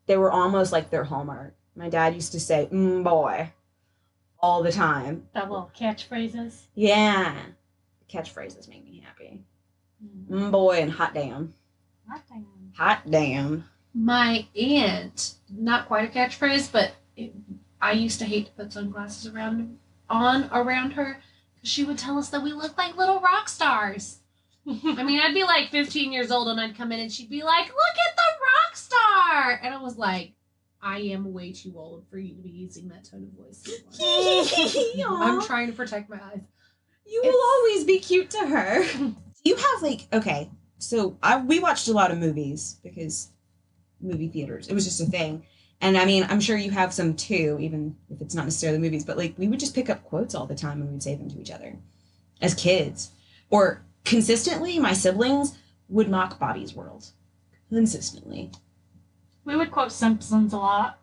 they 0.07 0.17
were 0.17 0.31
almost 0.31 0.71
like 0.73 0.91
their 0.91 1.05
hallmark. 1.05 1.55
My 1.77 1.89
dad 1.89 2.15
used 2.15 2.33
to 2.33 2.41
say, 2.41 2.69
mm, 2.73 3.03
boy, 3.03 3.51
all 4.39 4.63
the 4.63 4.73
time. 4.73 5.27
That 5.35 5.51
little 5.51 5.71
catchphrases. 5.77 6.63
Yeah. 6.75 7.35
Catchphrases 8.09 8.69
make 8.69 8.85
me 8.85 9.03
happy. 9.05 9.43
Mm, 10.31 10.51
boy, 10.51 10.81
and 10.81 10.93
hot 10.93 11.15
damn. 11.15 11.55
Hot 12.09 12.23
damn. 12.29 12.47
Hot 12.77 13.01
damn. 13.11 13.65
My 13.95 14.47
aunt, 14.57 15.35
not 15.51 15.87
quite 15.87 16.09
a 16.09 16.13
catchphrase, 16.13 16.71
but 16.71 16.93
it, 17.17 17.33
I 17.81 17.93
used 17.93 18.19
to 18.21 18.25
hate 18.25 18.47
to 18.47 18.53
put 18.53 18.73
sunglasses 18.73 19.33
around 19.33 19.79
on 20.11 20.51
around 20.53 20.93
her 20.93 21.21
because 21.55 21.71
she 21.71 21.85
would 21.85 21.99
tell 21.99 22.19
us 22.19 22.29
that 22.31 22.43
we 22.43 22.53
looked 22.53 22.77
like 22.77 22.97
little 22.97 23.21
rock 23.21 23.49
stars. 23.49 24.19
I 24.67 25.03
mean, 25.03 25.21
I'd 25.21 25.35
be 25.35 25.45
like 25.45 25.71
15 25.71 26.13
years 26.13 26.31
old 26.31 26.49
and 26.49 26.61
I'd 26.61 26.77
come 26.77 26.93
in 26.93 27.01
and 27.01 27.13
she'd 27.13 27.31
be 27.31 27.43
like, 27.43 27.67
"Look 27.67 27.97
at 28.09 28.17
the 28.17 28.23
rock 28.43 28.77
star," 28.77 29.61
and 29.63 29.75
I 29.75 29.79
was 29.83 29.97
like, 29.97 30.33
"I 30.85 30.99
am 30.99 31.33
way 31.33 31.53
too 31.53 31.73
old 31.77 32.05
for 32.11 32.19
you 32.19 32.35
to 32.37 32.43
be 32.43 32.51
using 32.51 32.89
that 32.89 33.05
tone 33.05 33.25
of 33.25 33.45
voice." 33.45 33.65
I'm 35.09 35.43
trying 35.43 35.67
to 35.67 35.73
protect 35.73 36.09
my 36.09 36.21
eyes. 36.23 36.43
You 37.07 37.23
will 37.25 37.43
always 37.57 37.85
be 37.85 37.99
cute 37.99 38.31
to 38.31 38.47
her. 38.47 38.85
Do 38.99 39.15
you 39.43 39.57
have 39.57 39.83
like 39.83 40.07
okay? 40.13 40.51
So 40.79 41.19
I 41.23 41.39
we 41.39 41.59
watched 41.59 41.89
a 41.89 41.93
lot 41.93 42.11
of 42.11 42.19
movies 42.19 42.79
because 42.83 43.31
movie 44.01 44.29
theaters. 44.29 44.69
It 44.69 44.75
was 44.75 44.85
just 44.85 45.01
a 45.01 45.07
thing. 45.07 45.45
And 45.81 45.97
I 45.97 46.05
mean, 46.05 46.25
I'm 46.29 46.41
sure 46.41 46.57
you 46.57 46.71
have 46.71 46.95
some 46.95 47.15
too, 47.15 47.59
even 47.61 47.97
if 48.09 48.21
it's 48.21 48.35
not 48.35 48.45
necessarily 48.45 48.79
movies, 48.79 49.05
but 49.05 49.17
like 49.17 49.35
we 49.37 49.49
would 49.49 49.61
just 49.61 49.75
pick 49.75 49.91
up 49.91 50.05
quotes 50.05 50.35
all 50.35 50.47
the 50.47 50.55
time 50.55 50.81
and 50.81 50.91
we'd 50.91 51.03
say 51.03 51.15
them 51.15 51.31
to 51.31 51.41
each 51.41 51.51
other 51.51 51.77
as 52.41 52.55
kids. 52.55 53.11
Or 53.51 53.85
consistently, 54.05 54.79
my 54.79 54.93
siblings 54.93 55.59
would 55.89 56.09
mock 56.09 56.39
Bobby's 56.39 56.75
World. 56.75 57.11
Consistently. 57.69 58.51
We 59.45 59.57
would 59.57 59.71
quote 59.71 59.93
Simpsons 59.93 60.53
a 60.53 60.57
lot, 60.57 60.99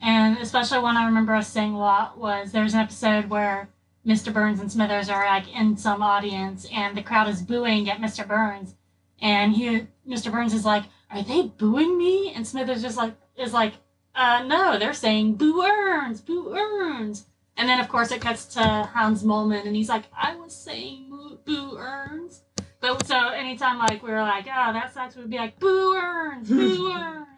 and 0.00 0.36
especially 0.38 0.78
one 0.78 0.96
I 0.96 1.06
remember 1.06 1.34
us 1.34 1.48
saying 1.48 1.72
a 1.72 1.78
lot 1.78 2.18
was 2.18 2.52
there's 2.52 2.74
an 2.74 2.80
episode 2.80 3.30
where 3.30 3.68
Mr. 4.06 4.32
Burns 4.32 4.60
and 4.60 4.70
Smithers 4.70 5.08
are 5.08 5.24
like 5.24 5.48
in 5.54 5.76
some 5.76 6.02
audience, 6.02 6.66
and 6.72 6.96
the 6.96 7.02
crowd 7.02 7.28
is 7.28 7.42
booing 7.42 7.88
at 7.88 7.98
Mr. 8.00 8.26
Burns, 8.26 8.74
and 9.20 9.54
he 9.54 9.86
Mr. 10.06 10.30
Burns 10.30 10.52
is 10.52 10.64
like, 10.64 10.84
"Are 11.10 11.22
they 11.22 11.42
booing 11.42 11.96
me?" 11.96 12.32
And 12.34 12.46
Smithers 12.46 12.82
just 12.82 12.98
like 12.98 13.14
is 13.36 13.54
like, 13.54 13.74
"Uh, 14.14 14.44
no, 14.46 14.78
they're 14.78 14.92
saying 14.92 15.36
boo 15.36 15.62
Earns, 15.62 16.20
boo 16.20 16.54
Earns." 16.54 17.26
And 17.56 17.68
then 17.68 17.80
of 17.80 17.88
course 17.88 18.12
it 18.12 18.20
cuts 18.20 18.44
to 18.54 18.60
Hans 18.60 19.24
Moleman, 19.24 19.66
and 19.66 19.74
he's 19.74 19.88
like, 19.88 20.04
"I 20.14 20.36
was 20.36 20.54
saying 20.54 21.08
boo, 21.08 21.38
boo 21.44 21.78
Earns." 21.78 22.42
But 22.80 23.06
so 23.06 23.28
anytime 23.28 23.78
like 23.78 24.02
we 24.02 24.10
were 24.10 24.20
like, 24.20 24.46
"Oh, 24.46 24.72
that 24.74 24.92
sucks," 24.92 25.16
we'd 25.16 25.30
be 25.30 25.38
like, 25.38 25.58
"Boo 25.58 25.94
Earns, 25.96 26.48
boo 26.48 26.92
Earns." 26.94 27.35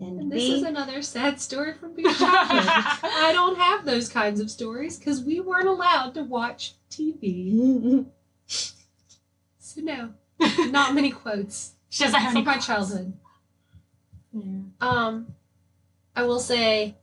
And, 0.00 0.20
And 0.20 0.32
this 0.32 0.42
we 0.42 0.54
is 0.56 0.62
another 0.62 1.00
sad 1.02 1.40
story 1.40 1.72
from 1.72 1.96
childhood. 1.96 2.18
I 2.20 3.30
don't 3.32 3.56
have 3.56 3.84
those 3.84 4.08
kinds 4.08 4.40
of 4.40 4.50
stories 4.50 4.98
because 4.98 5.22
we 5.22 5.40
weren't 5.40 5.68
allowed 5.68 6.14
to 6.14 6.24
watch 6.24 6.74
TV. 6.90 8.06
So 9.58 9.80
no, 9.82 10.14
not 10.70 10.94
many 10.94 11.10
quotes 11.10 11.72
She 11.90 12.04
doesn't 12.04 12.18
have 12.18 12.32
from 12.32 12.44
my 12.44 12.52
quotes. 12.52 12.66
childhood. 12.66 13.12
Yeah. 14.32 14.60
Um, 14.80 15.34
I 16.14 16.22
will 16.22 16.38
say, 16.38 16.94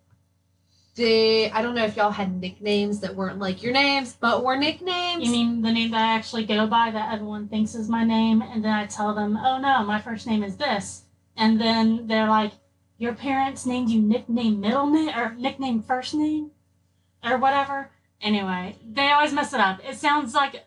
the 0.96 1.52
I 1.52 1.62
don't 1.62 1.76
know 1.76 1.86
if 1.86 1.98
y'all 1.98 2.12
had 2.12 2.40
nicknames 2.40 3.00
that 3.02 3.16
weren't 3.16 3.38
like 3.40 3.62
your 3.62 3.74
names, 3.74 4.16
but 4.20 4.44
were 4.44 4.56
nicknames. 4.56 5.24
You 5.26 5.32
mean 5.32 5.62
the 5.62 5.72
name 5.72 5.92
that 5.92 6.02
I 6.02 6.16
actually 6.16 6.46
go 6.46 6.66
by 6.68 6.90
that 6.92 7.14
everyone 7.14 7.48
thinks 7.48 7.76
is 7.76 7.90
my 7.90 8.04
name, 8.04 8.42
and 8.42 8.64
then 8.64 8.72
I 8.72 8.86
tell 8.86 9.14
them, 9.14 9.38
oh 9.38 9.58
no, 9.60 9.84
my 9.84 10.00
first 10.00 10.26
name 10.26 10.44
is 10.44 10.56
this. 10.56 11.04
And 11.36 11.60
then 11.60 12.08
they're 12.08 12.30
like, 12.30 12.54
your 12.98 13.14
parents 13.14 13.66
named 13.66 13.90
you 13.90 14.02
nickname 14.02 14.60
middle 14.60 14.88
name 14.88 15.10
or 15.18 15.34
nickname 15.36 15.82
first 15.82 16.14
name 16.14 16.52
or 17.24 17.38
whatever. 17.38 17.90
Anyway, 18.22 18.78
they 18.90 19.12
always 19.12 19.34
mess 19.34 19.54
it 19.54 19.60
up. 19.60 19.80
It 19.88 19.96
sounds 19.98 20.34
like 20.34 20.66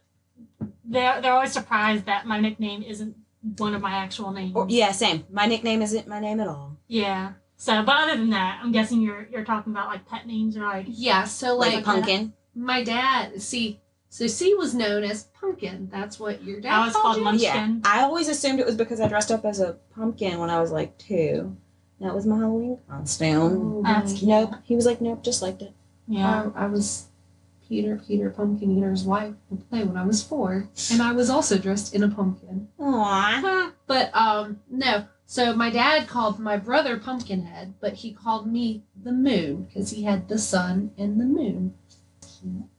they're, 0.84 1.20
they're 1.20 1.32
always 1.32 1.52
surprised 1.52 2.06
that 2.06 2.26
my 2.26 2.38
nickname 2.40 2.82
isn't 2.82 3.16
one 3.58 3.74
of 3.74 3.80
my 3.82 3.92
actual 3.92 4.32
names. 4.32 4.52
Or, 4.54 4.66
yeah, 4.68 4.92
same. 4.92 5.24
My 5.30 5.46
nickname 5.46 5.82
isn't 5.82 6.06
my 6.08 6.20
name 6.20 6.40
at 6.40 6.48
all. 6.48 6.76
Yeah. 6.88 7.32
So, 7.56 7.82
but 7.82 7.96
other 7.96 8.16
than 8.16 8.30
that, 8.30 8.60
I'm 8.62 8.70
guessing 8.72 9.00
you're 9.00 9.26
you're 9.32 9.44
talking 9.44 9.72
about 9.72 9.88
like 9.88 10.06
pet 10.06 10.26
names 10.26 10.56
or 10.58 10.64
like 10.64 10.86
yeah, 10.88 11.24
so 11.24 11.56
Like, 11.56 11.72
like, 11.72 11.82
a 11.82 11.84
pumpkin. 11.84 12.34
my 12.54 12.84
dad. 12.84 13.40
See, 13.40 13.80
so 14.10 14.26
C 14.26 14.54
was 14.54 14.74
known 14.74 15.04
as 15.04 15.24
Pumpkin. 15.40 15.88
That's 15.90 16.20
what 16.20 16.44
your 16.44 16.60
dad 16.60 16.72
I 16.74 16.84
was 16.86 16.94
called 16.94 17.16
you? 17.16 17.24
Munch- 17.24 17.40
Yeah, 17.42 17.76
I 17.84 18.02
always 18.02 18.28
assumed 18.28 18.60
it 18.60 18.66
was 18.66 18.76
because 18.76 19.00
I 19.00 19.08
dressed 19.08 19.30
up 19.30 19.44
as 19.46 19.60
a 19.60 19.74
pumpkin 19.94 20.38
when 20.38 20.50
I 20.50 20.60
was 20.60 20.70
like 20.70 20.98
two. 20.98 21.56
That 22.00 22.14
was 22.14 22.26
my 22.26 22.36
Halloween 22.36 22.78
costume. 22.88 23.76
Oh, 23.78 23.82
That's 23.84 24.12
my- 24.12 24.18
cute. 24.18 24.28
Nope. 24.28 24.54
He 24.64 24.76
was 24.76 24.86
like, 24.86 25.00
nope, 25.00 25.22
just 25.24 25.42
liked 25.42 25.62
it. 25.62 25.72
yeah. 26.06 26.50
I, 26.54 26.64
I 26.64 26.66
was 26.66 27.06
Peter, 27.68 28.00
Peter 28.06 28.30
Pumpkin 28.30 28.76
Eater's 28.78 29.02
wife 29.04 29.34
in 29.50 29.56
play 29.58 29.82
when 29.82 29.96
I 29.96 30.04
was 30.06 30.22
four, 30.22 30.68
and 30.92 31.02
I 31.02 31.12
was 31.12 31.30
also 31.30 31.58
dressed 31.58 31.94
in 31.94 32.02
a 32.04 32.08
pumpkin. 32.08 32.68
Aww. 32.78 33.72
But 33.86 34.10
um, 34.14 34.60
no. 34.70 35.06
So 35.28 35.52
my 35.56 35.70
dad 35.70 36.06
called 36.06 36.38
my 36.38 36.56
brother 36.56 36.96
Pumpkinhead, 36.98 37.74
but 37.80 37.94
he 37.94 38.12
called 38.12 38.46
me 38.46 38.84
the 39.02 39.10
Moon 39.10 39.64
because 39.64 39.90
he 39.90 40.04
had 40.04 40.28
the 40.28 40.38
sun 40.38 40.92
and 40.96 41.20
the 41.20 41.24
moon. 41.24 41.74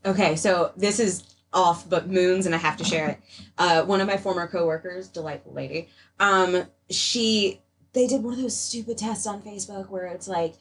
Okay, 0.05 0.37
so 0.37 0.71
this 0.77 0.99
is 1.01 1.35
off, 1.51 1.89
but 1.89 2.07
moons, 2.07 2.45
and 2.45 2.55
I 2.55 2.57
have 2.57 2.77
to 2.77 2.85
share 2.85 3.09
it. 3.09 3.19
Uh, 3.57 3.83
one 3.83 3.99
of 3.99 4.07
my 4.07 4.15
former 4.15 4.47
coworkers, 4.47 5.09
delightful 5.09 5.51
lady, 5.53 5.89
um, 6.21 6.63
she 6.89 7.59
they 7.97 8.07
did 8.07 8.23
one 8.23 8.33
of 8.33 8.39
those 8.39 8.55
stupid 8.57 8.97
tests 8.97 9.25
on 9.25 9.41
Facebook 9.41 9.89
where 9.89 10.05
it's 10.07 10.27
like, 10.27 10.53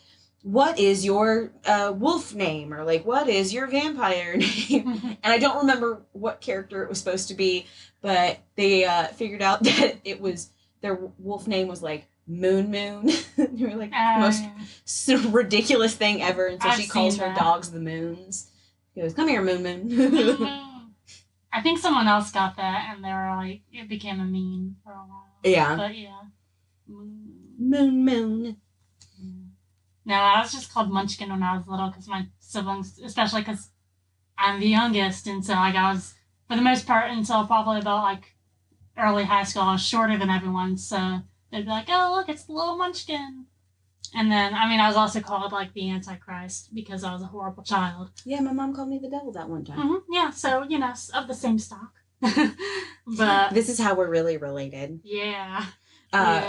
what 0.42 0.78
is 0.78 1.04
your 1.04 1.52
uh, 1.66 1.92
wolf 1.96 2.34
name 2.34 2.72
or 2.72 2.84
like 2.84 3.04
what 3.04 3.28
is 3.28 3.52
your 3.52 3.66
vampire 3.66 4.36
name? 4.70 5.16
and 5.22 5.32
I 5.32 5.38
don't 5.38 5.58
remember 5.58 6.02
what 6.12 6.40
character 6.40 6.82
it 6.82 6.88
was 6.88 6.98
supposed 6.98 7.28
to 7.28 7.34
be, 7.34 7.66
but 8.00 8.38
they 8.56 8.84
uh, 8.84 9.08
figured 9.08 9.42
out 9.42 9.62
that 9.64 9.96
it 10.04 10.20
was 10.20 10.50
their 10.82 10.94
wolf 11.18 11.46
name 11.46 11.68
was 11.68 11.82
like 11.82 12.06
Moon 12.28 12.70
Moon. 12.70 13.06
they 13.36 13.64
were 13.64 13.74
like 13.76 13.90
the 13.90 14.16
most 14.18 14.42
Uh, 14.42 14.50
s- 14.86 15.24
ridiculous 15.26 15.94
thing 15.94 16.22
ever, 16.22 16.46
and 16.46 16.60
so 16.62 16.68
I've 16.68 16.80
she 16.80 16.86
calls 16.88 17.14
seen 17.16 17.22
her 17.28 17.34
dogs 17.34 17.70
the 17.70 17.80
moons. 17.80 18.50
He 18.94 19.00
goes, 19.00 19.14
"Come 19.14 19.28
here, 19.28 19.42
Moon 19.42 19.62
Moon." 19.62 20.56
I 21.52 21.62
think 21.62 21.78
someone 21.78 22.06
else 22.08 22.30
got 22.32 22.56
that, 22.56 22.88
and 22.94 23.02
they 23.04 23.08
were 23.12 23.34
like, 23.36 23.62
it 23.72 23.88
became 23.88 24.20
a 24.20 24.24
meme 24.24 24.76
for 24.84 24.92
a 24.92 24.96
while. 25.06 25.24
yeah, 25.44 25.76
But 25.76 25.96
yeah. 25.96 26.20
Mm. 26.90 27.58
Moon 27.58 28.04
Moon. 28.04 28.56
No, 30.04 30.14
I 30.14 30.40
was 30.40 30.52
just 30.52 30.72
called 30.72 30.90
Munchkin 30.90 31.30
when 31.30 31.42
I 31.42 31.56
was 31.56 31.66
little 31.66 31.88
because 31.88 32.06
my 32.06 32.26
siblings, 32.38 33.00
especially 33.04 33.40
because 33.40 33.70
I'm 34.38 34.60
the 34.60 34.68
youngest, 34.68 35.26
and 35.26 35.44
so 35.44 35.54
like 35.54 35.74
I 35.74 35.92
was 35.92 36.14
for 36.48 36.54
the 36.56 36.62
most 36.62 36.86
part 36.86 37.10
until 37.10 37.44
probably 37.46 37.80
about 37.80 38.04
like 38.04 38.36
early 38.96 39.24
high 39.24 39.42
school, 39.42 39.62
I 39.62 39.72
was 39.72 39.82
shorter 39.84 40.16
than 40.16 40.30
everyone, 40.30 40.76
so 40.78 41.22
they'd 41.50 41.62
be 41.64 41.70
like, 41.70 41.86
"Oh, 41.88 42.12
look, 42.14 42.28
it's 42.28 42.44
the 42.44 42.52
little 42.52 42.76
Munchkin." 42.76 43.46
And 44.14 44.30
then, 44.30 44.54
I 44.54 44.68
mean, 44.68 44.78
I 44.78 44.86
was 44.86 44.96
also 44.96 45.20
called 45.20 45.50
like 45.50 45.72
the 45.74 45.90
Antichrist 45.90 46.72
because 46.72 47.02
I 47.02 47.12
was 47.12 47.22
a 47.22 47.26
horrible 47.26 47.64
child. 47.64 48.10
Yeah, 48.24 48.40
my 48.40 48.52
mom 48.52 48.74
called 48.76 48.88
me 48.88 49.00
the 49.00 49.10
devil 49.10 49.32
that 49.32 49.48
one 49.48 49.64
time. 49.64 49.78
hmm 49.80 49.96
Yeah, 50.08 50.30
so 50.30 50.62
you 50.62 50.78
know, 50.78 50.92
of 51.14 51.26
the 51.26 51.34
same 51.34 51.58
stock. 51.58 51.92
but 52.20 53.50
This 53.52 53.68
is 53.68 53.80
how 53.80 53.94
we're 53.96 54.08
really 54.08 54.36
related. 54.36 55.00
yeah, 55.02 55.64
Uh, 56.16 56.40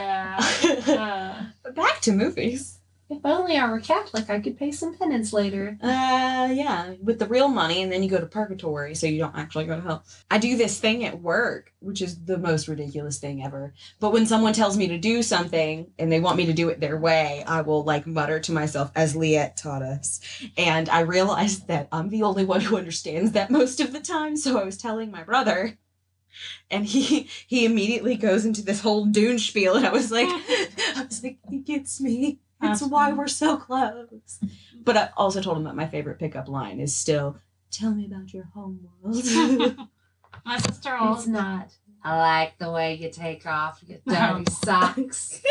yeah. 0.64 1.52
Uh, 1.66 1.72
back 1.76 2.02
to 2.02 2.12
movies. 2.12 2.78
If 3.10 3.22
only 3.24 3.56
I 3.56 3.70
were 3.70 3.80
Catholic, 3.80 4.30
I 4.30 4.42
could 4.42 4.60
pay 4.60 4.72
some 4.72 4.94
penance 4.98 5.32
later. 5.32 5.78
Uh, 5.82 6.50
yeah, 6.52 6.96
with 7.02 7.20
the 7.20 7.26
real 7.26 7.48
money, 7.48 7.82
and 7.82 7.90
then 7.90 8.04
you 8.04 8.10
go 8.10 8.20
to 8.20 8.26
purgatory, 8.26 8.96
so 8.96 9.08
you 9.08 9.20
don't 9.20 9.36
actually 9.36 9.66
go 9.66 9.78
to 9.78 9.82
hell. 9.82 10.04
I 10.30 10.40
do 10.40 10.58
this 10.58 10.78
thing 10.78 11.06
at 11.06 11.22
work, 11.22 11.72
which 11.80 12.02
is 12.02 12.26
the 12.26 12.38
most 12.38 12.68
ridiculous 12.68 13.18
thing 13.18 13.42
ever. 13.42 13.74
But 14.02 14.12
when 14.12 14.26
someone 14.26 14.52
tells 14.52 14.76
me 14.76 14.90
to 14.90 14.98
do 14.98 15.24
something 15.24 15.88
and 15.98 16.12
they 16.12 16.20
want 16.20 16.36
me 16.36 16.48
to 16.48 16.54
do 16.54 16.68
it 16.68 16.82
their 16.82 16.98
way, 16.98 17.46
I 17.48 17.62
will 17.62 17.84
like 17.86 18.06
mutter 18.08 18.42
to 18.42 18.52
myself, 18.52 18.92
as 18.94 19.16
Liette 19.16 19.56
taught 19.56 19.84
us. 19.84 20.20
And 20.58 20.90
I 20.90 21.02
realized 21.02 21.68
that 21.70 21.88
I'm 21.94 22.10
the 22.10 22.24
only 22.24 22.44
one 22.44 22.60
who 22.60 22.78
understands 22.78 23.32
that 23.32 23.50
most 23.50 23.80
of 23.80 23.94
the 23.94 24.02
time. 24.02 24.36
So 24.36 24.60
I 24.60 24.66
was 24.66 24.78
telling 24.78 25.12
my 25.12 25.24
brother, 25.24 25.78
and 26.70 26.86
he 26.86 27.30
he 27.48 27.66
immediately 27.66 28.16
goes 28.16 28.46
into 28.46 28.62
this 28.62 28.82
whole 28.82 29.06
Dune 29.06 29.40
spiel, 29.40 29.76
and 29.76 29.86
I 29.86 29.92
was 29.92 30.12
like, 30.12 30.28
I 30.30 31.06
was 31.08 31.24
like, 31.24 31.38
he 31.50 31.60
gets 31.60 32.00
me. 32.02 32.40
It's 32.62 32.80
That's 32.80 32.92
why 32.92 33.14
we're 33.14 33.28
so 33.28 33.58
close. 33.58 34.40
But 34.84 34.98
I 34.98 35.10
also 35.16 35.42
told 35.42 35.58
him 35.58 35.66
that 35.66 35.76
my 35.76 35.88
favorite 35.88 36.18
pickup 36.18 36.48
line 36.48 36.80
is 36.80 36.96
still, 36.96 37.38
"Tell 37.72 37.94
me 37.94 38.06
about 38.06 38.34
your 38.34 38.46
home 38.46 38.90
world." 39.02 39.24
my 40.46 40.58
sister 40.58 40.98
will 41.00 41.16
It's 41.16 41.28
not. 41.28 41.76
I 42.04 42.18
like 42.18 42.58
the 42.58 42.72
way 42.72 42.96
you 42.96 43.12
take 43.12 43.46
off 43.46 43.84
your 43.86 44.00
dirty 44.08 44.50
socks. 44.52 45.42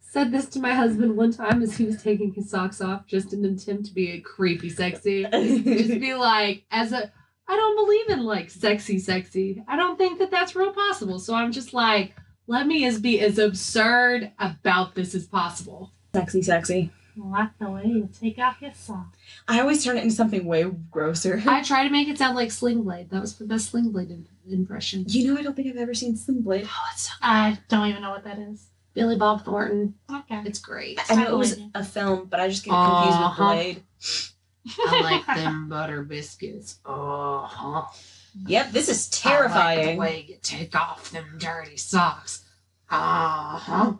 Said 0.00 0.32
this 0.32 0.46
to 0.46 0.58
my 0.60 0.74
husband 0.74 1.16
one 1.16 1.30
time 1.30 1.62
as 1.62 1.76
he 1.76 1.84
was 1.84 2.02
taking 2.02 2.32
his 2.32 2.50
socks 2.50 2.80
off, 2.80 3.06
just 3.06 3.32
in 3.32 3.44
an 3.44 3.54
attempt 3.54 3.86
to 3.86 3.94
be 3.94 4.12
a 4.12 4.20
creepy 4.20 4.70
sexy. 4.70 5.24
just 5.24 6.00
be 6.00 6.14
like, 6.14 6.64
as 6.70 6.92
a, 6.92 7.12
I 7.50 7.56
don't 7.56 7.76
believe 7.84 8.08
in 8.18 8.24
like 8.24 8.48
sexy, 8.50 8.98
sexy. 8.98 9.62
I 9.66 9.76
don't 9.76 9.98
think 9.98 10.18
that 10.20 10.30
that's 10.30 10.54
real 10.54 10.72
possible. 10.72 11.18
So 11.18 11.34
I'm 11.34 11.50
just 11.52 11.74
like, 11.74 12.14
let 12.46 12.66
me 12.66 12.84
as 12.86 13.00
be 13.00 13.20
as 13.20 13.38
absurd 13.38 14.30
about 14.38 14.94
this 14.94 15.14
as 15.14 15.26
possible. 15.26 15.90
sexy, 16.14 16.42
sexy. 16.42 16.90
like 17.16 17.50
the 17.58 17.68
way 17.70 17.82
you 17.86 18.08
take 18.18 18.38
off 18.38 18.62
your 18.62 18.72
socks. 18.72 19.18
I 19.48 19.60
always 19.60 19.84
turn 19.84 19.96
it 19.98 20.04
into 20.04 20.14
something 20.14 20.44
way 20.44 20.64
grosser. 20.90 21.42
I 21.46 21.62
try 21.62 21.82
to 21.84 21.90
make 21.90 22.08
it 22.08 22.18
sound 22.18 22.36
like 22.36 22.50
Sling 22.52 22.82
Blade. 22.84 23.10
That 23.10 23.20
was 23.20 23.36
the 23.36 23.44
best 23.46 23.70
Sling 23.70 23.90
Blade 23.90 24.10
im- 24.12 24.26
impression. 24.50 25.04
You 25.08 25.32
know, 25.34 25.38
I 25.38 25.42
don't 25.42 25.54
think 25.56 25.68
I've 25.68 25.76
ever 25.76 25.92
seen 25.94 26.16
Sling 26.16 26.42
Blade. 26.42 26.66
Oh, 26.70 26.84
it's 26.92 27.08
so 27.08 27.12
I 27.20 27.58
don't 27.68 27.88
even 27.88 28.02
know 28.02 28.10
what 28.10 28.24
that 28.24 28.38
is. 28.38 28.68
Billy 28.94 29.16
Bob 29.16 29.44
Thornton. 29.44 29.94
Okay. 30.12 30.42
It's 30.46 30.58
great. 30.60 30.98
I 31.10 31.14
know 31.16 31.34
it 31.34 31.36
was 31.38 31.58
a 31.74 31.84
film, 31.84 32.26
but 32.26 32.40
I 32.40 32.48
just 32.48 32.64
get 32.64 32.70
confused 32.72 33.18
Uh-huh. 33.18 33.44
with 33.54 33.56
Blade. 33.56 33.82
I 34.78 35.00
like 35.02 35.26
them 35.36 35.68
butter 35.68 36.02
biscuits. 36.02 36.78
Oh, 36.84 37.46
huh. 37.48 37.84
Yep, 38.46 38.72
this 38.72 38.88
is 38.88 39.08
terrifying. 39.08 39.52
I 39.52 39.58
like 39.58 39.76
terrifying. 39.76 39.96
the 39.96 40.00
way 40.00 40.24
you 40.28 40.36
take 40.42 40.74
off 40.76 41.10
them 41.10 41.24
dirty 41.38 41.76
socks. 41.76 42.44
Uh 42.88 43.58
huh. 43.58 43.92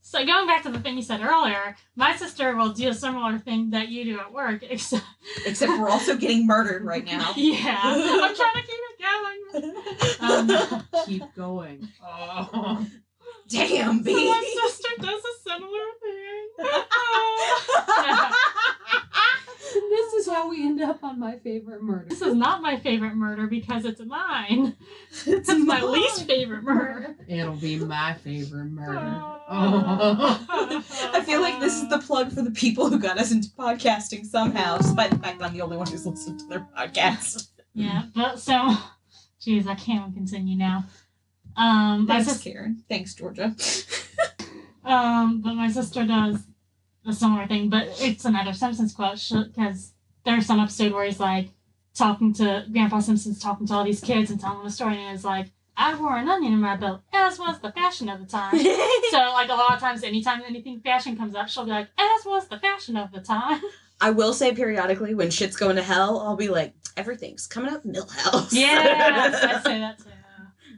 So 0.00 0.24
going 0.24 0.46
back 0.46 0.62
to 0.62 0.70
the 0.70 0.80
thing 0.80 0.96
you 0.96 1.02
said 1.02 1.20
earlier, 1.20 1.76
my 1.94 2.16
sister 2.16 2.56
will 2.56 2.70
do 2.70 2.88
a 2.88 2.94
similar 2.94 3.38
thing 3.38 3.70
that 3.70 3.88
you 3.88 4.04
do 4.04 4.18
at 4.18 4.32
work, 4.32 4.62
except 4.62 5.04
Except 5.44 5.70
we're 5.78 5.90
also 5.90 6.16
getting 6.16 6.46
murdered 6.46 6.82
right 6.82 7.04
now. 7.04 7.32
yeah, 7.36 7.78
I'm 7.84 8.34
trying 8.34 8.54
to 8.54 8.62
keep 8.62 8.80
it 8.80 8.98
going. 8.98 9.74
Um, 10.20 10.84
Keep 11.06 11.34
going. 11.34 11.88
Oh. 12.02 12.86
Damn, 13.48 14.02
so 14.04 14.12
my 14.12 14.54
sister 14.62 14.88
does 15.00 15.22
a 15.22 15.50
similar 15.50 15.86
thing. 16.02 16.48
this 19.90 20.14
is 20.14 20.26
how 20.28 20.48
we 20.48 20.64
end 20.64 20.80
up 20.80 21.02
on 21.02 21.18
my 21.18 21.36
favorite 21.38 21.82
murder. 21.82 22.06
this 22.08 22.22
is 22.22 22.34
not 22.34 22.62
my 22.62 22.78
favorite 22.78 23.14
murder 23.14 23.46
because 23.46 23.84
it's 23.84 24.00
mine. 24.00 24.76
it's 25.26 25.48
It's 25.48 25.64
my 25.64 25.82
least 25.82 26.26
favorite 26.26 26.62
murder. 26.62 27.16
It'll 27.28 27.56
be 27.56 27.76
my 27.78 28.14
favorite 28.14 28.70
murder. 28.70 29.22
I 29.50 31.22
feel 31.24 31.40
like 31.40 31.58
this 31.60 31.80
is 31.80 31.88
the 31.88 31.98
plug 31.98 32.32
for 32.32 32.42
the 32.42 32.50
people 32.50 32.88
who 32.88 32.98
got 32.98 33.18
us 33.18 33.32
into 33.32 33.48
podcasting 33.50 34.24
somehow, 34.26 34.78
despite 34.78 35.10
the 35.10 35.18
fact 35.18 35.42
I'm 35.42 35.52
the 35.54 35.62
only 35.62 35.76
one 35.76 35.86
who's 35.86 36.06
listened 36.06 36.40
to 36.40 36.46
their 36.46 36.66
podcast. 36.76 37.48
Yeah, 37.74 38.04
but 38.14 38.38
so, 38.38 38.76
jeez, 39.40 39.66
I 39.66 39.74
can't 39.74 40.02
even 40.02 40.12
continue 40.14 40.56
now. 40.56 40.84
Um, 41.56 42.06
my 42.06 42.16
Thanks, 42.16 42.32
sister, 42.32 42.50
Karen. 42.50 42.84
Thanks, 42.88 43.14
Georgia. 43.14 43.54
um, 44.84 45.40
but 45.40 45.54
my 45.54 45.70
sister 45.70 46.04
does 46.06 46.38
a 47.06 47.12
similar 47.12 47.46
thing, 47.46 47.68
but 47.70 47.88
it's 48.00 48.24
another 48.24 48.52
Simpsons 48.52 48.92
quote 48.94 49.22
because 49.30 49.92
there's 50.24 50.46
some 50.46 50.60
episode 50.60 50.92
where 50.92 51.04
he's 51.04 51.20
like 51.20 51.48
talking 51.94 52.32
to 52.34 52.64
Grandpa 52.70 53.00
Simpson's 53.00 53.40
talking 53.40 53.66
to 53.66 53.74
all 53.74 53.84
these 53.84 54.00
kids 54.00 54.30
and 54.30 54.40
telling 54.40 54.58
them 54.58 54.66
a 54.66 54.70
story, 54.70 54.96
and 55.02 55.14
it's 55.14 55.24
like, 55.24 55.50
I 55.76 55.94
wore 55.94 56.16
an 56.16 56.28
onion 56.28 56.52
in 56.54 56.60
my 56.60 56.76
belt, 56.76 57.02
as 57.12 57.38
was 57.38 57.60
the 57.60 57.70
fashion 57.72 58.08
of 58.08 58.18
the 58.20 58.26
time. 58.26 58.58
so, 59.10 59.18
like 59.32 59.48
a 59.48 59.54
lot 59.54 59.74
of 59.74 59.80
times, 59.80 60.02
anytime 60.02 60.42
anything 60.46 60.80
fashion 60.80 61.16
comes 61.16 61.34
up, 61.34 61.48
she'll 61.48 61.64
be 61.64 61.70
like, 61.70 61.88
as 61.96 62.24
was 62.24 62.48
the 62.48 62.58
fashion 62.58 62.96
of 62.96 63.12
the 63.12 63.20
time. 63.20 63.60
I 64.00 64.10
will 64.10 64.32
say 64.32 64.54
periodically 64.54 65.14
when 65.14 65.30
shit's 65.30 65.56
going 65.56 65.76
to 65.76 65.82
hell, 65.82 66.20
I'll 66.20 66.36
be 66.36 66.48
like, 66.48 66.72
everything's 66.96 67.46
coming 67.48 67.72
up 67.72 67.84
Milhouse. 67.84 68.52
Yes, 68.52 69.42
I 69.44 69.62
say 69.62 69.78
that 69.80 69.98
too. 69.98 70.04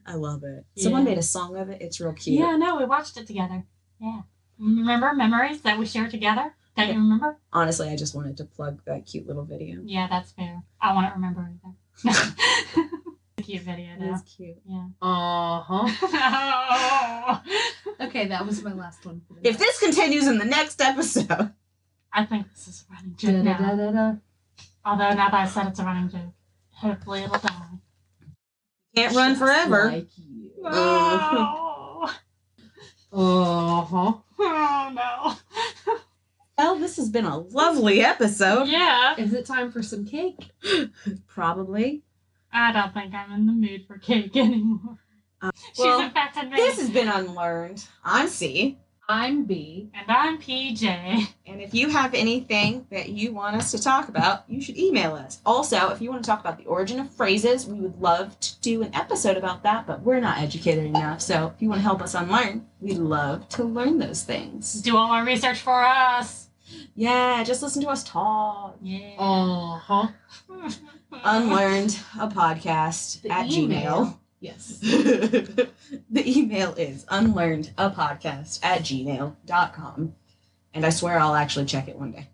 I 0.07 0.15
love 0.15 0.43
it. 0.45 0.65
Someone 0.81 1.03
Yeah. 1.05 1.11
made 1.11 1.19
a 1.19 1.23
song 1.23 1.57
of 1.57 1.69
it. 1.69 1.83
It's 1.83 2.01
real 2.01 2.15
cute. 2.15 2.41
Yeah, 2.41 2.57
no, 2.57 2.77
we 2.77 2.85
watched 2.87 3.19
it 3.19 3.27
together. 3.27 3.65
Yeah. 4.01 4.21
Remember 4.61 5.13
memories 5.15 5.63
that 5.63 5.79
we 5.79 5.87
shared 5.87 6.11
together? 6.11 6.53
That 6.77 6.87
Yeah. 6.89 6.95
you 6.95 7.01
remember? 7.01 7.37
Honestly, 7.53 7.89
I 7.89 7.97
just 7.97 8.15
wanted 8.15 8.37
to 8.37 8.45
plug 8.45 8.81
that 8.85 9.07
cute 9.07 9.27
little 9.27 9.45
video. 9.45 9.81
Yeah, 9.85 10.07
that's 10.09 10.31
fair. 10.33 10.63
I 10.81 10.93
want 10.95 11.09
to 11.09 11.15
remember 11.15 11.51
either. 11.51 11.75
Cute 13.43 13.63
video 13.63 13.95
It 13.95 14.01
though. 14.01 14.15
is 14.15 14.23
cute. 14.23 14.59
Yeah. 14.67 14.87
Uh 15.03 15.61
huh. 15.67 17.41
Okay, 18.01 18.27
that 18.29 18.47
was 18.47 18.63
my 18.63 18.73
last 18.73 19.05
one. 19.05 19.21
For 19.29 19.37
If 19.43 19.59
this 19.59 19.79
continues 19.79 20.27
in 20.27 20.39
the 20.39 20.45
next 20.45 20.81
episode, 20.81 21.53
I 22.13 22.25
think 22.25 22.51
this 22.51 22.67
is 22.69 22.85
a 22.89 22.95
running 22.95 23.15
joke 23.17 23.45
now. 23.45 23.59
Da-da-da-da-da. 23.59 24.17
Although 24.85 25.11
now 25.11 25.29
that 25.31 25.35
I 25.35 25.47
said 25.47 25.67
it's 25.69 25.79
a 25.81 25.85
running 25.85 26.09
joke, 26.09 26.33
hopefully 26.71 27.23
it'll 27.25 27.39
die. 27.39 27.51
can't 28.97 29.15
run 29.15 29.31
Just 29.33 29.41
forever. 29.41 29.91
Like 29.91 30.09
you. 30.17 30.51
Oh, 30.65 32.15
Uh 33.13 33.83
huh. 33.85 34.13
Oh 34.41 34.91
no. 34.95 35.95
Well, 36.59 36.77
this 36.79 36.97
has 36.97 37.09
been 37.09 37.25
a 37.25 37.39
lovely 37.39 38.03
episode. 38.03 38.69
Yeah. 38.69 39.15
Is 39.17 39.33
it 39.33 39.47
time 39.47 39.73
for 39.73 39.83
some 39.83 40.05
cake? 40.05 40.51
Probably. 41.27 42.03
I 42.53 42.71
don't 42.73 42.93
think 42.93 43.15
I'm 43.15 43.33
in 43.33 43.47
the 43.47 43.53
mood 43.53 43.87
for 43.87 43.97
cake 43.97 44.37
anymore. 44.37 44.99
Uh, 45.41 45.51
She's 45.73 45.79
well, 45.79 46.01
in 46.01 46.11
fact 46.11 46.37
This 46.55 46.79
has 46.79 46.91
been 46.91 47.09
unlearned. 47.09 47.83
I'm 48.05 48.29
C. 48.29 48.79
I'm 49.11 49.43
B. 49.43 49.91
And 49.93 50.09
I'm 50.09 50.39
PJ. 50.39 50.85
And 51.45 51.61
if 51.61 51.75
you 51.75 51.89
have 51.89 52.15
anything 52.15 52.87
that 52.93 53.09
you 53.09 53.33
want 53.33 53.57
us 53.57 53.73
to 53.73 53.83
talk 53.83 54.09
about, 54.09 54.45
you 54.49 54.63
should 54.63 54.79
email 54.79 55.15
us. 55.15 55.41
Also, 55.45 55.91
if 55.91 56.01
you 56.01 56.11
want 56.11 56.23
to 56.23 56.31
talk 56.31 56.39
about 56.39 56.59
the 56.59 56.67
origin 56.67 57.01
of 57.01 57.11
phrases, 57.11 57.67
we 57.67 57.81
would 57.81 58.01
love 58.01 58.39
to 58.39 58.61
do 58.61 58.83
an 58.83 58.95
episode 58.95 59.37
about 59.37 59.65
that, 59.65 59.85
but 59.85 60.03
we're 60.03 60.21
not 60.21 60.39
educated 60.39 60.85
enough. 60.85 61.21
So 61.21 61.53
if 61.53 61.61
you 61.61 61.69
want 61.69 61.81
to 61.81 61.83
help 61.83 62.01
us 62.01 62.15
unlearn, 62.15 62.69
we'd 62.81 62.99
love 62.99 63.49
to 63.49 63.65
learn 63.65 63.99
those 63.99 64.23
things. 64.23 64.81
Do 64.81 64.97
all 64.97 65.11
our 65.11 65.25
research 65.25 65.59
for 65.59 65.83
us. 65.85 66.47
Yeah, 66.95 67.43
just 67.43 67.65
listen 67.65 67.83
to 67.83 67.89
us 67.89 68.05
talk. 68.05 68.77
Yeah. 68.81 69.17
Uh 69.19 69.77
huh. 69.79 70.09
Unlearned 71.25 71.99
a 72.17 72.29
podcast 72.29 73.23
The 73.23 73.33
at 73.33 73.51
email. 73.51 74.20
Yes. 74.41 74.81
The 76.13 76.39
email 76.39 76.73
is 76.75 77.05
unlearnedapodcast 77.07 78.61
at 78.63 78.83
gmail.com. 78.83 80.15
And 80.73 80.87
I 80.87 80.91
swear 80.91 81.19
I'll 81.19 81.35
actually 81.35 81.67
check 81.67 81.89
it 81.89 81.97
one 81.99 82.13
day. 82.13 82.29